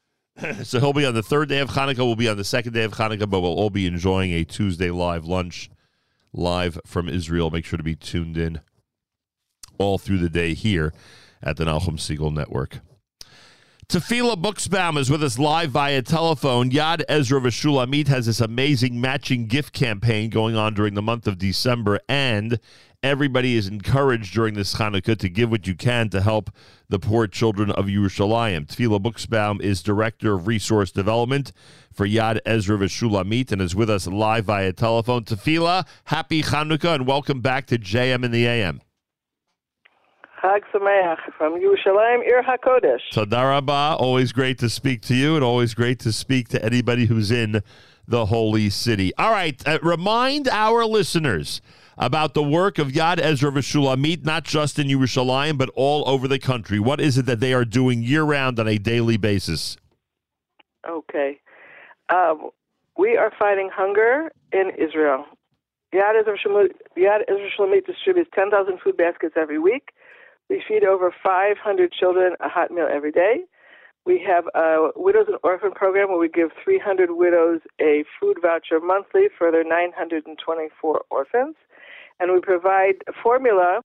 so 0.64 0.80
he'll 0.80 0.92
be 0.92 1.06
on 1.06 1.14
the 1.14 1.22
third 1.22 1.48
day 1.48 1.60
of 1.60 1.70
Hanukkah. 1.70 1.98
We'll 1.98 2.16
be 2.16 2.28
on 2.28 2.38
the 2.38 2.42
second 2.42 2.72
day 2.72 2.82
of 2.82 2.94
Hanukkah, 2.94 3.30
but 3.30 3.40
we'll 3.40 3.54
all 3.54 3.70
be 3.70 3.86
enjoying 3.86 4.32
a 4.32 4.42
Tuesday 4.42 4.90
live 4.90 5.26
lunch 5.26 5.70
live 6.32 6.80
from 6.84 7.08
Israel. 7.08 7.52
Make 7.52 7.66
sure 7.66 7.76
to 7.76 7.84
be 7.84 7.94
tuned 7.94 8.36
in 8.36 8.62
all 9.78 9.96
through 9.96 10.18
the 10.18 10.28
day 10.28 10.54
here 10.54 10.92
at 11.42 11.56
the 11.56 11.64
Nachum 11.64 11.98
Segal 11.98 12.32
Network. 12.32 12.80
Tefila 13.88 14.36
Buxbaum 14.36 14.98
is 14.98 15.08
with 15.08 15.24
us 15.24 15.38
live 15.38 15.70
via 15.70 16.02
telephone. 16.02 16.70
Yad 16.70 17.02
Ezra 17.08 17.40
Vashulamit 17.40 18.06
has 18.08 18.26
this 18.26 18.38
amazing 18.38 19.00
matching 19.00 19.46
gift 19.46 19.72
campaign 19.72 20.28
going 20.28 20.54
on 20.54 20.74
during 20.74 20.92
the 20.92 21.00
month 21.00 21.26
of 21.26 21.38
December, 21.38 21.98
and 22.06 22.60
everybody 23.02 23.56
is 23.56 23.66
encouraged 23.66 24.34
during 24.34 24.52
this 24.52 24.74
Hanukkah 24.74 25.16
to 25.16 25.30
give 25.30 25.50
what 25.50 25.66
you 25.66 25.74
can 25.74 26.10
to 26.10 26.20
help 26.20 26.50
the 26.90 26.98
poor 26.98 27.26
children 27.26 27.70
of 27.70 27.86
Yerushalayim. 27.86 28.66
Tefila 28.66 29.00
Buxbaum 29.00 29.62
is 29.62 29.82
Director 29.82 30.34
of 30.34 30.46
Resource 30.46 30.92
Development 30.92 31.50
for 31.90 32.06
Yad 32.06 32.40
Ezra 32.44 32.76
Vashulamit 32.76 33.52
and 33.52 33.62
is 33.62 33.74
with 33.74 33.88
us 33.88 34.06
live 34.06 34.44
via 34.44 34.74
telephone. 34.74 35.24
Tefila, 35.24 35.86
happy 36.04 36.42
Hanukkah, 36.42 36.94
and 36.94 37.06
welcome 37.06 37.40
back 37.40 37.66
to 37.68 37.78
JM 37.78 38.22
in 38.22 38.32
the 38.32 38.46
AM. 38.46 38.82
Chag 40.42 40.60
Sameach 40.72 41.18
from 41.36 41.60
Yerushalayim, 41.60 42.24
Ir 42.24 42.42
HaKodesh. 42.42 43.00
Tadarabah, 43.12 44.00
always 44.00 44.30
great 44.32 44.58
to 44.58 44.68
speak 44.68 45.02
to 45.02 45.14
you 45.14 45.34
and 45.34 45.42
always 45.42 45.74
great 45.74 45.98
to 46.00 46.12
speak 46.12 46.48
to 46.48 46.64
anybody 46.64 47.06
who's 47.06 47.30
in 47.30 47.62
the 48.06 48.26
holy 48.26 48.70
city. 48.70 49.12
All 49.16 49.32
right, 49.32 49.60
uh, 49.66 49.78
remind 49.82 50.48
our 50.48 50.84
listeners 50.84 51.60
about 51.96 52.34
the 52.34 52.42
work 52.42 52.78
of 52.78 52.88
Yad 52.88 53.18
Ezra 53.20 53.50
V'Shulamit, 53.50 54.24
not 54.24 54.44
just 54.44 54.78
in 54.78 54.86
Yerushalayim, 54.86 55.58
but 55.58 55.70
all 55.74 56.08
over 56.08 56.28
the 56.28 56.38
country. 56.38 56.78
What 56.78 57.00
is 57.00 57.18
it 57.18 57.26
that 57.26 57.40
they 57.40 57.52
are 57.52 57.64
doing 57.64 58.02
year 58.02 58.22
round 58.22 58.60
on 58.60 58.68
a 58.68 58.78
daily 58.78 59.16
basis? 59.16 59.76
Okay. 60.88 61.40
Um, 62.10 62.50
we 62.96 63.16
are 63.16 63.32
fighting 63.36 63.70
hunger 63.74 64.30
in 64.52 64.70
Israel. 64.78 65.24
Yad 65.92 66.20
Ezra 66.20 66.68
Yad 66.96 67.86
distributes 67.86 68.30
10,000 68.34 68.78
food 68.84 68.96
baskets 68.96 69.34
every 69.36 69.58
week. 69.58 69.90
We 70.48 70.62
feed 70.66 70.84
over 70.84 71.12
500 71.22 71.92
children 71.92 72.34
a 72.40 72.48
hot 72.48 72.70
meal 72.70 72.88
every 72.90 73.12
day. 73.12 73.44
We 74.06 74.24
have 74.26 74.44
a 74.54 74.88
Widows 74.96 75.26
and 75.28 75.36
Orphan 75.42 75.72
program 75.72 76.08
where 76.08 76.18
we 76.18 76.28
give 76.28 76.50
300 76.64 77.10
widows 77.12 77.60
a 77.80 78.04
food 78.18 78.38
voucher 78.40 78.80
monthly 78.80 79.28
for 79.36 79.50
their 79.50 79.64
924 79.64 81.02
orphans. 81.10 81.56
And 82.18 82.32
we 82.32 82.40
provide 82.40 83.04
formula 83.22 83.80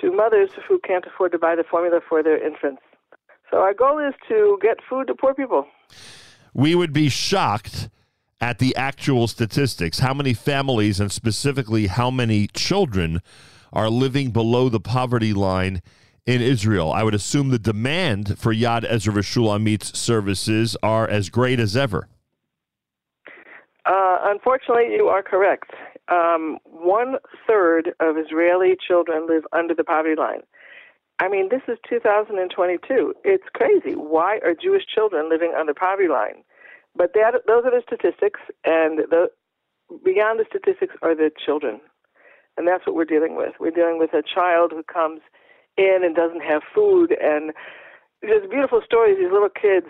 to 0.00 0.12
mothers 0.12 0.50
who 0.68 0.78
can't 0.78 1.04
afford 1.06 1.32
to 1.32 1.38
buy 1.38 1.56
the 1.56 1.64
formula 1.64 2.00
for 2.08 2.22
their 2.22 2.44
infants. 2.44 2.82
So 3.50 3.58
our 3.58 3.74
goal 3.74 3.98
is 3.98 4.14
to 4.28 4.58
get 4.62 4.78
food 4.88 5.08
to 5.08 5.14
poor 5.14 5.34
people. 5.34 5.66
We 6.54 6.74
would 6.74 6.92
be 6.92 7.08
shocked 7.08 7.88
at 8.40 8.58
the 8.58 8.76
actual 8.76 9.26
statistics. 9.26 9.98
How 9.98 10.14
many 10.14 10.34
families, 10.34 11.00
and 11.00 11.10
specifically 11.10 11.88
how 11.88 12.10
many 12.10 12.46
children, 12.48 13.20
are 13.72 13.90
living 13.90 14.30
below 14.30 14.68
the 14.68 14.80
poverty 14.80 15.32
line 15.32 15.82
in 16.26 16.40
Israel? 16.40 16.92
I 16.92 17.02
would 17.02 17.14
assume 17.14 17.50
the 17.50 17.58
demand 17.58 18.38
for 18.38 18.54
Yad 18.54 18.84
Ezra 18.88 19.12
V'Shulamit's 19.12 19.98
services 19.98 20.76
are 20.82 21.08
as 21.08 21.30
great 21.30 21.60
as 21.60 21.76
ever. 21.76 22.08
Uh, 23.86 24.18
unfortunately, 24.24 24.94
you 24.94 25.08
are 25.08 25.22
correct. 25.22 25.70
Um, 26.08 26.58
one 26.64 27.16
third 27.46 27.92
of 28.00 28.16
Israeli 28.16 28.76
children 28.86 29.26
live 29.26 29.44
under 29.52 29.74
the 29.74 29.84
poverty 29.84 30.14
line. 30.14 30.42
I 31.20 31.28
mean, 31.28 31.48
this 31.50 31.62
is 31.66 31.78
2022. 31.88 33.14
It's 33.24 33.44
crazy. 33.52 33.94
Why 33.94 34.38
are 34.44 34.54
Jewish 34.54 34.84
children 34.86 35.28
living 35.28 35.52
under 35.58 35.74
poverty 35.74 36.08
line? 36.08 36.44
But 36.94 37.12
that, 37.14 37.34
those 37.46 37.64
are 37.64 37.70
the 37.70 37.82
statistics, 37.86 38.40
and 38.64 38.98
the, 38.98 39.28
beyond 40.04 40.38
the 40.40 40.44
statistics 40.48 40.94
are 41.02 41.14
the 41.14 41.30
children. 41.44 41.80
And 42.58 42.66
that's 42.66 42.84
what 42.84 42.96
we're 42.96 43.04
dealing 43.04 43.36
with. 43.36 43.54
We're 43.60 43.70
dealing 43.70 44.00
with 44.00 44.12
a 44.12 44.22
child 44.22 44.72
who 44.72 44.82
comes 44.82 45.20
in 45.76 46.00
and 46.02 46.16
doesn't 46.16 46.42
have 46.42 46.62
food, 46.74 47.14
and 47.22 47.52
there's 48.20 48.50
beautiful 48.50 48.82
stories. 48.84 49.16
These 49.16 49.30
little 49.30 49.48
kids 49.48 49.86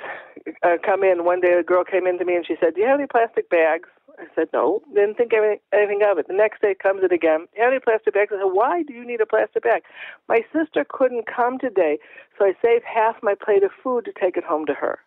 uh, 0.63 0.77
come 0.85 1.03
in. 1.03 1.25
One 1.25 1.41
day, 1.41 1.55
a 1.55 1.63
girl 1.63 1.83
came 1.83 2.07
in 2.07 2.19
to 2.19 2.27
me 2.27 2.37
and 2.37 2.47
she 2.47 2.57
said, 2.61 2.75
"Do 2.75 2.83
you 2.83 2.87
have 2.87 2.99
any 2.99 3.09
plastic 3.09 3.49
bags?" 3.49 3.89
I 4.19 4.27
said, 4.35 4.49
"No." 4.53 4.83
Didn't 4.95 5.17
think 5.17 5.33
anything, 5.33 6.03
of 6.03 6.19
it. 6.19 6.29
The 6.29 6.35
next 6.35 6.61
day, 6.61 6.75
comes 6.75 7.03
in 7.03 7.11
again. 7.11 7.49
"Do 7.53 7.57
you 7.57 7.65
have 7.65 7.73
any 7.73 7.81
plastic 7.81 8.13
bags?" 8.13 8.33
I 8.35 8.39
said, 8.39 8.53
"Why 8.53 8.83
do 8.83 8.93
you 8.93 9.07
need 9.07 9.23
a 9.23 9.27
plastic 9.27 9.63
bag?" 9.63 9.83
My 10.29 10.45
sister 10.53 10.85
couldn't 10.87 11.27
come 11.27 11.59
today, 11.59 11.99
so 12.37 12.45
I 12.45 12.55
saved 12.61 12.85
half 12.85 13.17
my 13.23 13.35
plate 13.35 13.63
of 13.63 13.73
food 13.73 14.05
to 14.05 14.13
take 14.13 14.37
it 14.37 14.45
home 14.45 14.67
to 14.67 14.75
her. 14.75 14.99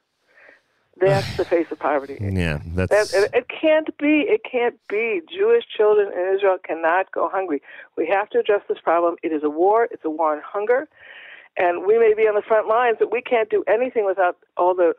That's 0.97 1.37
the 1.37 1.45
face 1.45 1.67
of 1.71 1.79
poverty. 1.79 2.17
Yeah, 2.19 2.59
That, 2.75 2.89
that's 2.89 3.13
it, 3.13 3.31
it 3.33 3.47
can't 3.49 3.95
be. 3.97 4.25
It 4.27 4.41
can't 4.49 4.75
be. 4.89 5.21
Jewish 5.31 5.63
children 5.75 6.11
in 6.13 6.35
Israel 6.35 6.57
cannot 6.63 7.11
go 7.11 7.29
hungry. 7.29 7.61
We 7.97 8.07
have 8.07 8.29
to 8.31 8.39
address 8.39 8.61
this 8.67 8.79
problem. 8.83 9.15
It 9.23 9.31
is 9.31 9.43
a 9.43 9.49
war. 9.49 9.87
It's 9.89 10.03
a 10.05 10.09
war 10.09 10.35
on 10.35 10.41
hunger, 10.45 10.87
and 11.57 11.85
we 11.85 11.97
may 11.97 12.13
be 12.15 12.23
on 12.23 12.35
the 12.35 12.41
front 12.41 12.67
lines, 12.67 12.97
but 12.99 13.11
we 13.11 13.21
can't 13.21 13.49
do 13.49 13.63
anything 13.67 14.05
without 14.05 14.37
all 14.57 14.75
the 14.75 14.93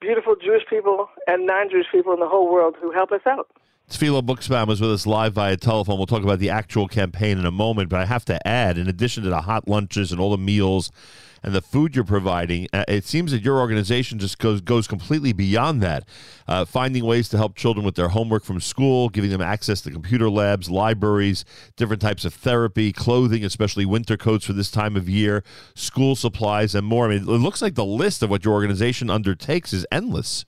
beautiful 0.00 0.34
Jewish 0.34 0.62
people 0.68 1.08
and 1.26 1.46
non-Jewish 1.46 1.86
people 1.92 2.12
in 2.12 2.20
the 2.20 2.28
whole 2.28 2.50
world 2.50 2.76
who 2.80 2.90
help 2.90 3.12
us 3.12 3.22
out. 3.26 3.48
Tefillah 3.90 4.22
Buxbaum 4.22 4.70
is 4.70 4.80
with 4.80 4.90
us 4.90 5.06
live 5.06 5.34
via 5.34 5.58
telephone. 5.58 5.98
We'll 5.98 6.06
talk 6.06 6.22
about 6.22 6.38
the 6.38 6.48
actual 6.48 6.88
campaign 6.88 7.38
in 7.38 7.44
a 7.44 7.50
moment, 7.50 7.90
but 7.90 8.00
I 8.00 8.06
have 8.06 8.24
to 8.24 8.48
add, 8.48 8.78
in 8.78 8.88
addition 8.88 9.22
to 9.24 9.30
the 9.30 9.42
hot 9.42 9.68
lunches 9.68 10.10
and 10.10 10.18
all 10.18 10.30
the 10.30 10.38
meals 10.38 10.90
and 11.42 11.54
the 11.54 11.60
food 11.60 11.94
you're 11.94 12.02
providing, 12.02 12.66
uh, 12.72 12.84
it 12.88 13.04
seems 13.04 13.30
that 13.32 13.42
your 13.42 13.58
organization 13.58 14.18
just 14.18 14.38
goes 14.38 14.62
goes 14.62 14.88
completely 14.88 15.34
beyond 15.34 15.82
that, 15.82 16.08
uh, 16.48 16.64
finding 16.64 17.04
ways 17.04 17.28
to 17.28 17.36
help 17.36 17.56
children 17.56 17.84
with 17.84 17.94
their 17.94 18.08
homework 18.08 18.42
from 18.42 18.58
school, 18.58 19.10
giving 19.10 19.28
them 19.28 19.42
access 19.42 19.82
to 19.82 19.90
computer 19.90 20.30
labs, 20.30 20.70
libraries, 20.70 21.44
different 21.76 22.00
types 22.00 22.24
of 22.24 22.32
therapy, 22.32 22.90
clothing, 22.90 23.44
especially 23.44 23.84
winter 23.84 24.16
coats 24.16 24.46
for 24.46 24.54
this 24.54 24.70
time 24.70 24.96
of 24.96 25.10
year, 25.10 25.44
school 25.74 26.16
supplies, 26.16 26.74
and 26.74 26.86
more. 26.86 27.04
I 27.04 27.18
mean, 27.18 27.28
it 27.28 27.38
looks 27.38 27.60
like 27.60 27.74
the 27.74 27.84
list 27.84 28.22
of 28.22 28.30
what 28.30 28.46
your 28.46 28.54
organization 28.54 29.10
undertakes 29.10 29.74
is 29.74 29.86
endless. 29.92 30.46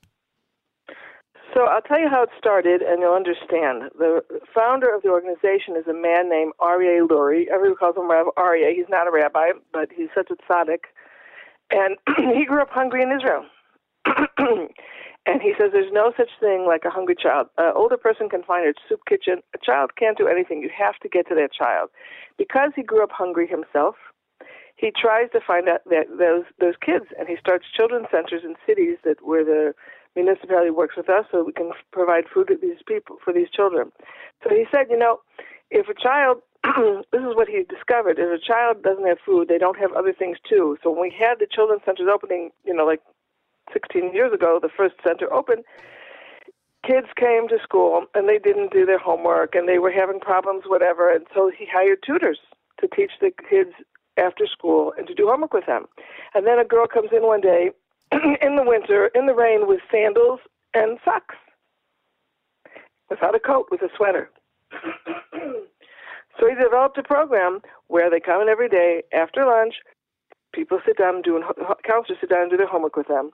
So 1.57 1.65
I'll 1.65 1.81
tell 1.81 1.99
you 1.99 2.11
how 2.11 2.23
it 2.23 2.29
started, 2.37 2.83
and 2.83 3.01
you'll 3.01 3.15
understand. 3.15 3.89
The 3.97 4.21
founder 4.55 4.95
of 4.95 5.01
the 5.01 5.09
organization 5.09 5.75
is 5.75 5.87
a 5.89 5.95
man 5.95 6.29
named 6.29 6.53
Aryeh 6.61 7.09
Lurie. 7.09 7.49
Everyone 7.49 7.79
calls 7.79 7.97
him 7.97 8.11
Rav 8.11 8.27
Aryeh. 8.37 8.75
He's 8.75 8.91
not 8.91 9.09
a 9.09 9.11
rabbi, 9.11 9.53
but 9.73 9.89
he's 9.91 10.11
such 10.15 10.29
a 10.31 10.37
tzaddik. 10.37 10.93
And 11.71 11.97
he 12.37 12.45
grew 12.45 12.61
up 12.61 12.69
hungry 12.69 13.03
in 13.03 13.11
Israel. 13.11 13.47
and 15.25 15.41
he 15.41 15.55
says 15.59 15.71
there's 15.73 15.93
no 15.93 16.13
such 16.15 16.29
thing 16.39 16.67
like 16.67 16.85
a 16.85 16.91
hungry 16.91 17.17
child. 17.17 17.47
An 17.57 17.73
older 17.75 17.97
person 17.97 18.29
can 18.29 18.43
find 18.43 18.69
a 18.69 18.75
soup 18.87 19.01
kitchen. 19.09 19.41
A 19.55 19.59
child 19.65 19.93
can't 19.99 20.19
do 20.19 20.29
anything. 20.29 20.61
You 20.61 20.69
have 20.77 20.99
to 21.01 21.09
get 21.09 21.27
to 21.29 21.35
that 21.37 21.55
child. 21.55 21.89
Because 22.37 22.73
he 22.77 22.83
grew 22.83 23.03
up 23.03 23.13
hungry 23.13 23.49
himself, 23.49 23.95
he 24.77 24.93
tries 24.93 25.31
to 25.33 25.41
find 25.41 25.71
out 25.71 25.81
that 25.87 26.05
those 26.19 26.45
those 26.61 26.75
kids, 26.85 27.07
and 27.19 27.29
he 27.29 27.37
starts 27.41 27.65
children's 27.75 28.09
centers 28.11 28.43
in 28.45 28.57
cities 28.67 28.99
that 29.05 29.25
where 29.25 29.43
the 29.43 29.73
municipality 30.17 30.71
works 30.71 30.97
with 30.97 31.09
us, 31.09 31.27
so 31.31 31.45
we 31.45 31.53
can 31.53 31.71
provide 31.93 32.25
food 32.33 32.49
to 32.49 32.57
these 32.61 32.83
people 32.87 33.17
for 33.23 33.33
these 33.33 33.51
children. 33.51 33.93
So 34.43 34.51
he 34.51 34.65
said, 34.71 34.87
you 34.91 34.99
know, 34.99 35.21
if 35.71 35.89
a 35.89 35.95
child, 35.95 36.39
this 36.65 37.23
is 37.23 37.37
what 37.37 37.49
he 37.49 37.63
discovered: 37.69 38.19
if 38.19 38.29
a 38.29 38.43
child 38.43 38.83
doesn't 38.83 39.07
have 39.07 39.19
food, 39.25 39.49
they 39.49 39.59
don't 39.59 39.79
have 39.79 39.93
other 39.93 40.13
things 40.13 40.39
too. 40.49 40.79
So 40.83 40.91
when 40.91 41.03
we 41.03 41.15
had 41.17 41.39
the 41.39 41.47
children's 41.47 41.83
centers 41.85 42.09
opening, 42.13 42.51
you 42.65 42.75
know, 42.75 42.85
like 42.85 43.03
16 43.73 44.13
years 44.15 44.33
ago, 44.33 44.59
the 44.61 44.69
first 44.69 44.95
center 45.05 45.33
opened. 45.33 45.65
Kids 46.87 47.09
came 47.17 47.49
to 47.49 47.59
school 47.63 48.05
and 48.15 48.29
they 48.29 48.39
didn't 48.39 48.73
do 48.73 48.87
their 48.87 48.99
homework 48.99 49.55
and 49.55 49.69
they 49.69 49.79
were 49.79 49.91
having 49.91 50.21
problems, 50.21 50.65
whatever. 50.67 51.13
And 51.13 51.27
so 51.35 51.51
he 51.57 51.67
hired 51.67 51.99
tutors 52.07 52.39
to 52.81 52.87
teach 52.87 53.13
the 53.21 53.33
kids 53.51 53.71
after 54.17 54.47
school 54.47 54.93
and 54.97 55.07
to 55.09 55.15
do 55.15 55.27
homework 55.27 55.53
with 55.53 55.67
them. 55.67 55.87
And 56.35 56.47
then 56.47 56.59
a 56.59 56.65
girl 56.65 56.87
comes 56.87 57.11
in 57.13 57.27
one 57.27 57.41
day 57.41 57.71
in 58.13 58.57
the 58.57 58.63
winter, 58.65 59.11
in 59.15 59.27
the 59.27 59.35
rain, 59.35 59.67
with 59.67 59.81
sandals 59.91 60.41
and 60.75 60.99
socks, 61.05 61.37
without 63.11 63.35
a 63.35 63.41
coat, 63.41 63.67
with 63.71 63.83
a 63.83 63.89
sweater. 63.97 64.31
so 65.33 66.49
he 66.49 66.55
developed 66.55 66.99
a 66.99 67.03
program 67.03 67.61
where 67.89 68.11
they 68.11 68.21
come 68.21 68.43
in 68.43 68.49
every 68.49 68.69
day 68.69 69.03
after 69.13 69.45
lunch. 69.45 69.77
People 70.53 70.81
sit 70.87 70.97
down, 70.97 71.23
doing 71.23 71.43
counselors 71.87 72.19
sit 72.21 72.31
down 72.31 72.43
and 72.43 72.51
do 72.51 72.57
their 72.57 72.69
homework 72.69 72.97
with 72.97 73.09
them, 73.09 73.31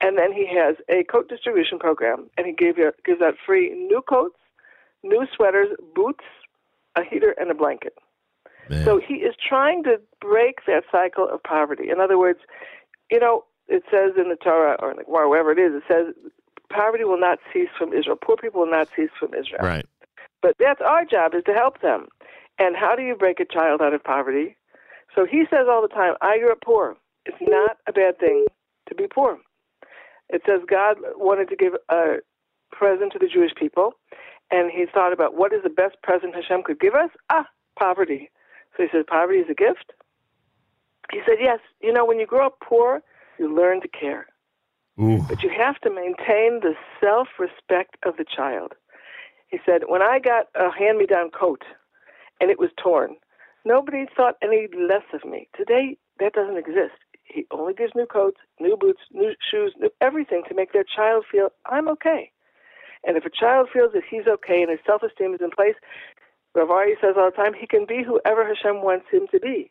and 0.00 0.16
then 0.16 0.32
he 0.32 0.46
has 0.46 0.76
a 0.88 1.04
coat 1.04 1.28
distribution 1.28 1.78
program, 1.78 2.30
and 2.36 2.46
he 2.46 2.52
gave 2.52 2.78
you, 2.78 2.92
gives 3.04 3.20
out 3.20 3.34
free 3.44 3.70
new 3.70 4.02
coats, 4.02 4.38
new 5.02 5.26
sweaters, 5.34 5.68
boots, 5.94 6.24
a 6.96 7.02
heater, 7.04 7.34
and 7.38 7.50
a 7.50 7.54
blanket. 7.54 7.94
So 8.84 8.98
he 8.98 9.14
is 9.16 9.34
trying 9.36 9.82
to 9.84 10.00
break 10.20 10.64
that 10.66 10.84
cycle 10.90 11.28
of 11.28 11.42
poverty. 11.42 11.90
In 11.90 12.00
other 12.00 12.16
words, 12.16 12.38
you 13.10 13.18
know, 13.18 13.44
it 13.72 13.84
says 13.90 14.12
in 14.18 14.28
the 14.28 14.36
Torah 14.36 14.76
or 14.80 14.92
Gemara, 14.92 15.28
wherever 15.28 15.50
it 15.50 15.58
is, 15.58 15.72
it 15.74 15.82
says 15.88 16.14
poverty 16.70 17.04
will 17.04 17.18
not 17.18 17.38
cease 17.52 17.70
from 17.78 17.92
Israel. 17.94 18.16
Poor 18.22 18.36
people 18.36 18.60
will 18.60 18.70
not 18.70 18.88
cease 18.94 19.10
from 19.18 19.32
Israel. 19.32 19.62
Right. 19.62 19.86
But 20.42 20.56
that's 20.58 20.82
our 20.82 21.06
job 21.06 21.34
is 21.34 21.42
to 21.44 21.54
help 21.54 21.80
them. 21.80 22.08
And 22.58 22.76
how 22.76 22.94
do 22.94 23.02
you 23.02 23.16
break 23.16 23.40
a 23.40 23.46
child 23.46 23.80
out 23.80 23.94
of 23.94 24.04
poverty? 24.04 24.56
So 25.14 25.24
he 25.24 25.44
says 25.48 25.66
all 25.70 25.80
the 25.80 25.88
time, 25.88 26.14
I 26.20 26.38
grew 26.38 26.52
up 26.52 26.58
poor. 26.62 26.96
It's 27.24 27.36
not 27.40 27.78
a 27.86 27.92
bad 27.92 28.18
thing 28.18 28.44
to 28.88 28.94
be 28.94 29.06
poor. 29.06 29.38
It 30.28 30.42
says 30.46 30.60
God 30.68 30.96
wanted 31.16 31.48
to 31.48 31.56
give 31.56 31.72
a 31.88 32.16
present 32.70 33.12
to 33.12 33.18
the 33.18 33.28
Jewish 33.28 33.52
people, 33.54 33.94
and 34.50 34.70
he 34.70 34.84
thought 34.92 35.12
about 35.12 35.34
what 35.34 35.52
is 35.52 35.62
the 35.62 35.70
best 35.70 35.96
present 36.02 36.34
Hashem 36.34 36.62
could 36.64 36.80
give 36.80 36.94
us? 36.94 37.10
Ah, 37.30 37.46
poverty. 37.78 38.30
So 38.76 38.82
he 38.82 38.88
says, 38.92 39.04
poverty 39.06 39.38
is 39.38 39.50
a 39.50 39.54
gift? 39.54 39.92
He 41.12 41.20
said, 41.26 41.36
yes. 41.40 41.60
You 41.80 41.92
know, 41.92 42.04
when 42.04 42.18
you 42.18 42.26
grow 42.26 42.46
up 42.46 42.58
poor, 42.60 43.02
you 43.38 43.54
learn 43.54 43.80
to 43.80 43.88
care. 43.88 44.26
Ooh. 45.00 45.24
But 45.28 45.42
you 45.42 45.50
have 45.56 45.78
to 45.80 45.90
maintain 45.90 46.60
the 46.60 46.74
self 47.00 47.28
respect 47.38 47.96
of 48.04 48.16
the 48.16 48.24
child. 48.24 48.72
He 49.48 49.58
said, 49.64 49.82
When 49.86 50.02
I 50.02 50.18
got 50.18 50.46
a 50.54 50.70
hand 50.70 50.98
me 50.98 51.06
down 51.06 51.30
coat 51.30 51.62
and 52.40 52.50
it 52.50 52.58
was 52.58 52.70
torn, 52.82 53.16
nobody 53.64 54.06
thought 54.14 54.36
any 54.42 54.68
less 54.76 55.04
of 55.12 55.28
me. 55.28 55.48
Today, 55.56 55.96
that 56.20 56.34
doesn't 56.34 56.58
exist. 56.58 56.96
He 57.24 57.46
only 57.50 57.72
gives 57.72 57.94
new 57.94 58.06
coats, 58.06 58.38
new 58.60 58.76
boots, 58.76 59.00
new 59.12 59.32
shoes, 59.50 59.74
new 59.78 59.90
everything 60.00 60.42
to 60.48 60.54
make 60.54 60.72
their 60.72 60.84
child 60.84 61.24
feel, 61.30 61.48
I'm 61.66 61.88
okay. 61.88 62.30
And 63.04 63.16
if 63.16 63.24
a 63.24 63.30
child 63.30 63.68
feels 63.72 63.92
that 63.94 64.02
he's 64.08 64.26
okay 64.26 64.62
and 64.62 64.70
his 64.70 64.80
self 64.86 65.02
esteem 65.02 65.34
is 65.34 65.40
in 65.40 65.50
place, 65.50 65.74
Rav 66.54 66.70
Ari 66.70 66.96
says 67.00 67.14
all 67.16 67.30
the 67.30 67.36
time, 67.36 67.54
he 67.54 67.66
can 67.66 67.86
be 67.86 68.02
whoever 68.04 68.46
Hashem 68.46 68.82
wants 68.82 69.06
him 69.10 69.26
to 69.32 69.40
be. 69.40 69.70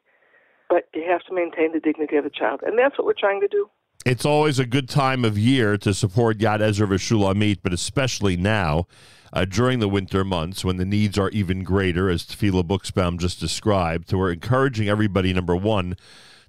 But 0.72 0.88
you 0.95 1.03
have 1.07 1.22
to 1.26 1.34
maintain 1.34 1.73
the 1.73 1.81
dignity 1.81 2.15
of 2.15 2.23
the 2.23 2.30
child. 2.30 2.61
And 2.64 2.80
that's 2.80 2.98
what 2.98 3.06
we're 3.06 3.14
trying 3.14 3.41
to 3.41 3.48
do. 3.49 3.69
It's 4.06 4.26
always 4.26 4.57
a 4.57 4.65
good 4.65 4.88
time 4.88 5.26
of 5.26 5.38
year 5.38 5.77
to 5.80 5.93
support 5.93 6.38
Yad 6.38 6.61
Ezra 6.61 6.88
V'Shulamit, 6.88 7.57
but 7.61 7.73
especially 7.73 8.38
now 8.38 8.88
uh, 9.34 9.43
during 9.43 9.80
the 9.80 9.89
winter 9.89 10.23
months 10.23 10.64
when 10.64 10.77
the 10.77 10.85
needs 10.85 11.19
are 11.19 11.30
even 11.31 11.64
greater, 11.64 12.10
as 12.10 12.23
Tefillah 12.23 12.64
Buxbaum 12.64 13.19
just 13.19 13.39
described. 13.39 14.10
So 14.10 14.18
we're 14.18 14.31
encouraging 14.31 14.88
everybody, 14.88 15.34
number 15.34 15.57
one, 15.57 15.98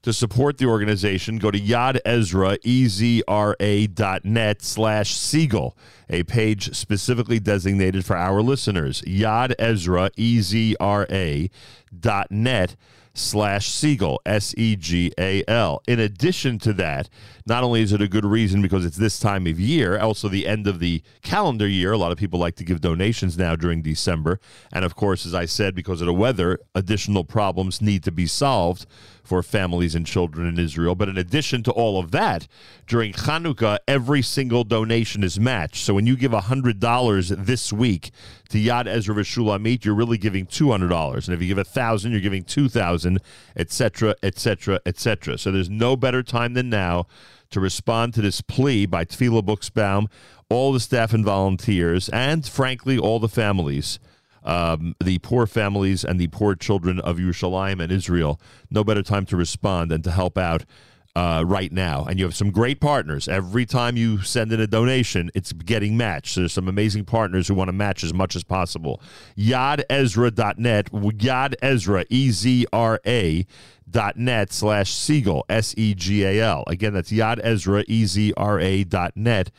to 0.03 0.13
support 0.13 0.59
the 0.59 0.67
organization. 0.67 1.39
Go 1.39 1.51
to 1.51 1.59
Yad 1.59 1.99
Ezra, 2.05 2.59
E-Z-R-A 2.63 3.87
dot 3.89 4.25
net 4.25 4.63
slash 4.63 5.15
Segal, 5.15 5.73
a 6.09 6.23
page 6.23 6.75
specifically 6.77 7.41
designated 7.41 8.05
for 8.05 8.17
our 8.17 8.41
listeners. 8.41 9.03
Yad 9.03 9.53
Ezra, 9.59 10.11
E-Z-R-A 10.17 11.51
dot 11.99 12.31
net 12.31 12.77
slash 13.15 13.71
Segal, 13.71 14.19
S 14.27 14.55
E 14.57 14.77
G 14.77 15.13
A 15.19 15.43
L. 15.49 15.83
In 15.87 16.01
addition 16.01 16.59
to 16.61 16.73
that, 16.75 17.09
not 17.47 17.65
only 17.65 17.83
is 17.83 17.93
it 17.93 18.03
a 18.03 18.09
good 18.09 18.25
reason 18.25 18.63
because 18.63 18.85
it's 18.85 18.97
this 18.97 19.19
time 19.19 19.47
of 19.47 19.59
year, 19.59 19.99
also 19.99 20.29
the 20.29 20.47
end 20.47 20.67
of 20.67 20.79
the 20.79 21.03
calendar 21.23 21.67
year. 21.67 21.93
A 21.93 21.99
lot 21.99 22.13
of 22.13 22.19
people 22.19 22.39
like 22.39 22.57
to 22.57 22.65
give 22.65 22.81
donations 22.81 23.37
now 23.39 23.57
during 23.57 23.83
December. 23.83 24.41
And 24.73 24.85
of 24.85 24.95
course, 24.95 25.27
as 25.27 25.35
I 25.35 25.47
said, 25.47 25.75
because 25.75 26.01
of 26.01 26.07
the 26.07 26.15
weather, 26.15 26.59
additional 26.75 27.25
problems 27.25 27.81
need 27.81 28.03
to 28.05 28.13
be 28.13 28.27
solved 28.27 28.87
for 29.23 29.43
families 29.43 29.95
and 29.95 30.05
children 30.05 30.47
in 30.47 30.59
Israel. 30.59 30.95
But 30.95 31.09
in 31.09 31.17
addition 31.17 31.63
to 31.65 31.71
all 31.71 31.99
of 31.99 32.11
that, 32.11 32.49
during 32.87 33.13
Hanukkah, 33.13 33.79
every 33.87 34.21
single 34.23 34.65
donation 34.65 35.23
is 35.23 35.39
matched. 35.39 35.85
So 35.85 35.95
when 35.95 36.07
you 36.07 36.17
give 36.17 36.33
$100 36.33 37.45
this 37.45 37.73
week 37.73 38.11
to 38.49 38.59
Yad 38.59 38.87
Ezra 38.87 39.15
V'Shulamit, 39.15 39.85
you're 39.85 39.95
really 39.95 40.19
giving 40.19 40.47
$200. 40.47 41.15
And 41.27 41.35
if 41.35 41.41
you 41.41 41.49
give 41.49 41.57
1000 41.57 42.13
you're 42.13 42.21
giving 42.21 42.45
2000 42.45 43.21
etc., 43.57 44.15
etc., 44.23 44.81
etc. 44.85 45.39
So 45.39 45.51
there's 45.51 45.71
no 45.71 45.97
better 45.97 46.23
time 46.23 46.55
than 46.55 46.69
now 46.69 47.07
to 47.53 47.61
respond 47.61 48.15
to 48.15 48.23
this 48.23 48.41
plea 48.41 48.87
by 48.87 49.05
Tefillah 49.05 49.43
Buxbaum, 49.43 50.11
all 50.49 50.73
the 50.73 50.81
staff 50.81 51.13
and 51.13 51.25
volunteers, 51.25 52.09
and 52.11 52.47
frankly, 52.47 52.99
all 52.99 53.19
the 53.19 53.29
families 53.29 53.99
um, 54.45 54.95
the 55.03 55.19
poor 55.19 55.47
families 55.47 56.05
and 56.05 56.19
the 56.19 56.29
poor 56.29 56.55
children 56.55 57.01
of 57.01 57.19
Yerushalayim 57.19 57.83
and 57.83 57.93
Israel. 57.93 58.41
No 58.71 58.85
better 58.85 59.03
time 59.03 59.27
to 59.27 59.37
respond 59.37 59.91
than 59.91 60.03
to 60.03 60.11
help 60.11 60.37
out 60.37 60.65
uh, 61.15 61.45
right 61.47 61.73
now. 61.73 62.05
And 62.05 62.19
you 62.19 62.25
have 62.25 62.35
some 62.35 62.51
great 62.51 62.81
partners. 62.81 63.29
Every 63.29 63.67
time 63.67 63.97
you 63.97 64.23
send 64.23 64.53
in 64.53 64.61
a 64.61 64.67
donation, 64.67 65.31
it's 65.35 65.53
getting 65.53 65.97
matched. 65.97 66.35
So 66.35 66.41
there's 66.41 66.53
some 66.53 66.69
amazing 66.69 67.05
partners 67.05 67.49
who 67.49 67.55
want 67.55 67.69
to 67.69 67.73
match 67.73 68.03
as 68.03 68.15
much 68.15 68.35
as 68.35 68.45
possible. 68.45 69.01
YadEzra.net, 69.37 70.91
Yad 70.91 71.55
Ezra, 71.61 72.05
E 72.09 72.31
Z 72.31 72.67
R 72.73 73.01
A 73.07 73.47
dot 73.91 74.17
net 74.17 74.53
slash 74.53 74.93
Segal, 74.93 75.43
S 75.49 75.75
E 75.77 75.95
G 75.95 76.25
A 76.25 76.41
L. 76.41 76.65
Again, 76.67 76.95
that's 76.95 77.13
Yad 77.13 77.41
Ezra, 77.43 77.85
E 77.87 78.07
Z 78.07 78.33
R 78.37 78.59
A 78.59 78.85
dot 78.85 79.13
net 79.17 79.51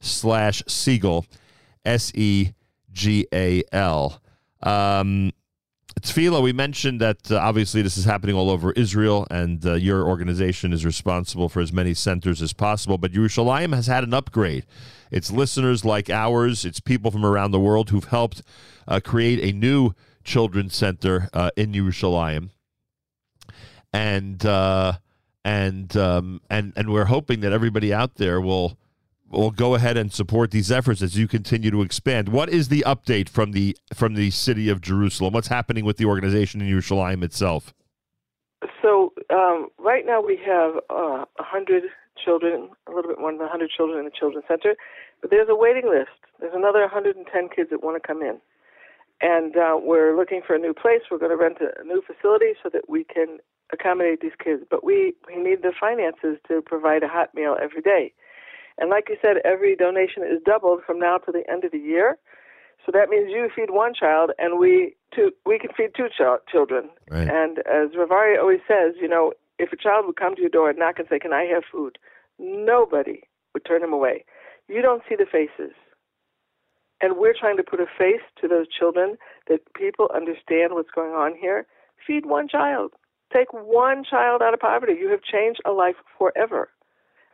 slash 0.00 0.62
Segal, 0.64 1.24
S 1.84 2.10
E 2.14 2.52
G 2.92 3.26
A 3.32 3.62
L. 3.72 4.20
Um, 4.62 5.32
Tefillah, 6.02 6.42
we 6.42 6.52
mentioned 6.52 7.00
that 7.00 7.32
uh, 7.32 7.38
obviously 7.38 7.80
this 7.80 7.96
is 7.96 8.04
happening 8.04 8.36
all 8.36 8.50
over 8.50 8.72
Israel, 8.72 9.26
and 9.30 9.64
uh, 9.64 9.74
your 9.74 10.06
organization 10.06 10.72
is 10.72 10.84
responsible 10.84 11.48
for 11.48 11.60
as 11.60 11.72
many 11.72 11.94
centers 11.94 12.42
as 12.42 12.52
possible. 12.52 12.98
But 12.98 13.12
Yerushalayim 13.12 13.74
has 13.74 13.86
had 13.86 14.04
an 14.04 14.12
upgrade. 14.12 14.66
It's 15.10 15.30
listeners 15.30 15.84
like 15.84 16.10
ours, 16.10 16.64
it's 16.64 16.80
people 16.80 17.10
from 17.10 17.24
around 17.24 17.52
the 17.52 17.60
world 17.60 17.90
who've 17.90 18.04
helped 18.04 18.42
uh, 18.86 19.00
create 19.02 19.40
a 19.40 19.56
new 19.56 19.92
children's 20.22 20.76
center 20.76 21.30
uh, 21.32 21.50
in 21.56 21.72
Yerushalayim, 21.72 22.50
and 23.92 24.44
uh, 24.44 24.94
and 25.44 25.96
um, 25.96 26.42
and 26.50 26.74
and 26.76 26.92
we're 26.92 27.06
hoping 27.06 27.40
that 27.40 27.52
everybody 27.52 27.94
out 27.94 28.16
there 28.16 28.38
will 28.40 28.76
will 29.30 29.50
go 29.50 29.74
ahead 29.74 29.96
and 29.96 30.12
support 30.12 30.50
these 30.50 30.70
efforts 30.70 31.02
as 31.02 31.16
you 31.16 31.26
continue 31.26 31.70
to 31.70 31.82
expand. 31.82 32.28
What 32.28 32.48
is 32.48 32.68
the 32.68 32.84
update 32.86 33.28
from 33.28 33.52
the 33.52 33.76
from 33.94 34.14
the 34.14 34.30
city 34.30 34.68
of 34.68 34.80
Jerusalem? 34.80 35.32
What's 35.34 35.48
happening 35.48 35.84
with 35.84 35.96
the 35.96 36.04
organization 36.04 36.60
in 36.60 36.68
Yerushalayim 36.68 37.22
itself? 37.22 37.74
So 38.82 39.12
um, 39.30 39.68
right 39.78 40.06
now 40.06 40.20
we 40.20 40.38
have 40.46 40.76
uh, 40.90 41.24
100 41.36 41.84
children, 42.22 42.70
a 42.86 42.90
little 42.90 43.10
bit 43.10 43.18
more 43.18 43.30
than 43.30 43.40
100 43.40 43.70
children 43.70 43.98
in 43.98 44.04
the 44.04 44.10
Children's 44.10 44.46
Center, 44.48 44.76
but 45.20 45.30
there's 45.30 45.48
a 45.50 45.56
waiting 45.56 45.88
list. 45.88 46.16
There's 46.40 46.54
another 46.54 46.80
110 46.80 47.48
kids 47.54 47.70
that 47.70 47.82
want 47.82 48.00
to 48.00 48.06
come 48.06 48.22
in. 48.22 48.40
And 49.20 49.56
uh, 49.56 49.78
we're 49.80 50.14
looking 50.16 50.42
for 50.46 50.54
a 50.54 50.58
new 50.58 50.74
place. 50.74 51.00
We're 51.10 51.18
going 51.18 51.30
to 51.30 51.36
rent 51.36 51.58
a, 51.60 51.84
new 51.84 52.02
facility 52.02 52.52
so 52.62 52.68
that 52.72 52.88
we 52.88 53.04
can 53.04 53.38
accommodate 53.72 54.20
these 54.20 54.36
kids. 54.42 54.62
But 54.68 54.84
we, 54.84 55.14
we 55.26 55.42
need 55.42 55.62
the 55.62 55.72
finances 55.78 56.38
to 56.48 56.60
provide 56.60 57.02
a 57.02 57.08
hot 57.08 57.34
meal 57.34 57.56
every 57.60 57.80
day. 57.80 58.12
And 58.78 58.90
like 58.90 59.08
you 59.08 59.16
said, 59.22 59.36
every 59.44 59.74
donation 59.74 60.22
is 60.22 60.42
doubled 60.44 60.80
from 60.84 60.98
now 60.98 61.18
to 61.18 61.32
the 61.32 61.42
end 61.50 61.64
of 61.64 61.72
the 61.72 61.78
year. 61.78 62.18
So 62.84 62.92
that 62.92 63.08
means 63.08 63.30
you 63.30 63.48
feed 63.54 63.70
one 63.70 63.94
child, 63.94 64.30
and 64.38 64.60
we 64.60 64.94
two 65.14 65.32
we 65.44 65.58
can 65.58 65.70
feed 65.76 65.90
two 65.96 66.08
ch- 66.08 66.50
children. 66.50 66.88
Right. 67.10 67.28
And 67.28 67.58
as 67.60 67.90
Ravari 67.98 68.38
always 68.38 68.60
says, 68.68 68.94
you 69.00 69.08
know, 69.08 69.32
if 69.58 69.72
a 69.72 69.76
child 69.76 70.06
would 70.06 70.16
come 70.16 70.36
to 70.36 70.40
your 70.40 70.50
door 70.50 70.70
and 70.70 70.78
knock 70.78 70.98
and 70.98 71.08
say, 71.08 71.18
"Can 71.18 71.32
I 71.32 71.44
have 71.46 71.64
food?" 71.64 71.98
Nobody 72.38 73.22
would 73.52 73.64
turn 73.64 73.82
him 73.82 73.92
away. 73.92 74.24
You 74.68 74.82
don't 74.82 75.02
see 75.08 75.16
the 75.16 75.26
faces, 75.26 75.74
and 77.00 77.16
we're 77.16 77.34
trying 77.38 77.56
to 77.56 77.64
put 77.64 77.80
a 77.80 77.86
face 77.86 78.22
to 78.40 78.46
those 78.46 78.68
children 78.68 79.16
that 79.48 79.72
people 79.74 80.08
understand 80.14 80.74
what's 80.74 80.90
going 80.94 81.12
on 81.12 81.34
here. 81.34 81.66
Feed 82.06 82.26
one 82.26 82.46
child. 82.46 82.92
Take 83.32 83.52
one 83.52 84.04
child 84.04 84.42
out 84.42 84.54
of 84.54 84.60
poverty. 84.60 84.94
You 84.94 85.08
have 85.08 85.22
changed 85.22 85.60
a 85.64 85.72
life 85.72 85.96
forever, 86.16 86.68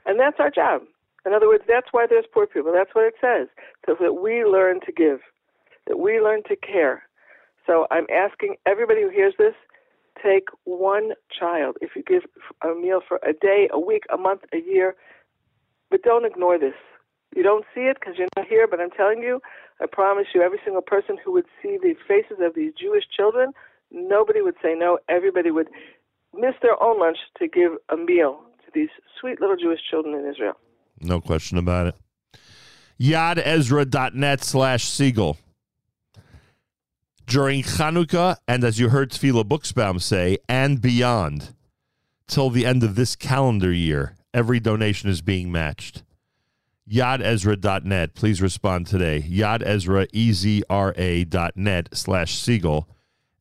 and 0.06 0.18
that's 0.18 0.40
our 0.40 0.50
job. 0.50 0.82
In 1.24 1.32
other 1.32 1.48
words, 1.48 1.64
that's 1.68 1.88
why 1.92 2.06
there's 2.08 2.24
poor 2.32 2.46
people. 2.46 2.72
That's 2.72 2.94
what 2.94 3.04
it 3.04 3.14
says. 3.20 3.48
So 3.86 3.96
that 4.00 4.14
we 4.14 4.44
learn 4.44 4.80
to 4.86 4.92
give, 4.92 5.20
that 5.86 5.98
we 5.98 6.20
learn 6.20 6.42
to 6.48 6.56
care. 6.56 7.04
So 7.66 7.86
I'm 7.90 8.06
asking 8.12 8.56
everybody 8.66 9.02
who 9.02 9.08
hears 9.08 9.34
this, 9.38 9.54
take 10.22 10.48
one 10.64 11.12
child. 11.30 11.76
If 11.80 11.90
you 11.94 12.02
give 12.02 12.22
a 12.62 12.74
meal 12.74 13.00
for 13.06 13.18
a 13.22 13.32
day, 13.32 13.68
a 13.70 13.78
week, 13.78 14.02
a 14.12 14.16
month, 14.16 14.42
a 14.52 14.58
year, 14.58 14.94
but 15.90 16.02
don't 16.02 16.24
ignore 16.24 16.58
this. 16.58 16.74
You 17.34 17.42
don't 17.42 17.64
see 17.74 17.82
it 17.82 17.98
because 17.98 18.14
you're 18.18 18.28
not 18.36 18.46
here, 18.46 18.66
but 18.66 18.80
I'm 18.80 18.90
telling 18.90 19.22
you, 19.22 19.40
I 19.80 19.86
promise 19.86 20.26
you, 20.34 20.42
every 20.42 20.58
single 20.64 20.82
person 20.82 21.16
who 21.24 21.32
would 21.32 21.46
see 21.62 21.78
the 21.80 21.94
faces 22.06 22.38
of 22.40 22.54
these 22.54 22.72
Jewish 22.78 23.04
children, 23.14 23.52
nobody 23.90 24.42
would 24.42 24.56
say 24.62 24.74
no. 24.76 24.98
Everybody 25.08 25.50
would 25.50 25.68
miss 26.34 26.54
their 26.62 26.80
own 26.82 27.00
lunch 27.00 27.18
to 27.38 27.48
give 27.48 27.72
a 27.88 27.96
meal 27.96 28.40
to 28.64 28.70
these 28.74 28.90
sweet 29.18 29.40
little 29.40 29.56
Jewish 29.56 29.80
children 29.88 30.14
in 30.14 30.28
Israel. 30.28 30.56
No 31.02 31.20
question 31.20 31.58
about 31.58 31.88
it. 31.88 31.94
YadEzra.net 33.00 34.44
slash 34.44 34.86
Segal. 34.86 35.36
During 37.26 37.62
Chanukah, 37.62 38.36
and 38.46 38.64
as 38.64 38.78
you 38.78 38.90
heard 38.90 39.10
Tefillah 39.10 39.44
Buxbaum 39.44 40.00
say, 40.00 40.38
and 40.48 40.80
beyond, 40.80 41.54
till 42.26 42.50
the 42.50 42.66
end 42.66 42.82
of 42.82 42.94
this 42.94 43.16
calendar 43.16 43.72
year, 43.72 44.16
every 44.34 44.60
donation 44.60 45.08
is 45.08 45.22
being 45.22 45.50
matched. 45.50 46.02
YadEzra.net. 46.90 48.14
Please 48.14 48.42
respond 48.42 48.86
today. 48.86 49.24
YadEzra, 49.28 50.06
E-Z-R-A 50.12 51.24
dot 51.24 51.56
net 51.56 51.88
slash 51.92 52.34
Segal. 52.36 52.86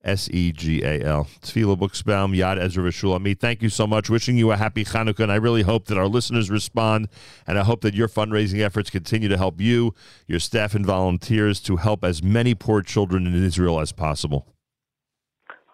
S 0.04 0.30
E 0.32 0.52
G 0.52 0.84
A 0.84 1.02
L. 1.02 1.28
Tefillah 1.42 1.78
Buxbaum, 1.78 2.36
Yad 2.36 2.58
Ezra 2.60 2.84
V'Shulamit. 2.84 3.40
Thank 3.40 3.62
you 3.62 3.70
so 3.70 3.86
much. 3.86 4.10
Wishing 4.10 4.38
you 4.38 4.52
a 4.52 4.58
happy 4.58 4.84
Hanukkah, 4.84 5.22
and 5.22 5.32
I 5.32 5.36
really 5.36 5.62
hope 5.62 5.86
that 5.86 5.98
our 5.98 6.08
listeners 6.08 6.50
respond, 6.50 7.08
and 7.46 7.60
I 7.60 7.64
hope 7.64 7.82
that 7.82 7.94
your 7.94 8.08
fundraising 8.08 8.62
efforts 8.62 8.90
continue 8.90 9.30
to 9.30 9.38
help 9.38 9.62
you, 9.62 9.94
your 10.28 10.40
staff, 10.40 10.74
and 10.74 10.86
volunteers 10.86 11.60
to 11.62 11.78
help 11.78 12.04
as 12.04 12.24
many 12.24 12.56
poor 12.56 12.82
children 12.82 13.28
in 13.28 13.44
Israel 13.44 13.80
as 13.80 13.92
possible. 13.92 14.48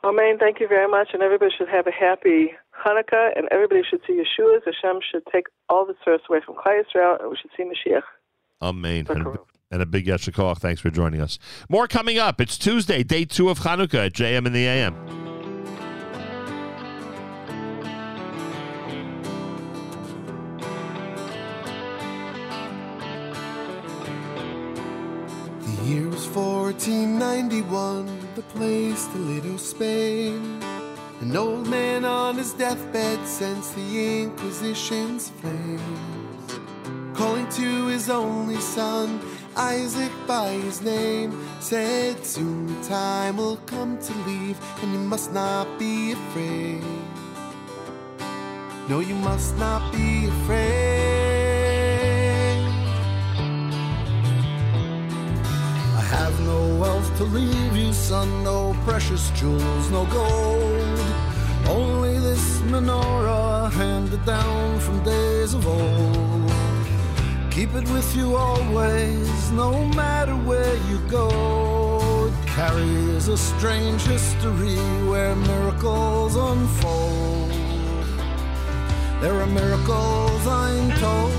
Amen. 0.03 0.37
Thank 0.37 0.59
you 0.59 0.67
very 0.67 0.87
much. 0.87 1.09
And 1.13 1.23
everybody 1.23 1.51
should 1.57 1.69
have 1.69 1.87
a 1.87 1.91
happy 1.91 2.53
Hanukkah, 2.85 3.35
and 3.35 3.47
everybody 3.51 3.81
should 3.89 4.01
see 4.05 4.13
Yeshua's. 4.13 4.63
Hashem 4.65 4.99
should 5.11 5.23
take 5.31 5.47
all 5.69 5.85
the 5.85 5.95
stress 6.01 6.21
away 6.29 6.39
from 6.45 6.55
Klal 6.55 6.83
Yisrael, 6.83 7.19
and 7.19 7.29
we 7.29 7.37
should 7.37 7.51
see 7.57 7.63
Mashiach. 7.63 8.03
Amen. 8.61 9.05
And, 9.69 9.81
a 9.81 9.85
big 9.85 10.05
Yeshakach. 10.05 10.59
Thanks 10.59 10.79
for 10.79 10.89
joining 10.89 11.19
us. 11.19 11.37
More 11.67 11.87
coming 11.89 12.17
up. 12.17 12.39
It's 12.39 12.57
Tuesday, 12.57 13.03
day 13.03 13.25
two 13.25 13.49
of 13.49 13.59
Hanukkah 13.59 14.05
at 14.05 14.13
JM 14.13 14.45
in 14.45 14.53
the 14.53 14.65
AM. 14.65 14.95
The 25.61 25.83
year 25.83 26.07
was 26.07 26.25
1491, 26.29 28.19
the 28.35 28.41
place 28.43 29.05
Toledo, 29.07 29.57
Spain. 29.57 30.63
An 31.19 31.35
old 31.35 31.67
man 31.67 32.05
on 32.05 32.37
his 32.37 32.53
deathbed 32.53 33.27
sensed 33.27 33.75
the 33.75 34.21
Inquisition's 34.21 35.29
flames. 35.29 35.81
Calling 37.17 37.49
to 37.49 37.87
his 37.87 38.09
only 38.09 38.61
son, 38.61 39.19
Isaac 39.57 40.11
by 40.27 40.49
his 40.49 40.83
name, 40.83 41.31
said 41.59 42.23
soon 42.23 42.67
the 42.67 42.87
time 42.87 43.37
will 43.37 43.57
come 43.65 43.97
to 43.97 44.13
leave, 44.29 44.55
and 44.83 44.93
you 44.93 44.99
must 44.99 45.33
not 45.33 45.79
be 45.79 46.11
afraid. 46.11 46.83
No, 48.87 48.99
you 48.99 49.15
must 49.15 49.57
not 49.57 49.91
be 49.91 50.27
afraid. 50.27 51.07
I 55.97 56.01
have 56.01 56.39
no 56.41 56.77
wealth 56.77 57.17
to 57.17 57.23
leave 57.23 57.75
you, 57.75 57.93
son, 57.93 58.43
no 58.43 58.75
precious 58.85 59.31
jewels, 59.31 59.89
no 59.89 60.05
gold. 60.05 60.99
Only 61.67 62.19
this 62.19 62.61
menorah 62.61 63.71
handed 63.71 64.23
down 64.23 64.79
from 64.79 65.03
days 65.03 65.55
of 65.55 65.67
old. 65.67 66.66
Keep 67.57 67.73
it 67.73 67.89
with 67.89 68.15
you 68.15 68.35
always, 68.35 69.51
no 69.51 69.83
matter 69.87 70.35
where 70.35 70.75
you 70.87 70.99
go. 71.09 72.27
It 72.27 72.47
carries 72.49 73.27
a 73.29 73.35
strange 73.35 74.03
history 74.03 74.75
where 75.09 75.35
miracles 75.35 76.35
unfold. 76.35 77.49
There 79.21 79.33
are 79.33 79.47
miracles 79.47 80.45
I'm 80.45 80.91
told. 81.01 81.33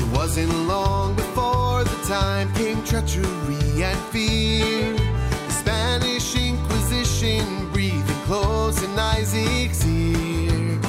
It 0.00 0.08
wasn't 0.12 0.52
long 0.66 1.14
before 1.14 1.84
the 1.84 2.04
time 2.08 2.52
came 2.54 2.82
treachery 2.82 3.84
and 3.84 3.98
fear. 4.10 4.96
The 5.46 5.52
Spanish 5.52 6.34
Inquisition 6.34 7.65
close 8.76 8.88
in 8.88 8.98
Isaac's 8.98 9.86
ear. 9.86 10.80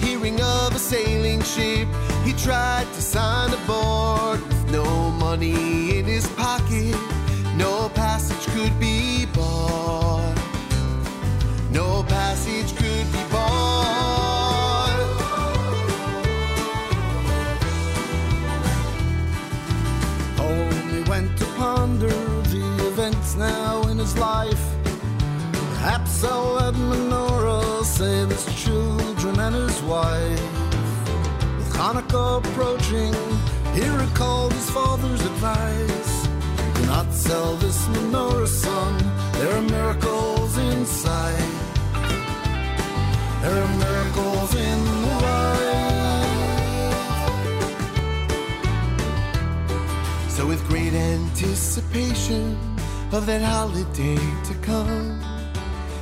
Hearing 0.00 0.40
of 0.40 0.74
a 0.74 0.78
sailing 0.78 1.42
ship, 1.42 1.88
he 2.24 2.32
tried 2.32 2.86
to 2.94 3.02
sign 3.02 3.52
aboard 3.52 4.40
with 4.46 4.70
no 4.70 5.10
money 5.12 5.98
in 5.98 6.04
his 6.04 6.26
pocket. 6.28 6.96
No 7.56 7.88
passage 7.90 8.46
could 8.54 8.78
be 8.78 9.26
bought. 9.26 10.34
No 11.70 12.02
passage 12.04 12.74
could 12.76 13.12
be 13.12 13.22
bought. 13.30 14.96
Only 20.38 21.02
went 21.08 21.36
to 21.38 21.44
ponder 21.56 22.08
the 22.08 22.88
events 22.88 23.36
now 23.36 23.82
in 23.88 23.98
his 23.98 24.16
life. 24.18 24.65
Let 25.86 26.00
Menorah 26.00 27.84
save 27.84 28.30
his 28.30 28.44
children 28.60 29.38
and 29.38 29.54
his 29.54 29.80
wife. 29.82 30.40
With 31.58 31.72
Hanukkah 31.74 32.38
approaching, 32.38 33.14
he 33.72 33.88
recalled 33.90 34.52
his 34.52 34.68
father's 34.70 35.24
advice. 35.24 36.26
Do 36.74 36.86
not 36.86 37.12
sell 37.14 37.54
this 37.58 37.86
menorah, 37.86 38.48
son. 38.48 38.98
There 39.34 39.54
are 39.56 39.62
miracles 39.62 40.58
inside. 40.58 41.52
There 43.42 43.62
are 43.62 43.74
miracles 43.86 44.54
in 44.56 44.84
the 44.86 44.96
light. 45.22 46.26
So, 50.30 50.48
with 50.48 50.66
great 50.68 50.94
anticipation 50.94 52.58
of 53.12 53.24
that 53.26 53.42
holiday 53.42 54.18
to 54.48 54.54
come, 54.62 55.35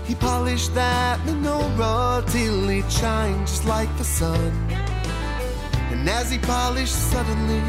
he 0.05 0.15
polished 0.15 0.75
that 0.75 1.19
menorah 1.21 2.31
till 2.31 2.69
it 2.69 2.91
shined 2.91 3.47
just 3.47 3.65
like 3.65 3.91
the 3.97 4.05
sun. 4.05 4.53
And 5.91 6.09
as 6.09 6.31
he 6.31 6.39
polished, 6.39 6.95
suddenly 6.95 7.63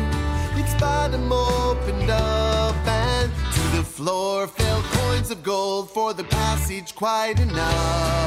its 0.60 0.74
bottom 0.76 1.32
opened 1.32 2.10
up, 2.10 2.76
and 2.88 3.32
to 3.54 3.78
the 3.78 3.84
floor 3.84 4.48
fell 4.48 4.82
coins 4.82 5.32
of 5.32 5.44
gold 5.44 5.90
for 5.90 6.14
the 6.14 6.24
passage 6.26 6.96
quite 6.96 7.40
enough. 7.40 8.25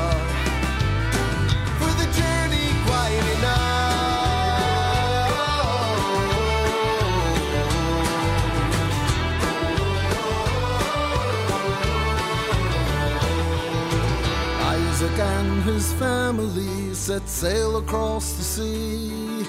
His 15.68 15.92
family 15.94 16.94
set 16.94 17.28
sail 17.28 17.76
across 17.76 18.32
the 18.32 18.42
sea, 18.42 19.46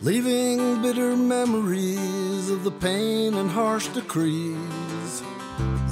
leaving 0.00 0.82
bitter 0.82 1.16
memories 1.16 2.50
of 2.50 2.64
the 2.64 2.70
pain 2.70 3.34
and 3.34 3.48
harsh 3.48 3.86
decrees, 3.88 5.22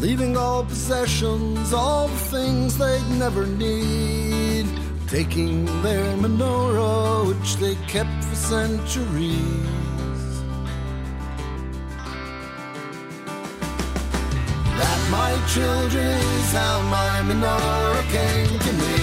leaving 0.00 0.36
all 0.36 0.64
possessions, 0.64 1.72
all 1.72 2.08
the 2.08 2.24
things 2.34 2.76
they'd 2.78 3.10
never 3.10 3.46
need, 3.46 4.66
taking 5.06 5.64
their 5.82 6.16
menorah, 6.16 7.28
which 7.28 7.54
they 7.56 7.76
kept 7.86 8.24
for 8.24 8.34
centuries. 8.34 9.38
That, 14.80 15.00
my 15.10 15.32
children, 15.54 16.18
is 16.40 16.52
how 16.52 16.76
my 16.98 17.14
menorah 17.28 18.02
came 18.10 18.58
to 18.58 18.72
me. 18.72 18.99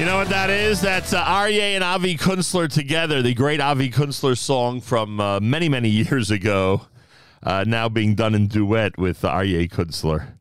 You 0.00 0.06
know 0.06 0.16
what 0.16 0.30
that 0.30 0.48
is? 0.48 0.80
That's 0.80 1.12
uh, 1.12 1.22
Aryeh 1.22 1.74
and 1.74 1.84
Avi 1.84 2.16
Kunstler 2.16 2.72
together, 2.72 3.20
the 3.20 3.34
great 3.34 3.60
Avi 3.60 3.90
Kunstler 3.90 4.34
song 4.34 4.80
from 4.80 5.20
uh, 5.20 5.40
many, 5.40 5.68
many 5.68 5.88
years 5.90 6.30
ago, 6.30 6.86
uh, 7.42 7.66
now 7.66 7.90
being 7.90 8.14
done 8.14 8.34
in 8.34 8.46
duet 8.46 8.96
with 8.96 9.20
Aryeh 9.20 9.68
Kunstler. 9.68 10.36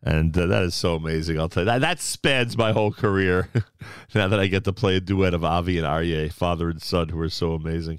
And 0.00 0.38
uh, 0.38 0.46
that 0.46 0.62
is 0.62 0.76
so 0.76 0.94
amazing. 0.94 1.40
I'll 1.40 1.48
tell 1.48 1.64
you 1.64 1.70
that 1.70 1.80
that 1.80 1.98
spans 1.98 2.56
my 2.56 2.70
whole 2.70 2.92
career. 2.92 3.48
now 4.14 4.28
that 4.28 4.38
I 4.38 4.46
get 4.46 4.62
to 4.62 4.72
play 4.72 4.94
a 4.94 5.00
duet 5.00 5.34
of 5.34 5.44
Avi 5.44 5.76
and 5.76 5.86
Aryeh, 5.88 6.32
father 6.32 6.70
and 6.70 6.80
son, 6.80 7.08
who 7.08 7.18
are 7.18 7.28
so 7.28 7.54
amazing 7.54 7.98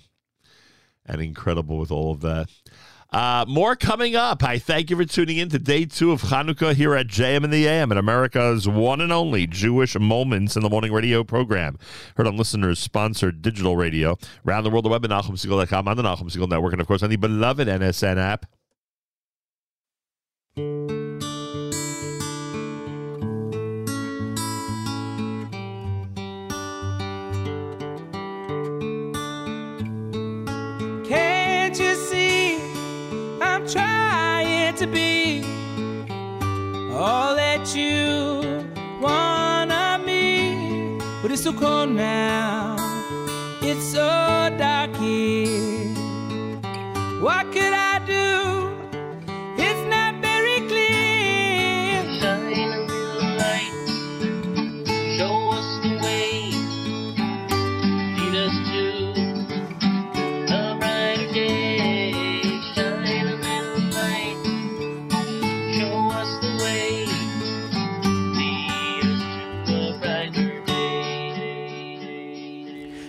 and 1.05 1.19
incredible 1.19 1.77
with 1.77 1.91
all 1.91 2.13
of 2.13 2.21
that. 2.21 2.47
Uh, 3.15 3.45
more 3.47 3.77
coming 3.77 4.13
up. 4.13 4.43
I 4.43 4.59
thank 4.59 4.89
you 4.89 4.97
for 4.97 5.05
tuning 5.05 5.37
in 5.37 5.47
to 5.47 5.57
day 5.57 5.85
two 5.85 6.11
of 6.11 6.23
Hanukkah 6.23 6.73
here 6.73 6.93
at 6.95 7.07
JM 7.07 7.45
in 7.45 7.49
the 7.49 7.65
AM 7.65 7.93
at 7.93 7.97
America's 7.97 8.67
one 8.67 8.99
and 8.99 9.09
only 9.09 9.47
Jewish 9.47 9.97
Moments 9.97 10.57
in 10.57 10.63
the 10.63 10.69
Morning 10.69 10.91
radio 10.91 11.23
program. 11.23 11.79
Heard 12.17 12.27
on 12.27 12.35
listeners 12.35 12.77
sponsored 12.77 13.41
digital 13.41 13.77
radio 13.77 14.17
around 14.45 14.65
the 14.65 14.69
world, 14.69 14.83
the 14.83 14.89
web 14.89 15.05
at 15.05 15.11
NachumSegal.com 15.11 15.87
on 15.87 15.95
the 15.95 16.03
Nachum 16.03 16.23
Segal 16.23 16.49
Network, 16.49 16.73
and 16.73 16.81
of 16.81 16.87
course 16.87 17.03
on 17.03 17.09
the 17.09 17.15
beloved 17.15 17.69
NSN 17.69 18.17
app. 18.17 18.47
Trying 33.67 34.75
to 34.75 34.87
be 34.87 35.43
all 36.91 37.35
that 37.35 37.75
you 37.75 38.63
want 39.01 39.71
of 39.71 40.05
me? 40.05 40.97
But 41.21 41.31
it's 41.31 41.43
so 41.43 41.53
cold 41.53 41.89
now, 41.89 42.75
it's 43.61 43.83
so 43.91 44.55
dark 44.57 44.95
here. 44.97 45.93
What 47.21 47.51
could 47.51 47.73
I 47.73 47.99
do? 48.05 48.69
It's 49.57 49.81
not 49.89 50.04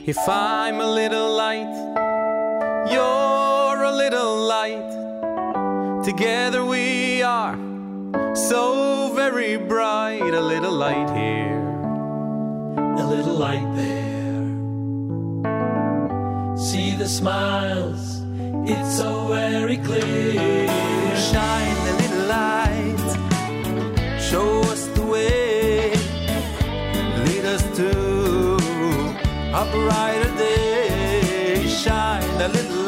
If 0.08 0.28
I'm 0.28 0.80
a 0.80 0.86
little 0.86 1.34
light, 1.34 1.74
you're 2.92 3.82
a 3.82 3.90
little 3.90 4.36
light. 4.36 6.04
Together 6.04 6.64
we 6.64 7.24
are 7.24 7.56
so 8.36 9.12
very 9.16 9.56
bright. 9.56 10.22
A 10.22 10.40
little 10.40 10.70
light 10.70 11.10
here, 11.10 11.58
a 13.02 13.04
little 13.04 13.34
light 13.34 13.68
there. 13.74 14.46
See 16.56 16.94
the 16.94 17.08
smiles 17.08 18.22
It's 18.70 18.98
so 18.98 19.26
very 19.26 19.78
clear. 19.78 20.68
Shine 21.16 21.78
a 21.92 21.94
little 22.02 22.26
light, 22.38 23.08
show 24.20 24.60
us 24.70 24.86
the 24.86 25.04
way, 25.04 25.45
brighter 29.84 30.32
day. 30.36 31.66
Shine 31.66 32.40
a 32.40 32.48
little 32.48 32.85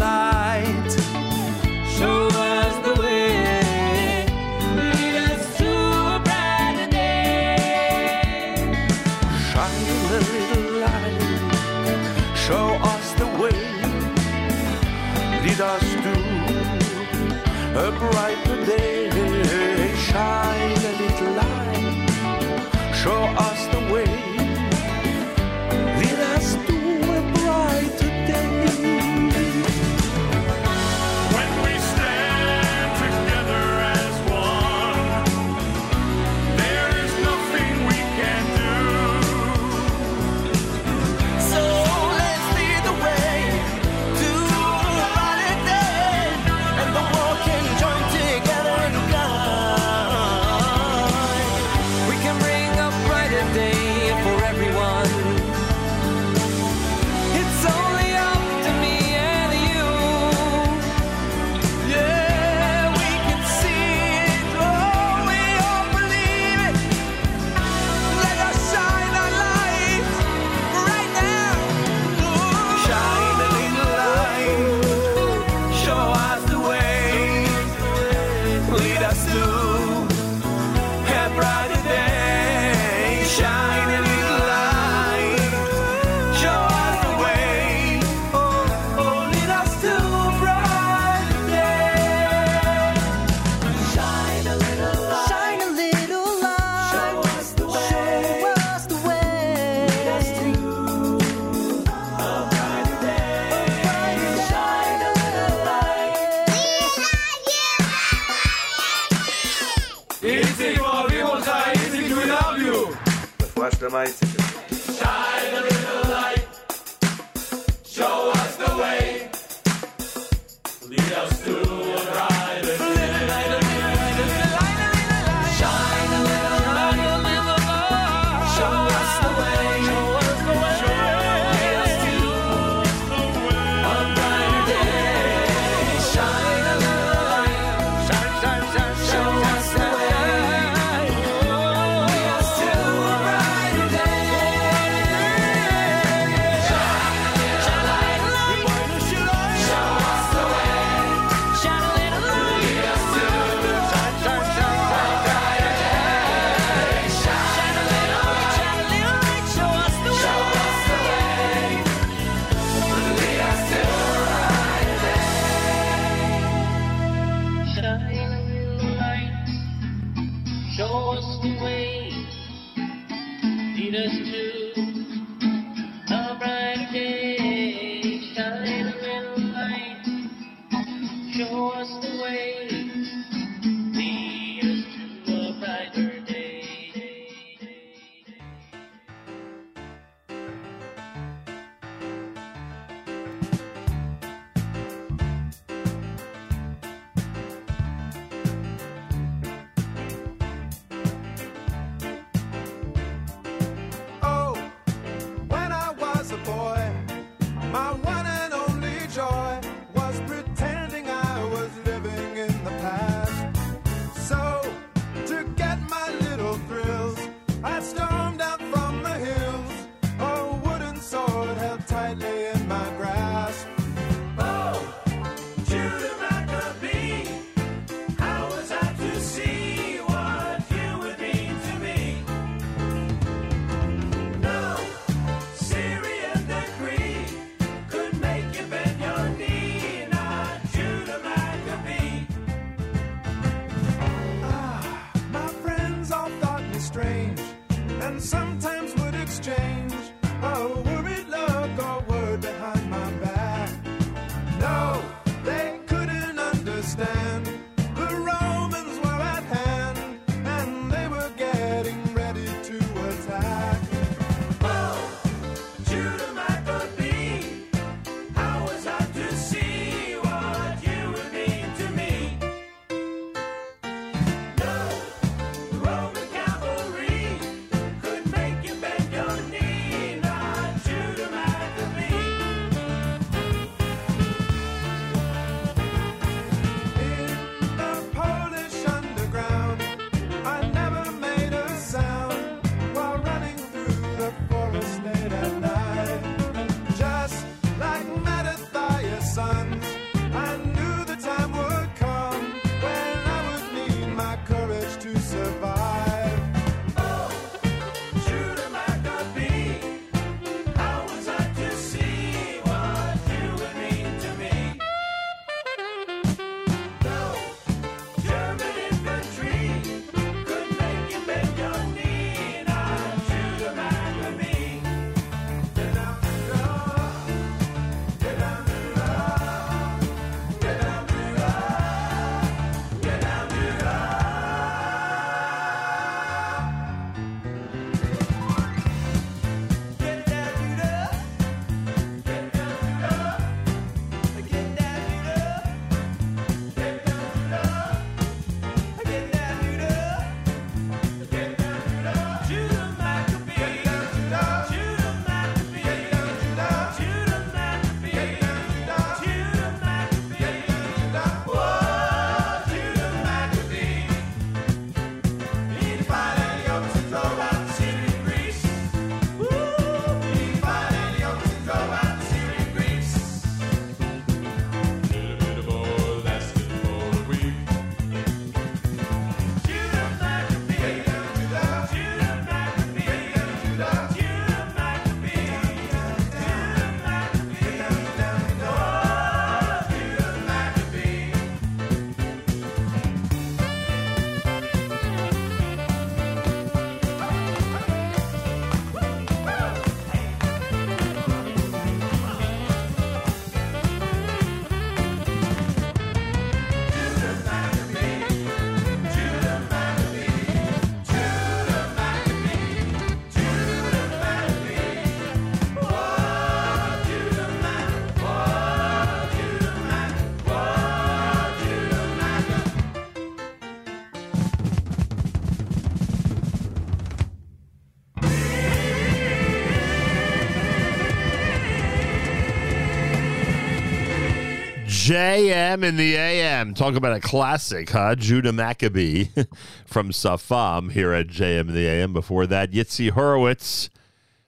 JM 435.09 435.85
in 435.85 435.97
the 435.97 436.17
AM. 436.17 436.75
Talk 436.75 436.95
about 436.95 437.17
a 437.17 437.21
classic, 437.21 437.89
huh? 437.89 438.15
Judah 438.15 438.53
Maccabee 438.53 439.31
from 439.87 440.11
Safam 440.11 440.93
here 440.93 441.15
at 441.15 441.29
JM 441.29 441.61
in 441.61 441.75
the 441.75 441.87
AM. 441.87 442.13
Before 442.13 442.47
that, 442.47 442.73
Yitzi 442.73 443.09
Horowitz, 443.09 443.89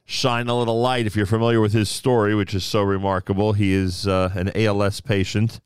Shine 0.04 0.48
a 0.48 0.58
Little 0.58 0.78
Light. 0.78 1.06
If 1.06 1.16
you're 1.16 1.24
familiar 1.24 1.62
with 1.62 1.72
his 1.72 1.88
story, 1.88 2.34
which 2.34 2.54
is 2.54 2.62
so 2.62 2.82
remarkable, 2.82 3.54
he 3.54 3.72
is 3.72 4.06
uh, 4.06 4.32
an 4.34 4.50
ALS 4.54 5.00
patient. 5.00 5.62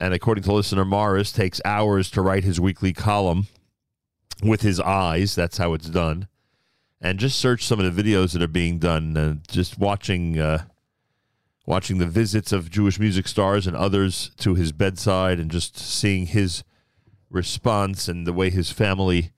And 0.00 0.14
according 0.14 0.44
to 0.44 0.52
listener 0.52 0.84
Morris, 0.84 1.32
takes 1.32 1.60
hours 1.64 2.08
to 2.12 2.22
write 2.22 2.44
his 2.44 2.60
weekly 2.60 2.92
column 2.92 3.48
with 4.44 4.60
his 4.60 4.78
eyes. 4.78 5.34
That's 5.34 5.58
how 5.58 5.72
it's 5.72 5.88
done. 5.88 6.28
And 7.00 7.18
just 7.18 7.36
search 7.36 7.64
some 7.64 7.80
of 7.80 7.96
the 7.96 8.00
videos 8.00 8.32
that 8.34 8.42
are 8.42 8.46
being 8.46 8.78
done. 8.78 9.16
Uh, 9.16 9.34
just 9.48 9.76
watching. 9.76 10.38
Uh, 10.38 10.66
watching 11.68 11.98
the 11.98 12.06
visits 12.06 12.50
of 12.50 12.70
Jewish 12.70 12.98
music 12.98 13.28
stars 13.28 13.66
and 13.66 13.76
others 13.76 14.30
to 14.38 14.54
his 14.54 14.72
bedside 14.72 15.38
and 15.38 15.50
just 15.50 15.76
seeing 15.76 16.24
his 16.24 16.64
response 17.28 18.08
and 18.08 18.26
the 18.26 18.32
way 18.32 18.48
his 18.48 18.72
family 18.72 19.32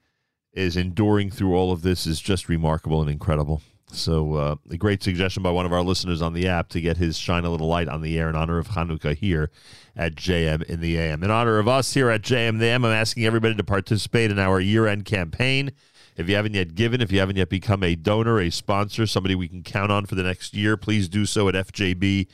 is 0.52 0.77
enduring 0.77 1.32
through 1.32 1.57
all 1.57 1.73
of 1.73 1.82
this 1.82 2.07
is 2.07 2.20
just 2.20 2.48
remarkable 2.48 3.01
and 3.01 3.11
incredible. 3.11 3.62
So, 3.93 4.35
uh, 4.35 4.55
a 4.70 4.77
great 4.77 5.02
suggestion 5.02 5.43
by 5.43 5.51
one 5.51 5.66
of 5.66 5.73
our 5.73 5.82
listeners 5.82 6.23
on 6.23 6.32
the 6.32 6.47
app 6.47 6.69
to 6.69 6.81
get 6.81 6.98
his 6.98 7.19
Shine 7.19 7.44
a 7.44 7.51
Little 7.51 7.66
Light 7.66 7.89
on 7.89 8.01
the 8.01 8.16
air 8.16 8.28
in 8.28 8.36
honor 8.36 8.59
of 8.59 8.69
Hanukkah 8.69 9.16
here 9.16 9.51
at 9.97 10.15
JM 10.15 10.62
in 10.62 10.78
the 10.78 10.97
AM. 10.97 11.24
In 11.24 11.32
honor 11.32 11.59
of 11.59 11.66
us 11.66 11.94
here 11.94 12.11
at 12.11 12.23
JM 12.23 12.61
the 12.61 12.66
AM, 12.66 12.85
I'm 12.85 12.93
asking 12.93 13.24
everybody 13.24 13.57
to 13.57 13.65
participate 13.65 14.31
in 14.31 14.39
our 14.39 14.61
year 14.61 14.86
end 14.86 15.05
campaign. 15.05 15.73
If 16.20 16.28
you 16.28 16.36
haven't 16.36 16.52
yet 16.52 16.74
given, 16.74 17.01
if 17.01 17.10
you 17.10 17.18
haven't 17.18 17.36
yet 17.36 17.48
become 17.48 17.82
a 17.82 17.94
donor, 17.94 18.38
a 18.38 18.51
sponsor, 18.51 19.06
somebody 19.06 19.34
we 19.34 19.48
can 19.48 19.62
count 19.62 19.90
on 19.90 20.05
for 20.05 20.16
the 20.16 20.22
next 20.22 20.52
year, 20.52 20.76
please 20.76 21.09
do 21.09 21.24
so 21.24 21.48
at 21.48 21.55
fjbunity.org. 21.55 22.30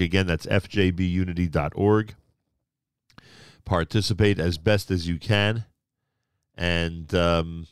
Again, 0.00 0.28
that's 0.28 0.46
fjbunity.org. 0.46 2.14
Participate 3.64 4.38
as 4.38 4.58
best 4.58 4.92
as 4.92 5.08
you 5.08 5.18
can. 5.18 5.64
And, 6.56 7.12
um, 7.16 7.66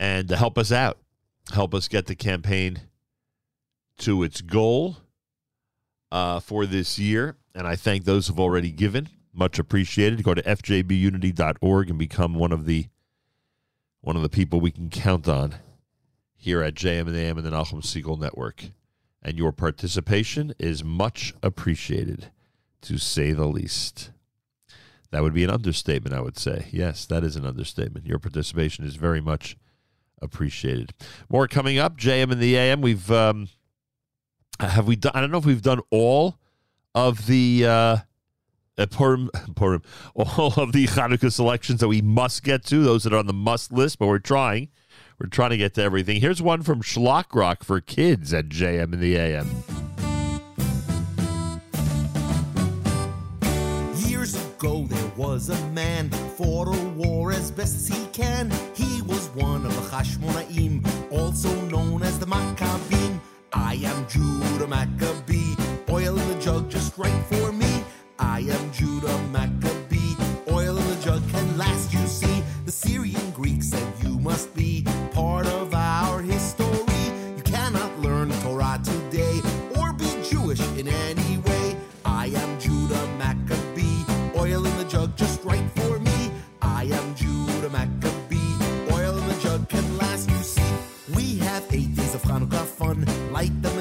and 0.00 0.28
help 0.30 0.58
us 0.58 0.72
out, 0.72 0.98
help 1.52 1.74
us 1.74 1.86
get 1.86 2.06
the 2.06 2.16
campaign 2.16 2.80
to 3.98 4.24
its 4.24 4.40
goal 4.40 4.96
uh, 6.10 6.40
for 6.40 6.66
this 6.66 6.98
year. 6.98 7.36
And 7.54 7.68
I 7.68 7.76
thank 7.76 8.04
those 8.04 8.26
who've 8.26 8.40
already 8.40 8.72
given. 8.72 9.10
Much 9.34 9.58
appreciated. 9.58 10.22
Go 10.22 10.34
to 10.34 10.42
fjbunity.org 10.42 11.90
and 11.90 11.98
become 11.98 12.34
one 12.34 12.52
of 12.52 12.66
the 12.66 12.86
one 14.00 14.16
of 14.16 14.22
the 14.22 14.28
people 14.28 14.60
we 14.60 14.70
can 14.70 14.90
count 14.90 15.28
on 15.28 15.56
here 16.36 16.62
at 16.62 16.74
JM 16.74 17.08
and 17.08 17.16
AM 17.16 17.38
and 17.38 17.46
the 17.46 17.50
Nachum 17.50 17.82
Segal 17.82 18.18
Network. 18.18 18.66
And 19.22 19.38
your 19.38 19.50
participation 19.50 20.52
is 20.58 20.84
much 20.84 21.32
appreciated, 21.42 22.30
to 22.82 22.98
say 22.98 23.32
the 23.32 23.46
least. 23.46 24.10
That 25.10 25.22
would 25.22 25.32
be 25.32 25.44
an 25.44 25.50
understatement, 25.50 26.14
I 26.14 26.20
would 26.20 26.36
say. 26.36 26.68
Yes, 26.70 27.06
that 27.06 27.24
is 27.24 27.34
an 27.36 27.46
understatement. 27.46 28.06
Your 28.06 28.18
participation 28.18 28.84
is 28.84 28.96
very 28.96 29.22
much 29.22 29.56
appreciated. 30.20 30.92
More 31.30 31.48
coming 31.48 31.78
up. 31.78 31.96
JM 31.96 32.30
and 32.32 32.40
the 32.40 32.56
AM. 32.56 32.82
We've 32.82 33.10
um, 33.10 33.48
have 34.60 34.86
we 34.86 34.96
done? 34.96 35.12
I 35.14 35.20
don't 35.20 35.30
know 35.30 35.38
if 35.38 35.46
we've 35.46 35.62
done 35.62 35.80
all 35.90 36.38
of 36.94 37.26
the 37.26 37.64
uh, 37.66 37.96
uh, 38.78 38.86
Purim, 38.86 39.30
Purim, 39.54 39.82
all 40.14 40.54
of 40.56 40.72
the 40.72 40.86
Hanukkah 40.86 41.32
selections 41.32 41.80
that 41.80 41.88
we 41.88 42.02
must 42.02 42.42
get 42.42 42.64
to. 42.66 42.82
Those 42.82 43.04
that 43.04 43.12
are 43.12 43.18
on 43.18 43.26
the 43.26 43.32
must 43.32 43.72
list, 43.72 43.98
but 43.98 44.06
we're 44.06 44.18
trying. 44.18 44.68
We're 45.18 45.28
trying 45.28 45.50
to 45.50 45.56
get 45.56 45.74
to 45.74 45.82
everything. 45.82 46.20
Here's 46.20 46.42
one 46.42 46.62
from 46.62 46.82
Shlock 46.82 47.34
Rock 47.34 47.62
for 47.62 47.80
kids 47.80 48.34
at 48.34 48.48
JM 48.48 48.92
in 48.92 49.00
the 49.00 49.16
AM. 49.16 49.48
Years 54.08 54.34
ago, 54.34 54.86
there 54.88 55.12
was 55.16 55.50
a 55.50 55.68
man 55.68 56.10
fought 56.10 56.68
a 56.68 56.84
war 56.90 57.32
as 57.32 57.50
best 57.52 57.76
as 57.76 57.88
he 57.88 58.06
can. 58.08 58.50
He 58.74 59.02
was 59.02 59.28
one 59.28 59.64
of 59.64 59.74
the 59.74 59.82
Hashmonaim, 59.82 60.84
also 61.12 61.54
known 61.66 62.02
as 62.02 62.18
the 62.18 62.26
Maccabim. 62.26 63.20
I 63.52 63.74
am 63.74 64.08
Judah 64.08 64.66
Maccabee, 64.66 65.54
oil 65.88 66.18
in 66.18 66.28
the 66.28 66.38
jug 66.40 66.68
just 66.68 66.98
right 66.98 67.24
for 67.26 67.52
me. 67.52 67.83
I 68.18 68.40
am 68.40 68.72
Judah 68.72 69.18
Maccabee, 69.32 70.16
oil 70.48 70.76
in 70.78 70.88
the 70.88 70.96
jug 71.02 71.28
can 71.30 71.58
last. 71.58 71.92
You 71.92 72.06
see, 72.06 72.42
the 72.64 72.70
Syrian 72.70 73.30
Greeks 73.32 73.70
said 73.70 73.92
you 74.02 74.18
must 74.20 74.54
be 74.54 74.84
part 75.12 75.46
of 75.46 75.74
our 75.74 76.20
history. 76.20 76.68
You 77.36 77.42
cannot 77.44 77.98
learn 77.98 78.30
Torah 78.42 78.80
today 78.84 79.40
or 79.78 79.92
be 79.92 80.06
Jewish 80.22 80.60
in 80.78 80.86
any 80.88 81.38
way. 81.38 81.76
I 82.04 82.26
am 82.26 82.60
Judah 82.60 83.06
Maccabee, 83.18 84.04
oil 84.38 84.64
in 84.64 84.76
the 84.78 84.84
jug 84.84 85.16
just 85.16 85.42
right 85.44 85.68
for 85.74 85.98
me. 85.98 86.30
I 86.62 86.84
am 86.84 87.14
Judah 87.16 87.70
Maccabee, 87.70 88.92
oil 88.92 89.18
in 89.18 89.28
the 89.28 89.38
jug 89.42 89.68
can 89.68 89.98
last. 89.98 90.30
You 90.30 90.38
see, 90.38 90.72
we 91.14 91.38
have 91.38 91.64
eight 91.72 91.94
days 91.96 92.14
of 92.14 92.22
Hanukkah 92.22 92.64
fun. 92.64 93.04
Light 93.32 93.60
the 93.62 93.73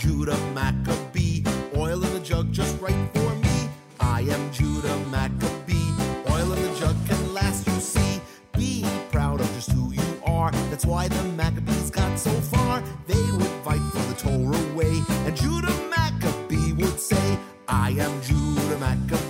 Judah 0.00 0.38
Maccabee, 0.54 1.44
oil 1.76 2.02
in 2.02 2.14
the 2.14 2.20
jug 2.20 2.50
just 2.50 2.80
right 2.80 2.96
for 3.12 3.34
me. 3.34 3.68
I 4.00 4.22
am 4.22 4.50
Judah 4.50 4.96
Maccabee, 5.10 5.92
oil 6.30 6.54
in 6.54 6.62
the 6.62 6.74
jug 6.80 6.96
can 7.06 7.34
last. 7.34 7.66
You 7.66 7.78
see, 7.80 8.18
be 8.56 8.82
proud 9.10 9.42
of 9.42 9.46
just 9.52 9.72
who 9.72 9.92
you 9.92 10.22
are. 10.24 10.52
That's 10.70 10.86
why 10.86 11.08
the 11.08 11.22
Maccabees 11.36 11.90
got 11.90 12.18
so 12.18 12.30
far. 12.30 12.82
They 13.06 13.30
would 13.32 13.54
fight 13.62 13.82
for 13.92 14.02
the 14.10 14.14
Torah 14.16 14.74
way, 14.74 15.02
and 15.26 15.36
Judah 15.36 15.76
Maccabee 15.94 16.72
would 16.72 16.98
say, 16.98 17.38
I 17.68 17.90
am 17.90 18.22
Judah 18.22 18.78
Maccabee, 18.78 19.29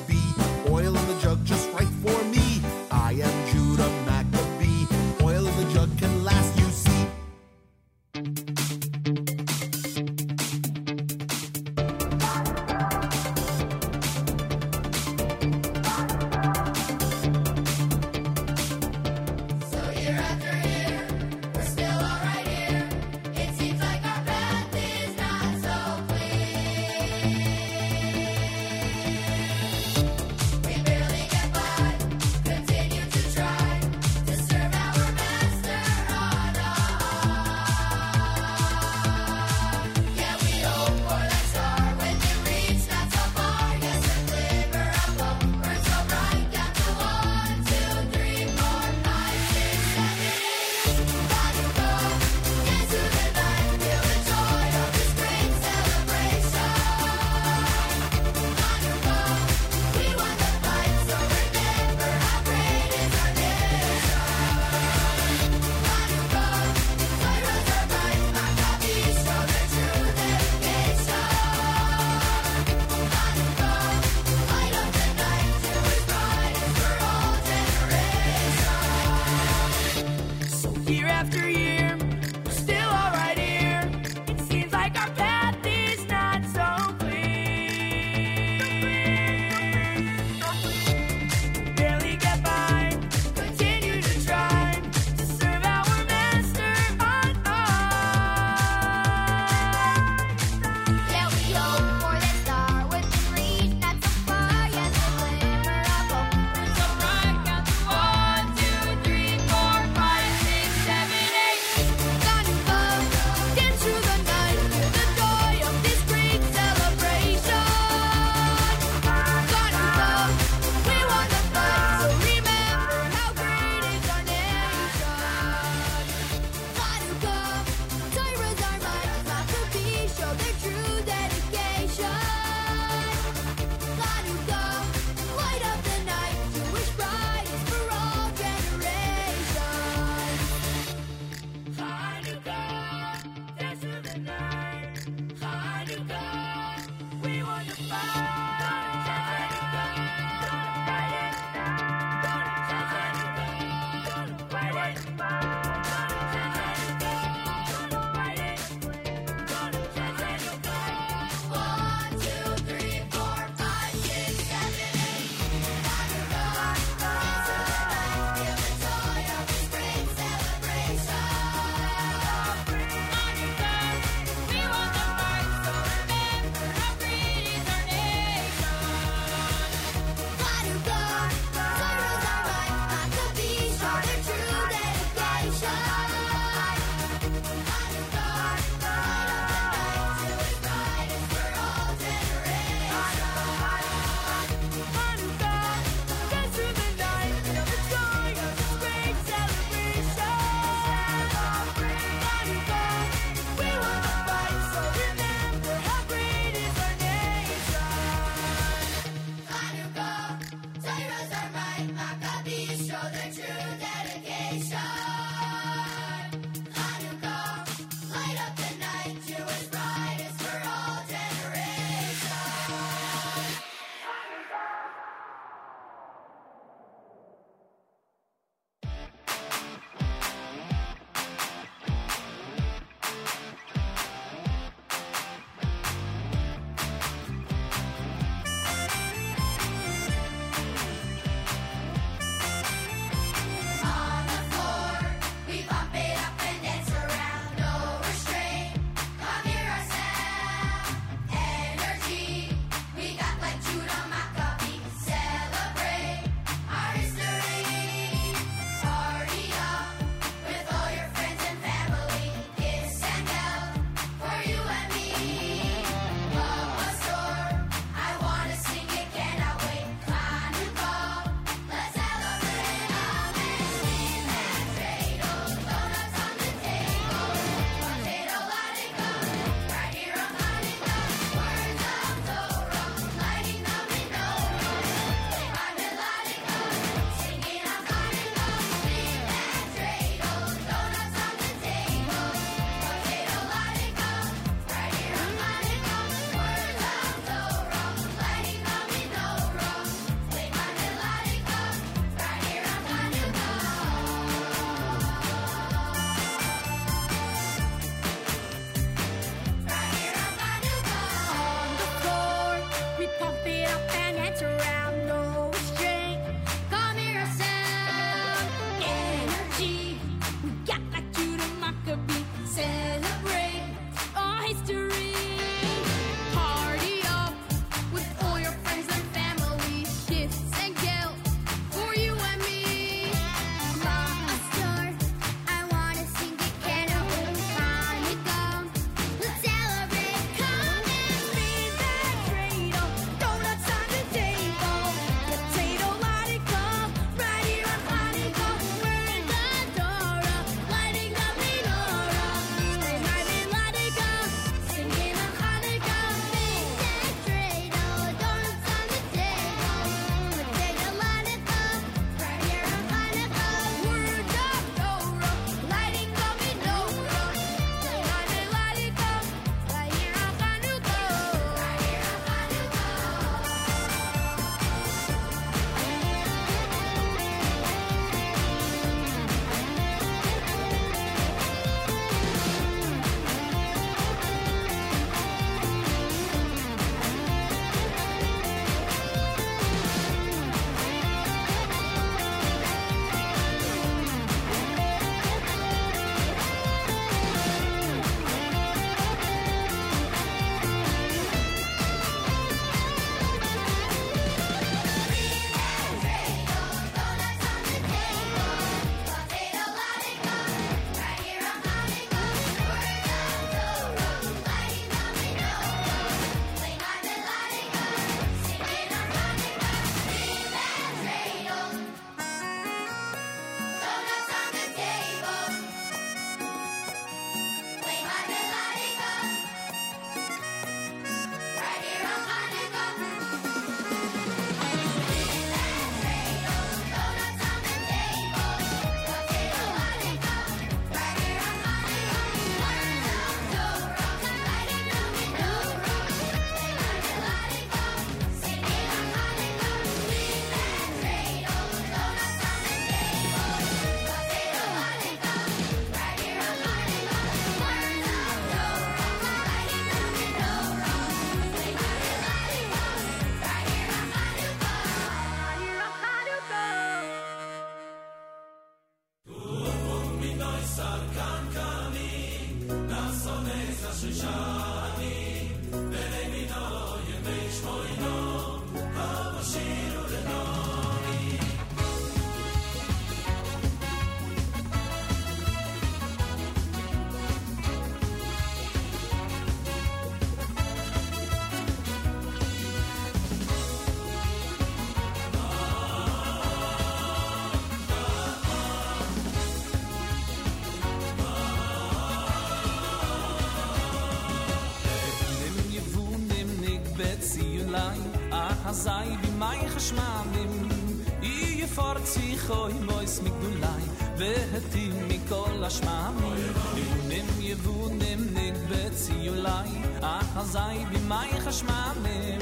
פורצי 512.50 512.50
חוי 512.50 512.74
מויס 512.74 513.19
מגדולי, 513.19 513.84
והתים 514.17 515.08
מכל 515.08 515.64
השממים. 515.64 516.53
יבונים 516.77 517.25
יבונים 517.40 518.19
נג 518.34 518.53
בציולי, 518.69 519.69
אחזי 520.01 520.85
במי 520.92 521.42
חשמלים. 521.42 522.40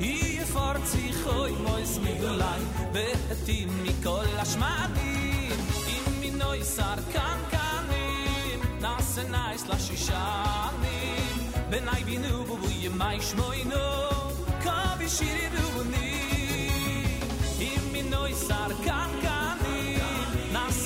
יהיה 0.00 0.46
פורצי 0.46 1.12
חוי 1.24 1.52
מויס 1.52 1.98
מגדולי, 1.98 2.60
והתים 2.92 3.68
מכל 3.82 4.24
השממים. 4.38 5.52
אם 5.88 6.20
מינוי 6.20 6.64
שר 6.64 6.96
כאן 7.12 7.38
כאנים, 7.50 8.60
נעשה 8.80 9.22
נייס 9.22 9.66
לשישנים. 9.66 11.52
בנאי 11.70 12.04
בינו 12.04 12.44
בו 12.44 12.58
ימי 12.70 13.20
שמוינו, 13.20 14.08
קובי 14.62 15.08
שירי 15.08 15.62
רובני. 15.74 16.18
אם 17.60 17.92
מינוי 17.92 18.34
שר 18.48 18.68
כאן 18.84 19.10
כאנים, 19.22 19.35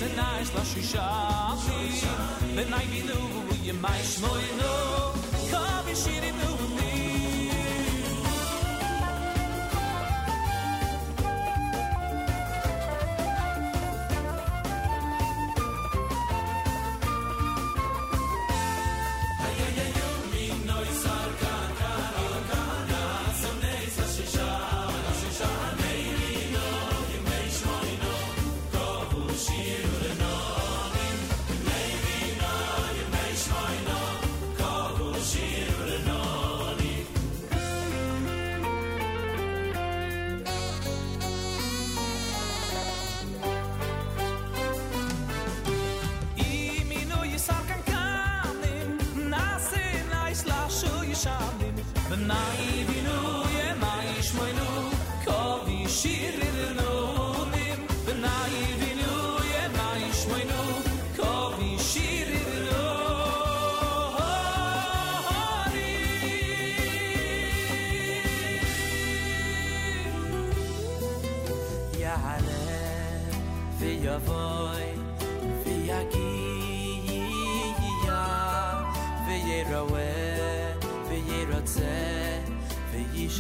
in 0.08 0.20
eis 0.20 0.50
la 0.56 0.64
shisha 0.72 1.06
Ben 2.56 2.70
nay 2.74 2.86
bi 2.92 3.02
nu 3.10 3.18
bu 3.48 3.54
ye 3.66 3.74
mai 3.84 4.02
shmoy 4.14 4.46
nu 4.60 4.74
Kav 5.52 5.86
shir 6.04 6.24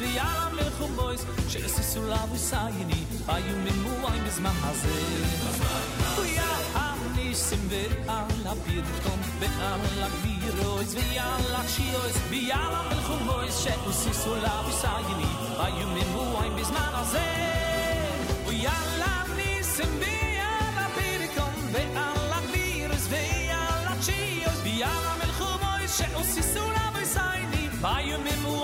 achiyos 0.00 0.16
ve'al 0.16 0.52
mechumois 0.54 1.26
she'esisu 1.48 2.00
lavu 2.08 2.38
sayini 2.38 3.06
ayu 3.28 3.56
mimu 3.64 3.92
ayin 4.08 4.24
bizman 4.24 4.56
hazeh 4.64 4.90
Ve'al 6.16 7.00
nisim 7.16 7.60
ve'ala 7.70 8.54
pirkom 8.64 9.20
ve'ala 9.40 10.08
virois 10.22 10.94
ve'al 10.94 11.54
achiyos 11.62 12.16
ve'al 12.30 12.74
mechumois 12.90 13.62
she'esisu 13.64 14.32
lavu 14.44 14.72
sayini 14.82 15.30
ayu 15.66 15.86
mimu 15.94 16.24
ayin 16.40 16.56
bizman 16.56 16.90
hazeh 16.96 17.28
Ve'al 18.48 19.28
nisim 19.36 19.92
ve'ala 20.02 20.86
pirkom 20.96 21.54
ve'al 21.74 22.48
virus 22.52 23.04
ve'al 23.12 23.86
achiyos 23.94 24.58
ve'al 24.64 25.06
mechumois 25.20 25.90
she'esisu 25.98 26.64
lavu 26.76 27.04
sayini 27.16 27.62
ayu 27.96 28.16
mimu 28.18 28.52
ayin 28.54 28.59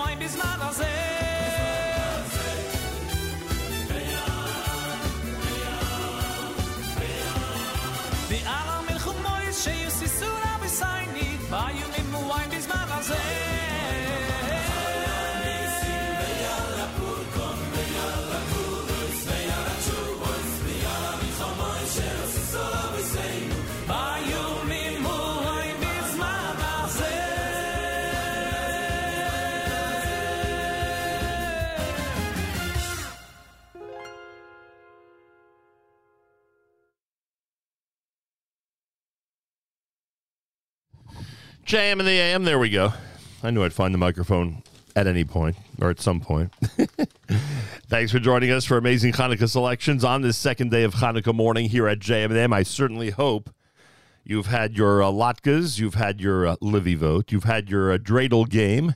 JM 41.66 41.98
and 41.98 42.02
the 42.02 42.12
AM. 42.12 42.44
There 42.44 42.60
we 42.60 42.70
go. 42.70 42.92
I 43.42 43.50
knew 43.50 43.64
I'd 43.64 43.72
find 43.72 43.92
the 43.92 43.98
microphone 43.98 44.62
at 44.94 45.08
any 45.08 45.24
point 45.24 45.56
or 45.80 45.90
at 45.90 46.00
some 46.00 46.20
point. 46.20 46.52
Thanks 47.88 48.12
for 48.12 48.20
joining 48.20 48.52
us 48.52 48.64
for 48.64 48.78
amazing 48.78 49.14
Hanukkah 49.14 49.50
selections 49.50 50.04
on 50.04 50.22
this 50.22 50.38
second 50.38 50.70
day 50.70 50.84
of 50.84 50.94
Hanukkah 50.94 51.34
morning 51.34 51.68
here 51.68 51.88
at 51.88 51.98
JM 51.98 52.26
and 52.26 52.36
AM. 52.36 52.52
I 52.52 52.62
certainly 52.62 53.10
hope 53.10 53.50
you've 54.22 54.46
had 54.46 54.76
your 54.76 55.02
uh, 55.02 55.08
latkes, 55.08 55.80
you've 55.80 55.94
had 55.94 56.20
your 56.20 56.46
uh, 56.46 56.56
Levivot, 56.60 57.32
you've 57.32 57.42
had 57.42 57.68
your 57.68 57.90
uh, 57.90 57.98
dreidel 57.98 58.48
game, 58.48 58.94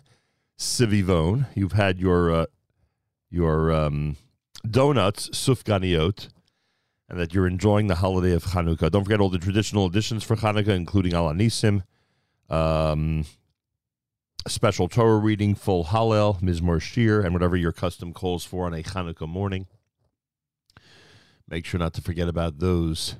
Sevivon, 0.56 1.48
you've 1.56 1.72
had 1.72 1.98
your 1.98 2.30
uh, 2.30 2.46
your 3.30 3.72
um, 3.72 4.16
donuts, 4.64 5.28
sufganiot, 5.30 6.28
and 7.08 7.18
that 7.18 7.34
you're 7.34 7.48
enjoying 7.48 7.88
the 7.88 7.96
holiday 7.96 8.32
of 8.32 8.44
Hanukkah. 8.44 8.92
Don't 8.92 9.02
forget 9.02 9.18
all 9.18 9.28
the 9.28 9.38
traditional 9.38 9.86
additions 9.86 10.22
for 10.22 10.36
Hanukkah, 10.36 10.68
including 10.68 11.14
Al 11.14 11.26
Anisim, 11.28 11.82
um, 12.50 13.24
special 14.46 14.88
Torah 14.88 15.18
reading, 15.18 15.54
full 15.54 15.86
Hallel, 15.86 16.40
Mizmor 16.40 16.80
Shir, 16.80 17.20
and 17.20 17.32
whatever 17.32 17.56
your 17.56 17.72
custom 17.72 18.12
calls 18.12 18.44
for 18.44 18.66
on 18.66 18.74
a 18.74 18.82
Hanukkah 18.82 19.28
morning. 19.28 19.66
Make 21.48 21.64
sure 21.64 21.80
not 21.80 21.94
to 21.94 22.02
forget 22.02 22.28
about 22.28 22.58
those. 22.58 23.16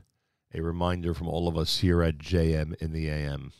A 0.52 0.60
reminder 0.60 1.14
from 1.14 1.28
all 1.28 1.46
of 1.46 1.56
us 1.56 1.78
here 1.78 2.02
at 2.02 2.18
JM 2.18 2.74
in 2.82 2.92
the 2.92 3.08
AM. 3.08 3.52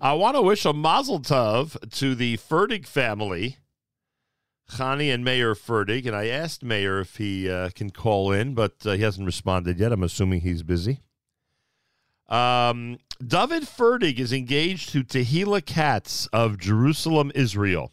I 0.00 0.14
want 0.14 0.36
to 0.36 0.42
wish 0.42 0.64
a 0.64 0.72
mazel 0.72 1.20
tov 1.20 1.76
to 1.98 2.14
the 2.16 2.36
Ferdig 2.36 2.86
family, 2.86 3.58
Chani 4.72 5.14
and 5.14 5.24
Meir 5.24 5.54
Ferdig. 5.54 6.06
And 6.06 6.16
I 6.16 6.26
asked 6.26 6.64
Meir 6.64 6.98
if 6.98 7.16
he 7.16 7.48
uh, 7.48 7.70
can 7.70 7.90
call 7.90 8.32
in, 8.32 8.54
but 8.54 8.74
uh, 8.84 8.92
he 8.92 9.02
hasn't 9.02 9.26
responded 9.26 9.78
yet. 9.78 9.92
I'm 9.92 10.02
assuming 10.02 10.40
he's 10.40 10.64
busy. 10.64 11.00
Um, 12.28 12.98
David 13.24 13.64
Ferdig 13.64 14.18
is 14.18 14.32
engaged 14.32 14.90
to 14.90 15.04
Tehila 15.04 15.64
Katz 15.64 16.26
of 16.28 16.58
Jerusalem, 16.58 17.30
Israel. 17.34 17.92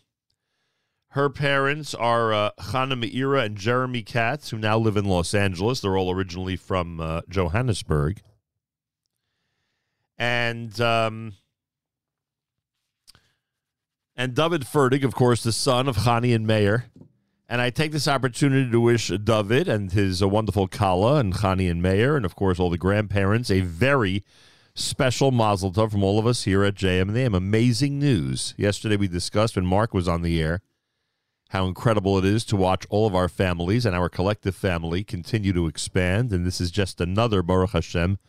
Her 1.14 1.30
parents 1.30 1.96
are 1.96 2.32
uh, 2.34 2.52
Chana 2.60 2.94
Meira 2.94 3.44
and 3.44 3.58
Jeremy 3.58 4.04
Katz, 4.04 4.52
who 4.52 4.58
now 4.58 4.78
live 4.78 4.96
in 4.96 5.06
Los 5.06 5.34
Angeles. 5.34 5.82
They're 5.82 5.98
all 5.98 6.12
originally 6.12 6.56
from 6.56 7.00
uh, 7.00 7.22
Johannesburg. 7.28 8.22
And 10.18 10.80
um, 10.80 11.34
and 14.16 14.36
David 14.36 14.64
Ferdig, 14.64 15.04
of 15.04 15.16
course, 15.16 15.44
the 15.44 15.52
son 15.52 15.88
of 15.88 15.98
Chani 15.98 16.36
and 16.36 16.46
Meir. 16.46 16.86
And 17.52 17.62
I 17.62 17.72
take 17.72 17.92
this 17.92 18.08
opportunity 18.08 18.70
to 18.70 18.80
wish 18.80 19.08
David 19.08 19.68
and 19.68 19.92
his 19.92 20.22
uh, 20.22 20.28
wonderful 20.28 20.68
Kala 20.68 21.16
and 21.16 21.34
Chani 21.34 21.70
and 21.70 21.82
Meir, 21.82 22.16
and 22.16 22.24
of 22.24 22.36
course 22.36 22.60
all 22.60 22.70
the 22.70 22.78
grandparents, 22.78 23.50
a 23.50 23.62
very 23.62 24.24
special 24.76 25.32
Mazel 25.32 25.72
Tov 25.72 25.92
from 25.92 26.04
all 26.04 26.20
of 26.20 26.28
us 26.28 26.44
here 26.44 26.64
at 26.64 26.76
JM 26.76 27.10
and 27.10 27.18
AM. 27.18 27.34
Amazing 27.34 27.98
news. 27.98 28.54
Yesterday 28.56 28.98
we 28.98 29.08
discussed 29.08 29.56
when 29.56 29.66
Mark 29.66 29.96
was 29.96 30.08
on 30.08 30.22
the 30.22 30.40
air 30.40 30.62
how 31.50 31.66
incredible 31.66 32.20
it 32.20 32.26
is 32.26 32.46
to 32.46 32.56
watch 32.56 32.86
all 32.92 33.08
of 33.08 33.16
our 33.16 33.28
families 33.28 33.84
and 33.84 33.96
our 33.96 34.10
collective 34.10 34.56
family 34.56 35.04
continue 35.04 35.52
to 35.52 35.66
expand. 35.66 36.32
And 36.32 36.46
this 36.46 36.62
is 36.62 36.70
just 36.70 37.02
another 37.02 37.42
Baruch 37.42 37.72
Hashem, 37.72 38.20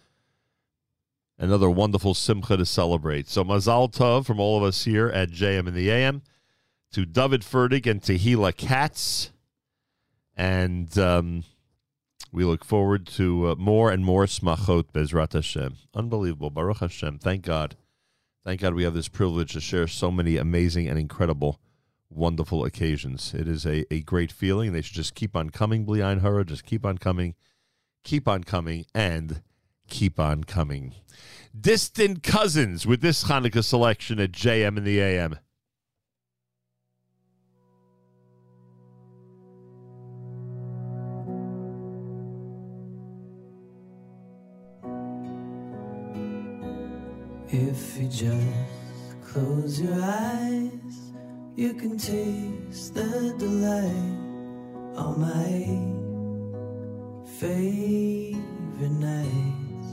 another 1.39 1.69
wonderful 1.69 2.15
simcha 2.15 2.57
to 2.57 2.65
celebrate. 2.65 3.29
So 3.29 3.45
Mazal 3.45 3.93
Tov 3.93 4.25
from 4.25 4.41
all 4.41 4.57
of 4.57 4.63
us 4.63 4.85
here 4.85 5.09
at 5.09 5.29
JM 5.29 5.69
and 5.69 5.77
the 5.77 5.91
AM 5.91 6.23
to 6.93 7.07
David 7.07 7.43
Ferdig 7.43 7.87
and 7.87 8.01
Tehila 8.01 8.57
Katz. 8.57 9.31
And 10.37 10.97
um, 10.99 11.45
we 12.33 12.45
look 12.45 12.65
forward 12.65 13.07
to 13.09 13.51
uh, 13.51 13.55
more 13.57 13.91
and 13.91 14.05
more 14.05 14.27
smachot 14.27 14.85
Bezrat 14.93 15.33
Hashem. 15.33 15.77
Unbelievable. 15.95 16.51
Baruch 16.51 16.79
Hashem. 16.79 17.19
Thank 17.19 17.45
God. 17.45 17.77
Thank 18.45 18.61
God 18.61 18.75
we 18.75 18.85
have 18.85 18.95
this 18.95 19.09
privilege 19.09 19.53
to 19.53 19.61
share 19.61 19.87
so 19.87 20.11
many 20.11 20.37
amazing 20.37 20.89
and 20.89 20.99
incredible, 20.99 21.61
wonderful 22.09 22.65
occasions. 22.65 23.35
It 23.35 23.47
is 23.47 23.67
a, 23.67 23.85
a 23.93 24.01
great 24.01 24.33
feeling. 24.33 24.73
They 24.73 24.81
should 24.81 24.97
just 24.97 25.15
keep 25.15 25.37
on 25.37 25.51
coming, 25.51 25.85
Blian 25.85 26.23
Hara. 26.23 26.45
Just 26.45 26.65
keep 26.65 26.87
on 26.87 26.99
coming, 26.99 27.35
keep 28.03 28.27
on 28.27 28.45
coming, 28.45 28.87
and 28.95 29.43
keep 29.89 30.19
on 30.19 30.45
coming. 30.45 30.95
Distant 31.59 32.23
cousins 32.23 32.87
with 32.87 33.03
this 33.03 33.25
Hanukkah 33.25 33.65
selection 33.65 34.19
at 34.19 34.33
JM 34.33 34.79
in 34.79 34.85
the 34.85 35.01
AM. 35.01 35.37
If 47.53 47.99
you 47.99 48.07
just 48.07 48.47
close 49.27 49.81
your 49.81 50.01
eyes, 50.01 51.13
you 51.57 51.75
can 51.75 51.99
taste 51.99 52.95
the 52.95 53.35
delight 53.39 53.91
on 54.95 55.19
my 55.19 55.67
favorite 57.41 58.93
nights. 58.93 59.87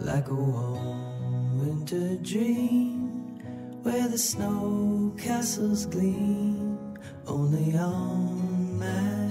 Like 0.00 0.28
a 0.28 0.34
warm 0.34 1.60
winter 1.60 2.16
dream 2.16 3.38
where 3.84 4.08
the 4.08 4.18
snow 4.18 5.14
castles 5.16 5.86
gleam 5.86 6.98
only 7.28 7.78
on 7.78 8.76
my 8.76 9.28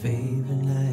favorite 0.00 0.62
nights. 0.62 0.87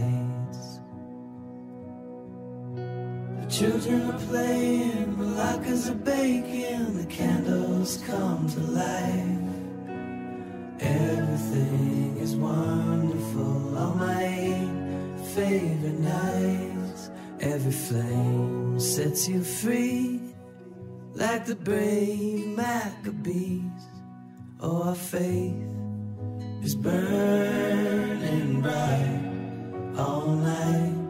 Children 3.57 4.11
are 4.11 4.19
playing, 4.27 5.15
malakas 5.15 5.89
are 5.89 6.01
baking, 6.03 6.97
the 6.97 7.05
candles 7.05 8.03
come 8.05 8.49
to 8.49 8.59
life. 8.59 9.55
Everything 10.81 12.17
is 12.17 12.35
wonderful 12.35 13.77
on 13.77 13.97
my 13.97 15.23
favorite 15.35 15.99
nights. 15.99 17.11
Every 17.39 17.71
flame 17.71 18.77
sets 18.77 19.29
you 19.29 19.41
free, 19.41 20.19
like 21.13 21.45
the 21.45 21.55
brave 21.55 22.47
Maccabees. 22.57 23.83
Oh, 24.59 24.83
our 24.89 24.95
faith 24.95 25.55
is 26.61 26.75
burning 26.75 28.59
bright 28.61 29.95
all 29.97 30.27
night. 30.27 31.04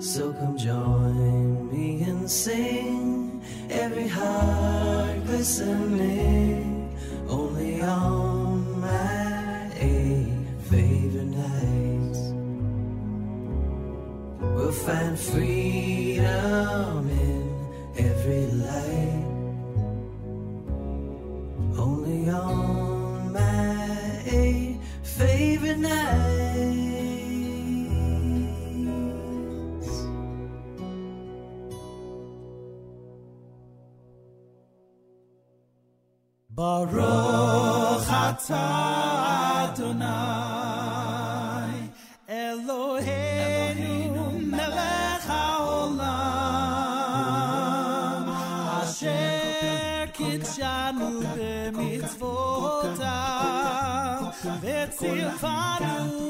So 0.00 0.32
come 0.32 0.56
join 0.56 1.70
me 1.72 2.02
and 2.02 2.30
sing, 2.30 3.42
every 3.68 4.06
heart 4.06 5.24
glistening, 5.26 6.96
only 7.28 7.82
on 7.82 8.80
my 8.80 9.70
favorite 10.70 11.24
nights. 11.24 12.20
We'll 14.40 14.70
find 14.70 15.18
freedom 15.18 17.10
in 17.10 17.94
every 17.98 18.46
light, 18.46 19.24
only 21.76 22.30
on 22.30 23.32
my 23.32 24.76
favorite 25.02 25.78
nights. 25.78 26.37
Baruch 36.58 38.10
atah 38.26 39.70
Adonai 39.70 41.78
Eloheinu 42.26 44.26
melech 44.50 45.22
haolam 45.30 46.02
Asher 48.80 50.10
kidshanu 50.18 51.10
b'mitzvotav 51.36 54.20
V'tzivanu 54.62 56.27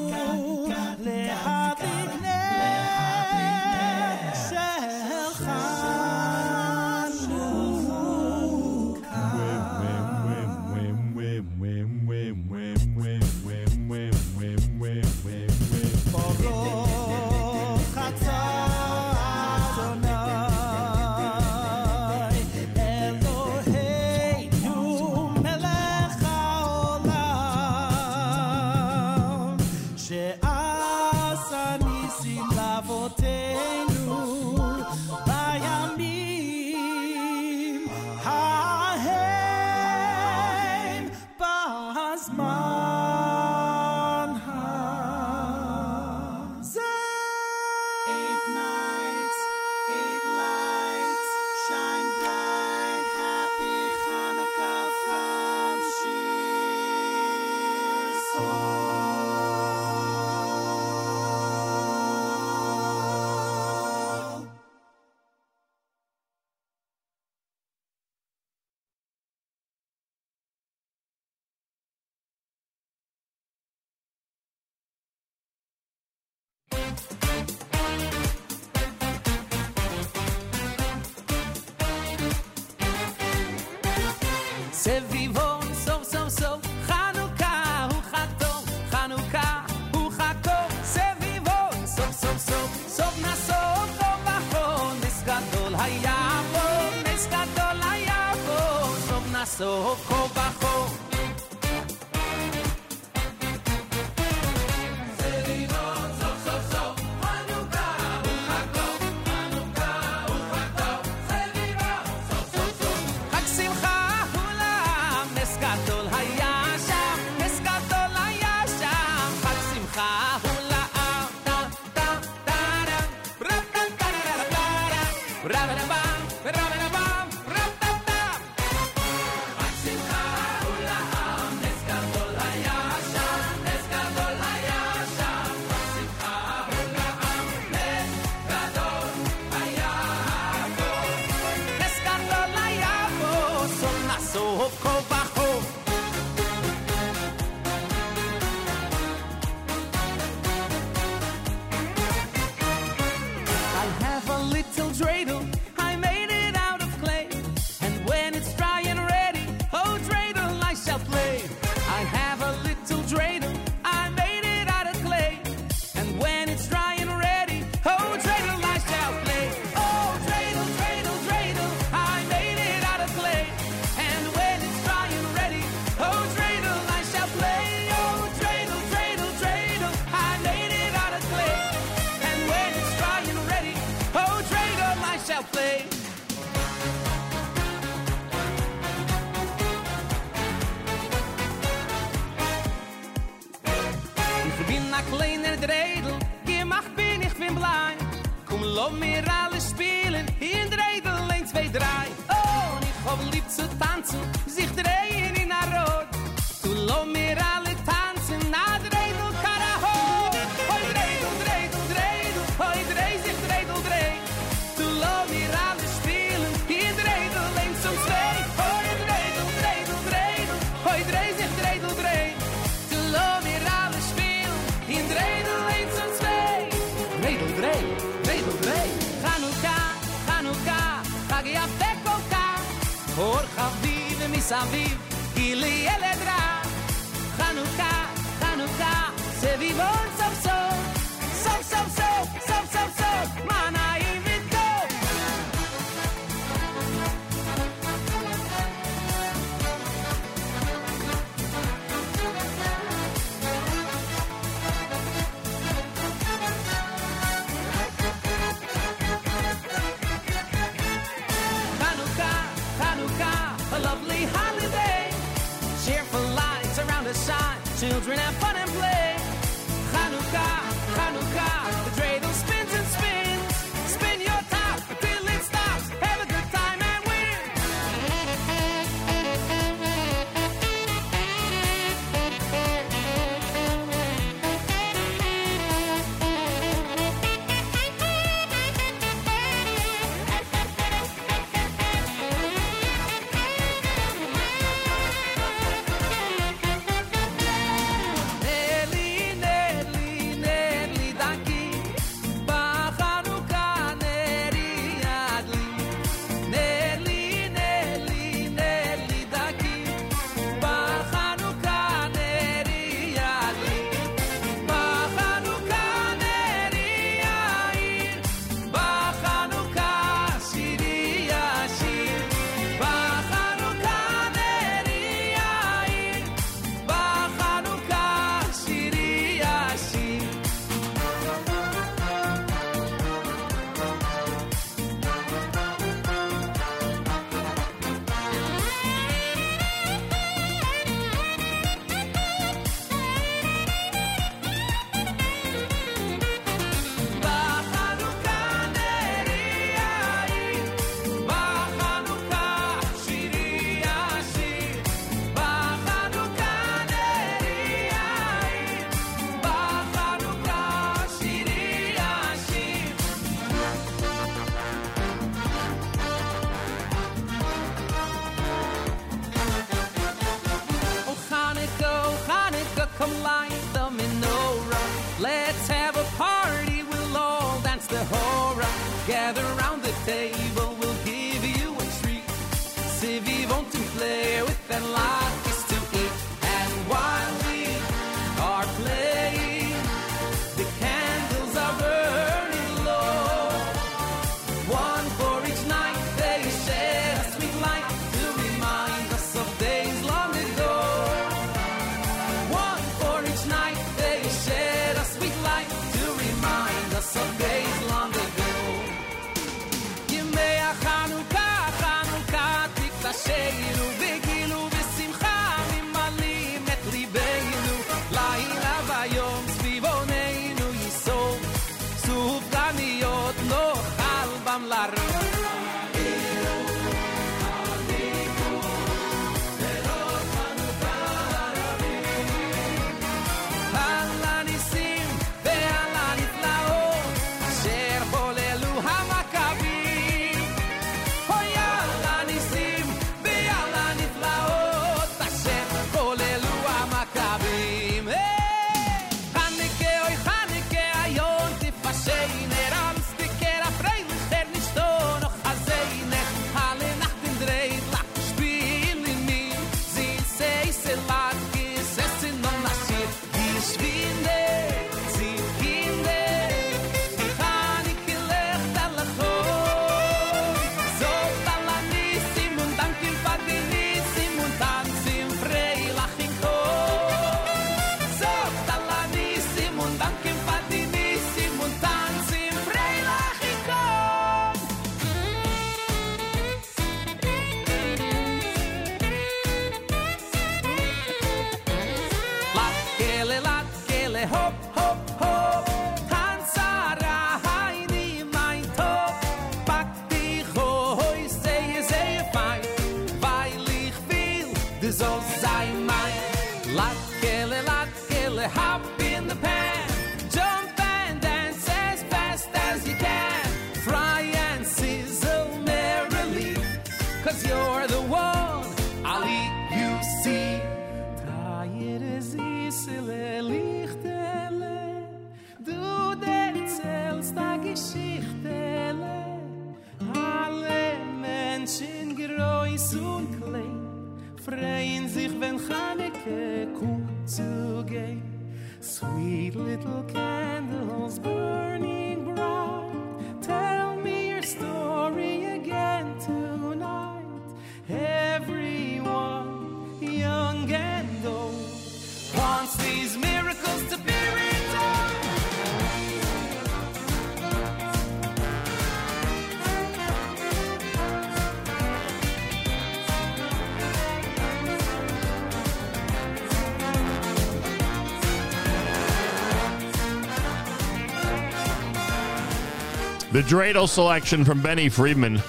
The 573.39 573.45
dreidel 573.45 573.89
selection 573.89 574.45
from 574.45 574.61
Benny 574.61 574.89
Friedman. 574.89 575.41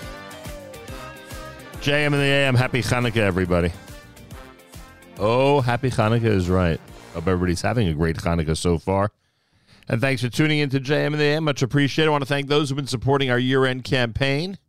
JM 1.82 2.06
and 2.06 2.14
the 2.14 2.20
AM. 2.20 2.54
Happy 2.54 2.84
Hanukkah, 2.84 3.18
everybody. 3.18 3.72
Oh, 5.18 5.60
happy 5.62 5.90
Hanukkah 5.90 6.26
is 6.26 6.50
right. 6.50 6.80
Hope 7.16 7.28
everybody's 7.28 7.64
having 7.64 7.88
a 7.88 7.96
great 7.96 8.18
Hanukkah 8.18 8.56
so 8.56 8.78
far. 8.78 9.12
And 9.88 10.00
thanks 10.00 10.22
for 10.22 10.30
tuning 10.30 10.60
in 10.60 10.70
to 10.70 10.80
JM 10.80 11.08
and 11.08 11.16
the 11.16 11.24
AM. 11.24 11.46
Much 11.46 11.64
appreciated. 11.64 12.10
I 12.10 12.12
want 12.12 12.22
to 12.22 12.28
thank 12.28 12.48
those 12.48 12.70
who've 12.70 12.76
been 12.76 12.86
supporting 12.86 13.32
our 13.32 13.40
year 13.40 13.66
end 13.66 13.86
campaign. 13.86 14.60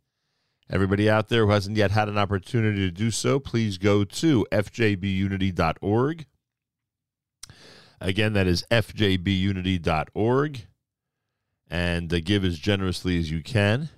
Everybody 0.67 1.07
out 1.07 1.29
there 1.29 1.45
who 1.45 1.51
hasn't 1.51 1.77
yet 1.77 1.91
had 1.91 2.09
an 2.09 2.17
opportunity 2.17 2.79
to 2.79 2.91
do 2.91 3.11
so, 3.11 3.39
please 3.39 3.77
go 3.77 4.03
to 4.03 4.47
fjbunity.org. 4.51 6.25
Again, 8.01 8.33
that 8.33 8.47
is 8.47 8.65
fjbunity.org. 8.71 10.65
And 11.71 12.13
uh, 12.13 12.19
give 12.19 12.45
as 12.45 12.59
generously 12.59 13.17
as 13.17 13.31
you 13.31 13.41
can 13.41 13.89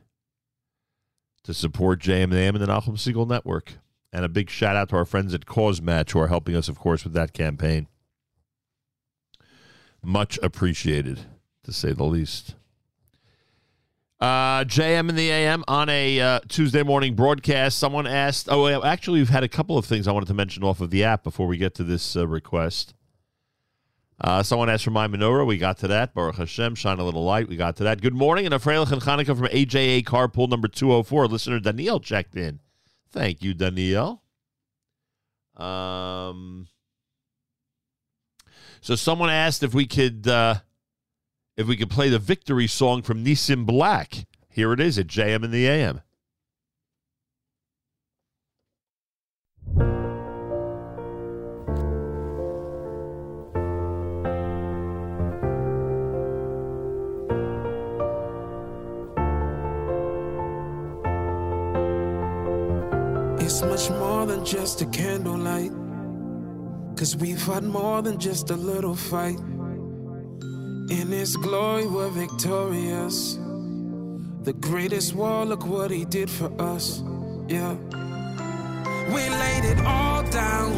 to 1.43 1.53
support 1.53 1.99
JM 1.99 2.23
and 2.23 2.33
the 2.33 2.37
AM 2.37 2.55
and 2.55 2.63
the 2.63 2.67
Nachum 2.67 2.95
Segal 2.95 3.27
Network. 3.27 3.73
And 4.13 4.23
a 4.23 4.29
big 4.29 4.49
shout 4.49 4.75
out 4.75 4.89
to 4.89 4.95
our 4.95 5.05
friends 5.05 5.33
at 5.33 5.45
CauseMatch 5.45 6.11
who 6.11 6.19
are 6.19 6.27
helping 6.27 6.55
us, 6.55 6.69
of 6.69 6.77
course, 6.77 7.03
with 7.03 7.13
that 7.13 7.33
campaign. 7.33 7.87
Much 10.03 10.37
appreciated, 10.43 11.21
to 11.63 11.73
say 11.73 11.93
the 11.93 12.03
least. 12.03 12.55
Uh, 14.19 14.63
JM 14.63 15.09
and 15.09 15.17
the 15.17 15.29
AM 15.31 15.65
on 15.67 15.89
a 15.89 16.19
uh, 16.19 16.39
Tuesday 16.47 16.83
morning 16.83 17.15
broadcast. 17.15 17.77
Someone 17.77 18.07
asked, 18.07 18.47
oh, 18.49 18.83
actually, 18.83 19.19
we've 19.19 19.29
had 19.29 19.43
a 19.43 19.49
couple 19.49 19.77
of 19.77 19.85
things 19.85 20.07
I 20.07 20.11
wanted 20.11 20.27
to 20.27 20.33
mention 20.33 20.63
off 20.63 20.79
of 20.79 20.91
the 20.91 21.03
app 21.03 21.23
before 21.23 21.47
we 21.47 21.57
get 21.57 21.73
to 21.75 21.83
this 21.83 22.15
uh, 22.15 22.25
request. 22.25 22.93
Uh, 24.23 24.41
someone 24.41 24.69
asked 24.69 24.85
for 24.85 24.91
my 24.91 25.07
menorah. 25.07 25.45
We 25.45 25.57
got 25.57 25.79
to 25.79 25.87
that. 25.89 26.13
Baruch 26.13 26.37
Hashem, 26.37 26.75
shine 26.75 26.99
a 26.99 27.03
little 27.03 27.25
light. 27.25 27.49
We 27.49 27.57
got 27.57 27.75
to 27.77 27.83
that. 27.83 28.01
Good 28.01 28.13
morning 28.13 28.45
and 28.45 28.53
a 28.53 28.57
Freilich 28.57 28.91
and 28.91 29.01
Hanukkah 29.01 29.37
from 29.37 29.47
AJA 29.47 30.03
Carpool 30.05 30.49
number 30.49 30.69
204. 30.69 31.27
Listener 31.27 31.59
Daniel 31.59 31.99
checked 31.99 32.35
in. 32.35 32.61
Thank 33.11 33.43
you, 33.43 33.53
Daniel. 33.53 34.23
Um, 35.57 36.67
so 38.79 38.95
someone 38.95 39.29
asked 39.29 39.61
if 39.61 39.73
we 39.73 39.85
could 39.85 40.25
uh, 40.27 40.55
if 41.57 41.67
we 41.67 41.75
could 41.75 41.89
play 41.89 42.09
the 42.09 42.17
victory 42.17 42.67
song 42.67 43.01
from 43.01 43.25
Nissim 43.25 43.65
Black. 43.65 44.25
Here 44.47 44.71
it 44.71 44.79
is 44.79 44.97
at 44.97 45.07
JM 45.07 45.43
in 45.43 45.51
the 45.51 45.67
AM. 45.67 46.01
Much 63.65 63.89
more 63.89 64.25
than 64.25 64.45
just 64.45 64.81
a 64.81 64.85
candlelight. 64.85 65.71
Cause 66.95 67.15
we've 67.17 67.41
had 67.45 67.63
more 67.63 68.01
than 68.01 68.19
just 68.19 68.49
a 68.49 68.55
little 68.55 68.95
fight. 68.95 69.39
In 70.89 71.07
His 71.09 71.35
glory, 71.35 71.85
we're 71.87 72.09
victorious. 72.09 73.39
The 74.43 74.53
greatest 74.53 75.15
war, 75.15 75.45
look 75.45 75.65
what 75.65 75.91
He 75.91 76.05
did 76.05 76.29
for 76.29 76.51
us. 76.61 77.01
Yeah. 77.47 77.75
We 79.09 79.29
laid 79.29 79.65
it 79.65 79.79
all 79.85 80.23
down. 80.23 80.71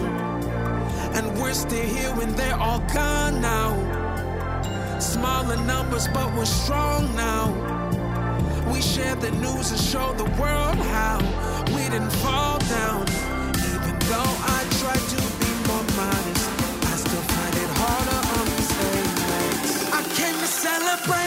And 1.15 1.41
we're 1.41 1.53
still 1.53 1.85
here 1.85 2.13
when 2.15 2.35
they're 2.35 2.59
all 2.59 2.79
gone 2.93 3.41
now. 3.41 4.99
Smaller 4.99 5.57
numbers, 5.63 6.07
but 6.09 6.33
we're 6.35 6.45
strong 6.45 7.13
now. 7.15 7.53
We 8.71 8.81
share 8.81 9.15
the 9.15 9.31
news 9.31 9.71
and 9.71 9.79
show 9.79 10.13
the 10.13 10.25
world 10.41 10.75
how 10.75 11.19
we 11.73 11.83
didn't 11.89 12.11
fall 12.23 12.59
down. 12.69 13.03
Even 13.73 13.95
though 14.11 14.33
I 14.57 14.59
tried 14.81 15.05
to 15.13 15.21
be 15.41 15.49
more 15.67 15.85
modest, 15.97 16.45
I 16.91 16.95
still 17.05 17.25
find 17.33 17.55
it 17.63 17.71
harder 17.81 18.21
on 18.37 18.45
these 18.53 18.73
days. 18.81 19.93
I 19.93 20.01
came 20.19 20.35
to 20.43 20.47
celebrate 20.47 21.24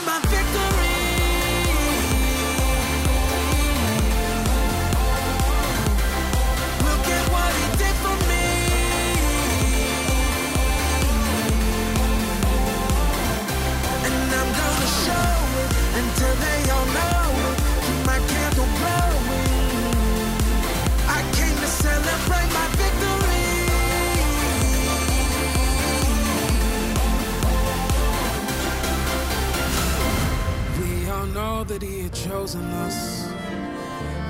know 31.58 31.64
that 31.64 31.82
He 31.82 32.02
had 32.02 32.14
chosen 32.14 32.64
us. 32.86 33.26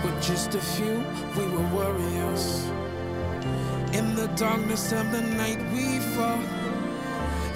With 0.02 0.16
just 0.23 0.55
a 0.55 0.60
few, 0.60 0.97
we 1.36 1.44
were 1.52 1.66
warriors. 1.76 2.65
In 3.92 4.15
the 4.15 4.28
darkness 4.34 4.92
of 4.92 5.05
the 5.12 5.20
night, 5.42 5.60
we 5.73 5.98
fought. 6.15 6.48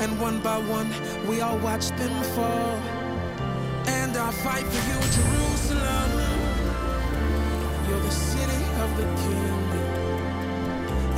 And 0.03 0.21
one 0.21 0.41
by 0.43 0.59
one, 0.79 0.91
we 1.27 1.41
all 1.41 1.59
watched 1.59 1.97
them 1.97 2.15
fall. 2.35 2.75
And 4.01 4.13
I 4.17 4.31
fight 4.45 4.67
for 4.73 4.83
you, 4.91 4.99
Jerusalem. 5.19 6.11
You're 7.87 8.05
the 8.11 8.17
city 8.31 8.63
of 8.85 8.91
the 9.01 9.09
King. 9.23 9.63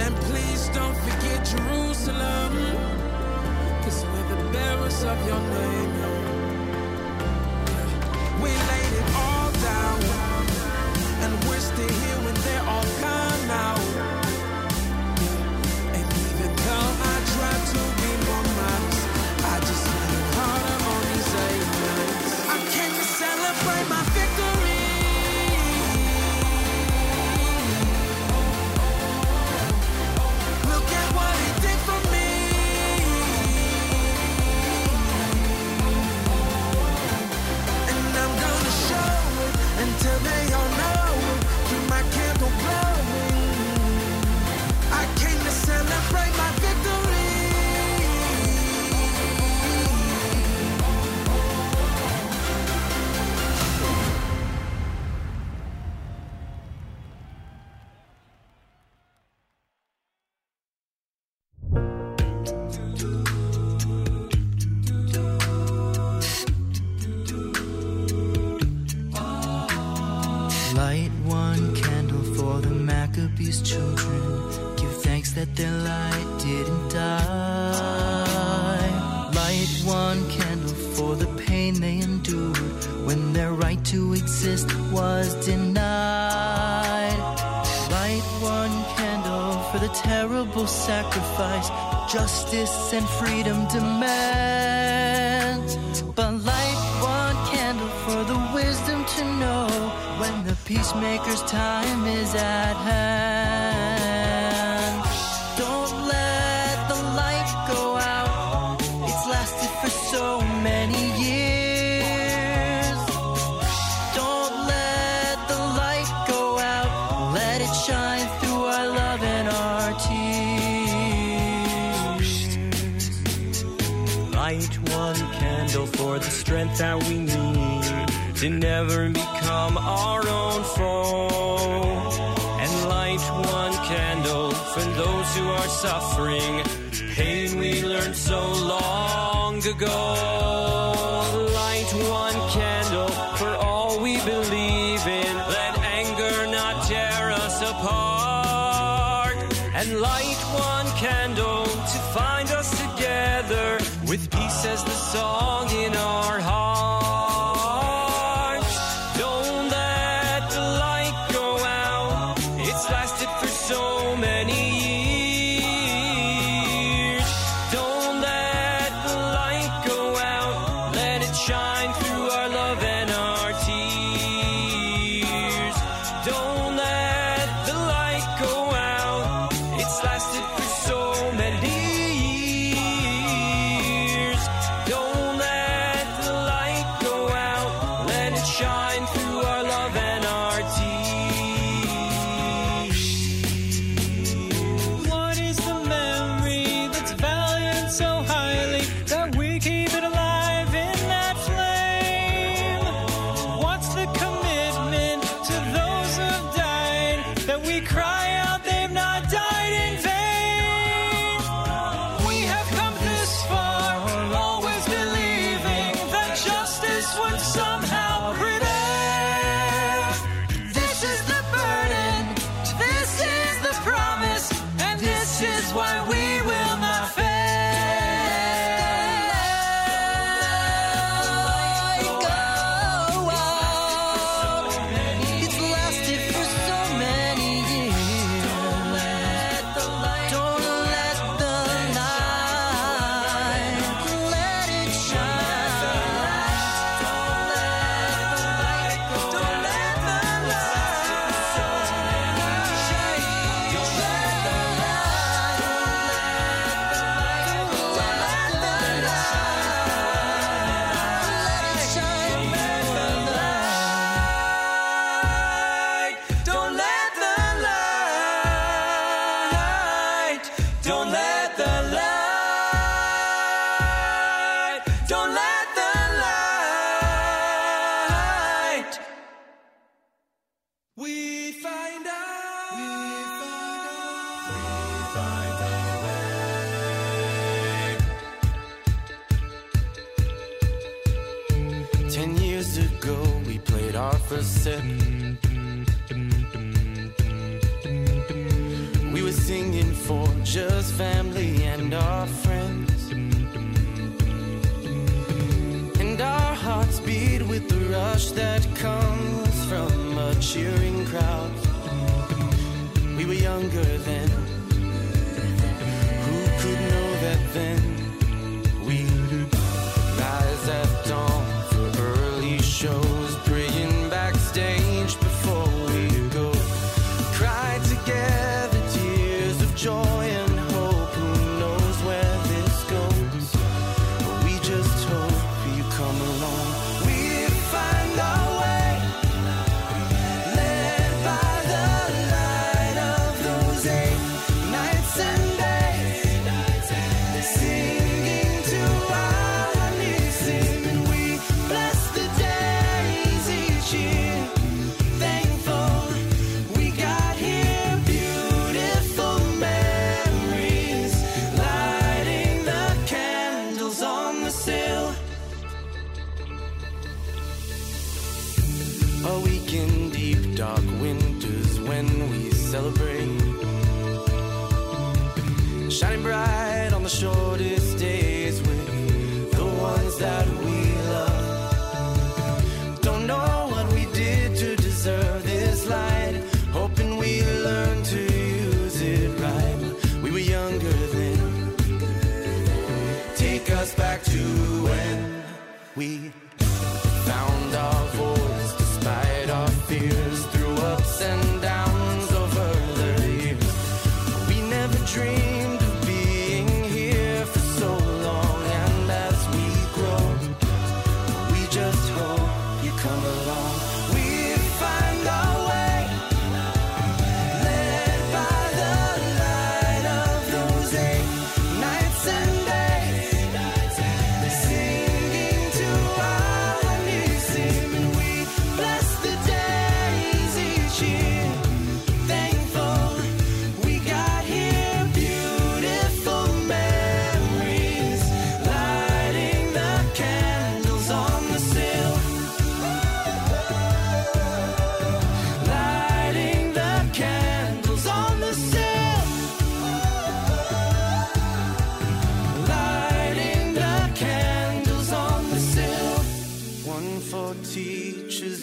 And 0.04 0.14
please 0.28 0.62
don't 0.78 0.98
forget 1.06 1.38
Jerusalem. 1.54 2.52
Cause 3.82 4.04
we're 4.10 4.28
the 4.34 4.40
bearers 4.52 5.02
of 5.02 5.18
your 5.26 5.40
name. 5.40 6.23
We 8.44 8.50
laid 8.50 8.92
it 9.00 9.14
all 9.16 9.50
down. 9.52 10.00
And 11.24 11.32
we're 11.48 11.58
still 11.60 11.88
here 11.88 12.18
when 12.26 12.34
they're 12.44 12.66
all 12.68 12.84
gone 13.00 13.23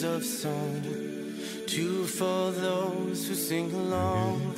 of 0.04 0.24
song, 0.24 0.82
two 1.66 2.04
for 2.06 2.50
those 2.50 3.28
who 3.28 3.34
sing 3.34 3.72
along, 3.72 4.54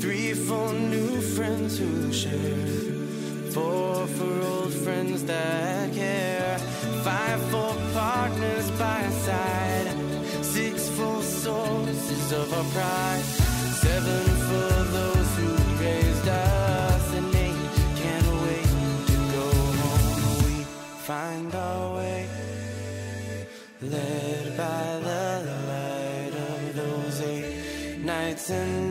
three 0.00 0.34
for 0.34 0.72
new 0.72 1.20
friends 1.20 1.78
who 1.78 2.12
share, 2.12 3.52
four 3.52 4.06
for 4.06 4.40
old 4.42 4.72
friends 4.72 5.24
that 5.24 5.92
care, 5.94 6.58
five 7.02 7.40
for 7.50 7.74
partners 7.94 8.70
by 8.72 9.04
our 9.04 9.10
side, 9.10 10.44
six 10.44 10.88
for 10.90 11.22
sources 11.22 12.32
of 12.32 12.52
our 12.52 12.64
pride, 12.72 13.43
eight 28.50 28.83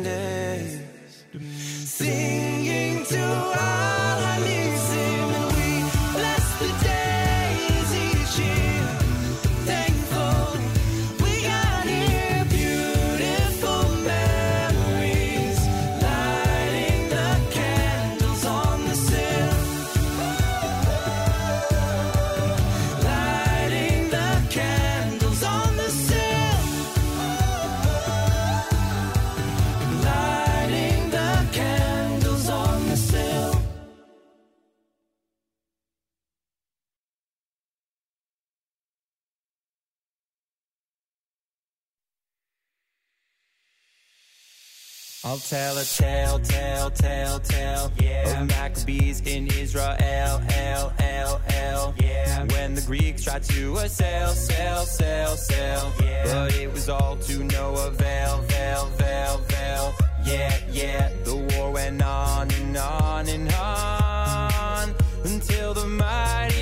I'll 45.26 45.38
tell 45.38 45.77
a 45.77 45.85
tale, 45.85 46.38
tale, 46.40 46.90
tale, 46.90 47.40
tale 47.40 47.90
yeah. 47.98 48.42
of 48.42 48.50
Maccabees 48.50 49.22
in 49.22 49.48
Israel, 49.48 49.95
L, 50.00 50.43
L, 50.50 51.42
L. 51.48 51.95
Yeah. 51.98 52.43
When 52.52 52.76
the 52.76 52.82
Greeks 52.82 53.24
tried 53.24 53.43
to 53.43 53.77
assail, 53.77 54.27
sail, 54.32 54.84
sail, 54.84 55.38
sail. 55.38 55.93
Yeah. 56.02 56.24
But 56.26 56.56
it 56.58 56.74
was 56.74 56.90
all 56.90 57.16
to 57.16 57.42
no 57.42 57.74
avail, 57.74 58.42
veil, 58.42 58.85
veil, 58.98 59.38
veil. 59.48 59.95
Yeah, 60.26 60.58
yeah. 60.69 61.10
The 61.24 61.35
war 61.35 61.72
went 61.72 62.03
on 62.03 62.52
and 62.52 62.76
on 62.76 63.30
and 63.30 63.53
on 63.53 64.93
until 65.24 65.74
the 65.74 65.88
mighty 65.88 66.52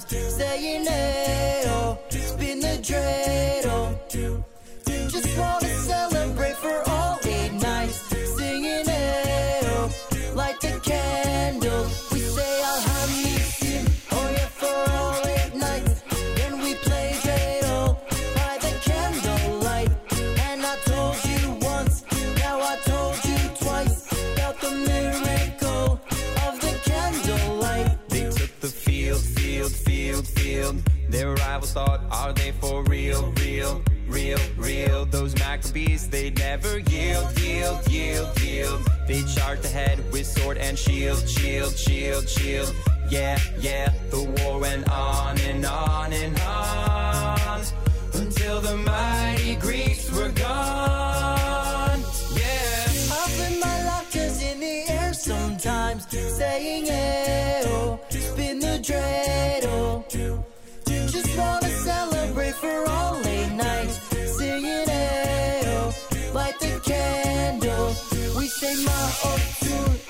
sometimes, 0.00 0.34
saying 0.36 0.84
hey 0.84 1.62
oh, 1.66 1.98
spin 2.10 2.60
the 2.60 2.78
dreidel. 2.82 3.98
Just 5.10 5.38
wanna 5.38 5.68
celebrate 5.68 6.56
for 6.56 6.82
all 6.88 7.18
Their 31.10 31.34
rivals 31.34 31.72
thought, 31.72 32.02
are 32.12 32.32
they 32.32 32.52
for 32.52 32.84
real, 32.84 33.32
real, 33.32 33.82
real, 34.06 34.38
real? 34.56 35.04
Those 35.06 35.36
Maccabees, 35.40 36.08
they 36.08 36.30
never 36.30 36.78
yield, 36.78 37.36
yield, 37.40 37.88
yield, 37.88 38.40
yield. 38.40 38.88
They 39.08 39.22
charged 39.24 39.64
ahead 39.64 39.98
with 40.12 40.24
sword 40.24 40.56
and 40.58 40.78
shield, 40.78 41.28
shield, 41.28 41.76
shield, 41.76 42.28
shield. 42.28 42.72
Yeah, 43.10 43.40
yeah, 43.58 43.92
the 44.10 44.22
war 44.22 44.60
went 44.60 44.88
on 44.88 45.36
and 45.40 45.66
on 45.66 46.12
and 46.12 46.38
on 46.38 47.60
until 48.14 48.60
the 48.60 48.76
mighty 48.76 49.56
Greeks 49.56 50.12
were 50.12 50.28
gone. 50.28 52.00
Yeah. 52.36 52.86
Put 53.36 53.60
my 53.60 53.84
lockers 53.84 54.40
in 54.44 54.60
the 54.60 54.84
air 54.88 55.12
sometimes, 55.12 56.06
saying 56.08 56.86
hey 56.86 57.62
oh, 57.66 57.98
spin 58.10 58.60
the 58.60 58.78
dreidel. 58.78 60.49
Wanna 61.36 61.68
celebrate 61.68 62.54
for 62.54 62.84
all 62.88 63.16
eight 63.26 63.52
nights, 63.52 64.00
singing 64.36 64.84
light 66.34 66.58
the. 66.58 67.94
We 68.36 68.46
say 68.46 68.74
my 68.84 68.92
oh, 69.24 69.38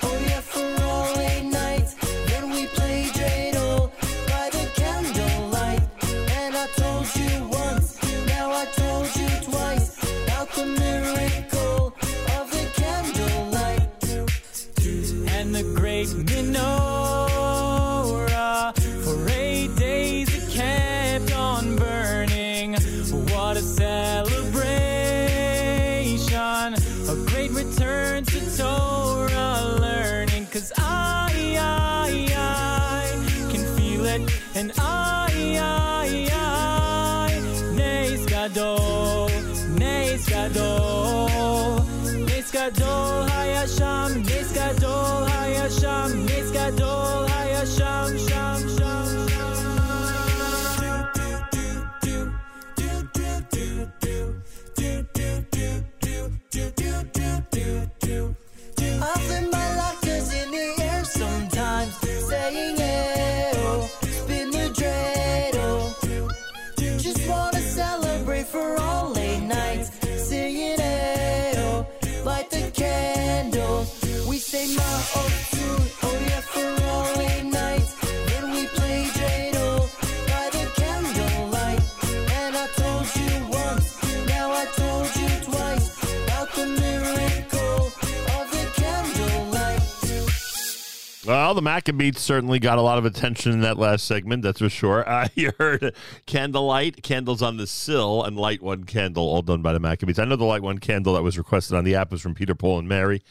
Well, 91.25 91.53
the 91.53 91.61
Maccabees 91.61 92.17
certainly 92.17 92.57
got 92.57 92.79
a 92.79 92.81
lot 92.81 92.97
of 92.97 93.05
attention 93.05 93.51
in 93.51 93.61
that 93.61 93.77
last 93.77 94.05
segment, 94.05 94.41
that's 94.41 94.59
for 94.59 94.69
sure. 94.69 95.05
Uh, 95.11 95.27
you 95.35 95.51
heard 95.59 95.93
Candlelight, 96.25 97.03
Candles 97.03 97.41
on 97.41 97.57
the 97.57 97.67
Sill, 97.67 98.23
and 98.23 98.37
Light 98.37 98.61
One 98.61 98.85
Candle, 98.85 99.23
all 99.23 99.41
done 99.41 99.61
by 99.61 99.73
the 99.73 99.79
Maccabees. 99.79 100.17
I 100.17 100.25
know 100.25 100.35
the 100.35 100.45
Light 100.45 100.61
One 100.61 100.77
Candle 100.79 101.13
that 101.13 101.21
was 101.21 101.37
requested 101.37 101.75
on 101.75 101.83
the 101.83 101.95
app 101.95 102.11
was 102.11 102.21
from 102.21 102.33
Peter, 102.33 102.55
Paul, 102.55 102.79
and 102.79 102.87
Mary. 102.87 103.21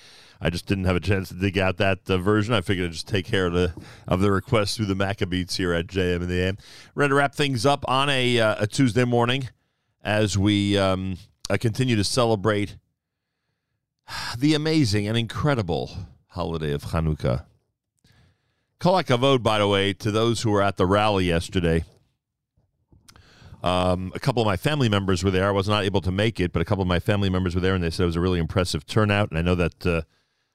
I 0.41 0.51
just 0.51 0.67
didn't 0.67 0.85
have 0.85 0.97
a 0.97 1.01
chance 1.01 1.29
to 1.31 1.35
dig 1.35 1.59
out 1.59 1.79
that 1.79 1.99
uh, 2.09 2.19
version. 2.19 2.55
I 2.55 2.61
figured 2.61 2.87
I'd 2.89 2.93
just 2.93 3.09
take 3.09 3.25
care 3.25 3.47
of 3.47 3.55
the 3.55 3.73
of 4.07 4.21
the 4.21 4.31
request 4.31 4.77
through 4.77 4.87
the 4.87 4.95
Maccabees 4.95 5.57
here 5.57 5.73
at 5.73 5.87
JM 5.87 6.17
and 6.17 6.29
the 6.29 6.41
AM. 6.41 6.59
Ready 6.95 7.11
to 7.11 7.15
wrap 7.15 7.35
things 7.35 7.67
up 7.67 7.85
on 7.89 8.09
a, 8.09 8.39
uh, 8.39 8.57
a 8.61 8.67
Tuesday 8.67 9.05
morning 9.05 9.49
as 10.03 10.39
we 10.39 10.79
um, 10.79 11.17
uh, 11.49 11.57
continue 11.59 11.97
to 11.97 12.05
celebrate 12.05 12.77
the 14.39 14.55
amazing 14.55 15.09
and 15.09 15.17
incredible 15.17 15.91
holiday 16.29 16.73
of 16.73 16.85
Hanukkah. 16.85 17.47
Kol 18.81 18.95
hakavod, 18.95 19.43
by 19.43 19.59
the 19.59 19.69
way, 19.69 19.93
to 19.93 20.11
those 20.11 20.41
who 20.41 20.51
were 20.51 20.63
at 20.63 20.79
the 20.79 20.87
rally 20.87 21.27
yesterday. 21.27 21.85
Um, 23.63 24.11
a 24.15 24.19
couple 24.19 24.41
of 24.41 24.47
my 24.47 24.57
family 24.57 24.89
members 24.89 25.23
were 25.23 25.31
there. 25.31 25.47
I 25.47 25.51
was 25.51 25.69
not 25.69 25.85
able 25.85 26.01
to 26.01 26.11
make 26.11 26.41
it, 26.41 26.51
but 26.51 26.63
a 26.63 26.65
couple 26.65 26.81
of 26.81 26.89
my 26.89 26.99
family 26.99 27.29
members 27.29 27.55
were 27.55 27.61
there, 27.61 27.75
and 27.75 27.85
they 27.85 27.91
said 27.91 28.05
it 28.05 28.07
was 28.07 28.17
a 28.17 28.21
really 28.21 28.39
impressive 28.39 28.87
turnout. 28.87 29.29
And 29.29 29.39
I 29.39 29.43
know 29.43 29.55
that 29.55 29.87
uh, 29.87 30.01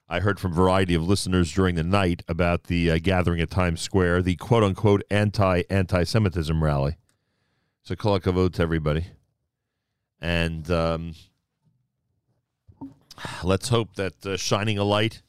I 0.08 0.18
heard 0.18 0.40
from 0.40 0.50
a 0.50 0.54
variety 0.56 0.96
of 0.96 1.06
listeners 1.06 1.52
during 1.52 1.76
the 1.76 1.84
night 1.84 2.24
about 2.26 2.64
the 2.64 2.90
uh, 2.90 2.98
gathering 3.00 3.40
at 3.40 3.48
Times 3.48 3.80
Square, 3.80 4.22
the 4.22 4.34
quote 4.34 4.64
unquote 4.64 5.04
anti 5.08 5.62
anti 5.70 6.02
Semitism 6.02 6.64
rally. 6.64 6.96
So, 7.82 7.94
kol 7.94 8.18
hakavod 8.18 8.54
to 8.54 8.62
everybody. 8.62 9.06
And 10.20 10.68
um, 10.68 11.14
let's 13.44 13.68
hope 13.68 13.94
that 13.94 14.26
uh, 14.26 14.36
shining 14.36 14.78
a 14.78 14.84
light 14.84 15.22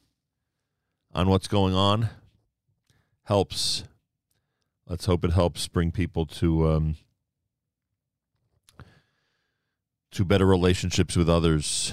on 1.14 1.28
what's 1.28 1.46
going 1.46 1.74
on 1.74 2.10
helps. 3.28 3.84
Let's 4.86 5.04
hope 5.04 5.22
it 5.22 5.32
helps 5.32 5.68
bring 5.68 5.92
people 5.92 6.24
to 6.26 6.68
um, 6.68 6.96
to 10.12 10.24
better 10.24 10.46
relationships 10.46 11.14
with 11.14 11.28
others. 11.28 11.92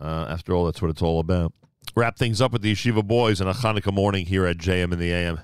Uh, 0.00 0.26
after 0.28 0.54
all, 0.54 0.64
that's 0.64 0.80
what 0.80 0.90
it's 0.90 1.02
all 1.02 1.20
about. 1.20 1.52
Wrap 1.94 2.16
things 2.16 2.40
up 2.40 2.52
with 2.52 2.62
the 2.62 2.72
Yeshiva 2.72 3.06
Boys 3.06 3.40
on 3.42 3.48
a 3.48 3.52
Hanukkah 3.52 3.92
morning 3.92 4.24
here 4.24 4.46
at 4.46 4.56
JM 4.56 4.92
in 4.92 4.98
the 4.98 5.12
AM. 5.12 5.40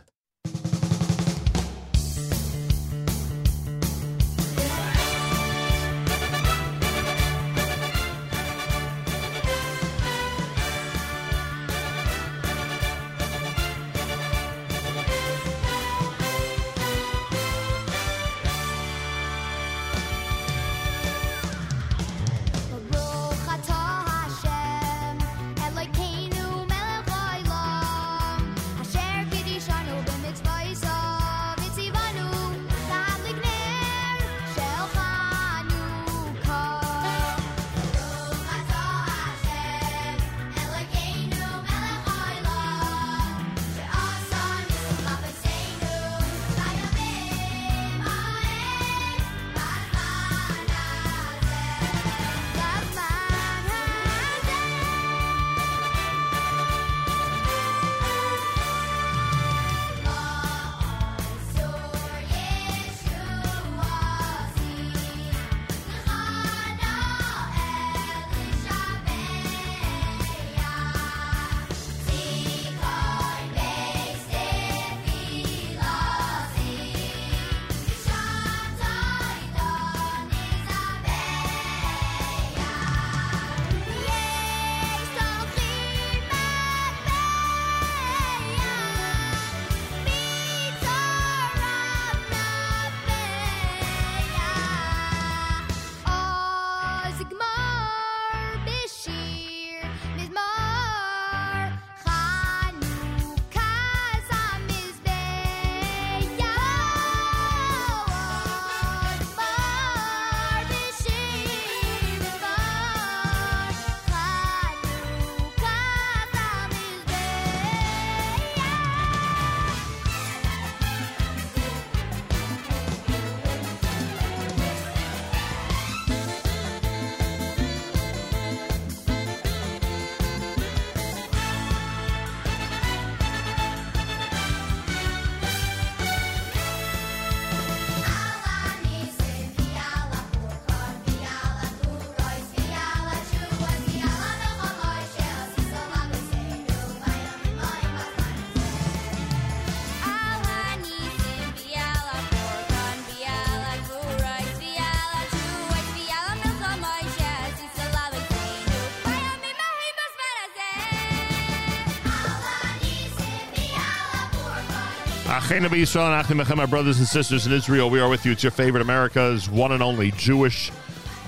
Achenu 165.58 165.70
b'Yisrael 165.70 166.06
and 166.06 166.40
Achim 166.40 166.56
my 166.56 166.66
brothers 166.66 167.00
and 167.00 167.08
sisters 167.08 167.44
in 167.44 167.52
Israel. 167.52 167.90
We 167.90 167.98
are 167.98 168.08
with 168.08 168.24
you. 168.24 168.30
It's 168.30 168.44
your 168.44 168.52
favorite 168.52 168.80
America's 168.80 169.50
one 169.50 169.72
and 169.72 169.82
only 169.82 170.12
Jewish 170.12 170.70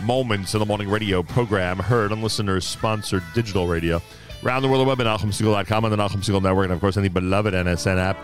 Moments 0.05 0.55
in 0.55 0.61
the 0.61 0.67
Morning 0.67 0.89
radio 0.89 1.21
program, 1.25 1.81
heard 1.81 2.13
on 2.13 2.23
listeners 2.23 2.65
sponsored 2.65 3.25
digital 3.35 3.67
radio. 3.67 4.01
Around 4.45 4.63
the 4.63 4.69
world, 4.69 4.87
web 4.87 5.01
at 5.01 5.07
NachumSegal.com 5.09 5.85
on 5.85 5.91
the 5.91 5.97
Nachum 5.97 6.23
Segal 6.23 6.41
Network, 6.41 6.67
and 6.67 6.73
of 6.73 6.81
course, 6.81 6.97
on 6.97 7.03
the 7.03 7.09
beloved 7.09 7.55
NSN 7.55 7.99
app. 7.99 8.17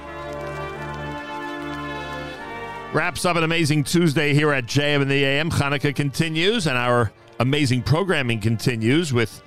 Wraps 2.95 3.25
up 3.25 3.37
an 3.37 3.43
amazing 3.43 3.83
Tuesday 3.83 4.33
here 4.33 4.53
at 4.53 4.67
JM 4.67 5.03
and 5.03 5.11
the 5.11 5.25
AM. 5.25 5.51
Hanukkah 5.51 5.95
continues, 5.95 6.69
and 6.69 6.79
our 6.79 7.11
amazing 7.41 7.83
programming 7.83 8.41
continues 8.41 9.13
with 9.13 9.43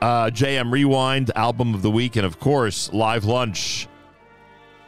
uh, 0.00 0.30
JM 0.30 0.70
Rewind, 0.70 1.32
album 1.34 1.74
of 1.74 1.82
the 1.82 1.90
week, 1.90 2.14
and 2.14 2.24
of 2.24 2.38
course, 2.38 2.92
live 2.92 3.24
lunch 3.24 3.88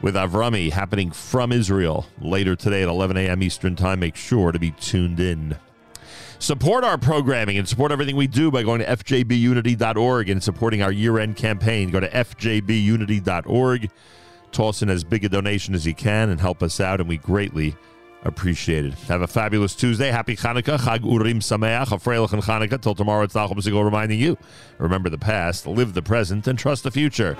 with 0.03 0.15
Avrami 0.15 0.69
happening 0.69 1.11
from 1.11 1.53
Israel 1.53 2.05
later 2.19 2.57
today 2.57 2.83
at 2.83 2.89
11 2.89 3.15
a.m. 3.15 3.41
Eastern 3.41 3.75
Time. 3.75 4.01
Make 4.01 4.17
sure 4.17 4.51
to 4.51 4.59
be 4.59 4.71
tuned 4.71 5.19
in. 5.19 5.57
Support 6.39 6.83
our 6.83 6.97
programming 6.97 7.57
and 7.57 7.67
support 7.67 7.93
everything 7.93 8.17
we 8.17 8.27
do 8.27 8.51
by 8.51 8.63
going 8.63 8.81
to 8.81 8.85
fjbunity.org 8.85 10.29
and 10.29 10.43
supporting 10.43 10.81
our 10.81 10.91
year 10.91 11.19
end 11.19 11.37
campaign. 11.37 11.89
Go 11.89 12.01
to 12.01 12.09
fjbunity.org. 12.09 13.89
Toss 14.51 14.81
in 14.81 14.89
as 14.89 15.05
big 15.05 15.23
a 15.23 15.29
donation 15.29 15.73
as 15.73 15.87
you 15.87 15.95
can 15.95 16.29
and 16.29 16.39
help 16.39 16.61
us 16.61 16.81
out, 16.81 16.99
and 16.99 17.07
we 17.07 17.17
greatly, 17.17 17.75
appreciate 18.23 18.85
it. 18.85 18.93
Have 19.07 19.21
a 19.21 19.27
fabulous 19.27 19.73
Tuesday. 19.73 20.11
Happy 20.11 20.35
Hanukkah. 20.35 20.77
Chag 20.79 21.09
Urim 21.09 21.39
Sameach. 21.39 21.93
A 21.93 21.95
Freilichen 21.95 22.43
Hanukkah. 22.43 22.81
Till 22.81 22.93
tomorrow, 22.93 23.23
it's 23.23 23.33
Nachum 23.33 23.55
Segal 23.55 23.85
reminding 23.85 24.19
you 24.19 24.37
remember 24.79 25.09
the 25.09 25.17
past, 25.17 25.65
live 25.65 25.93
the 25.93 26.01
present, 26.01 26.45
and 26.45 26.59
trust 26.59 26.83
the 26.83 26.91
future. 26.91 27.37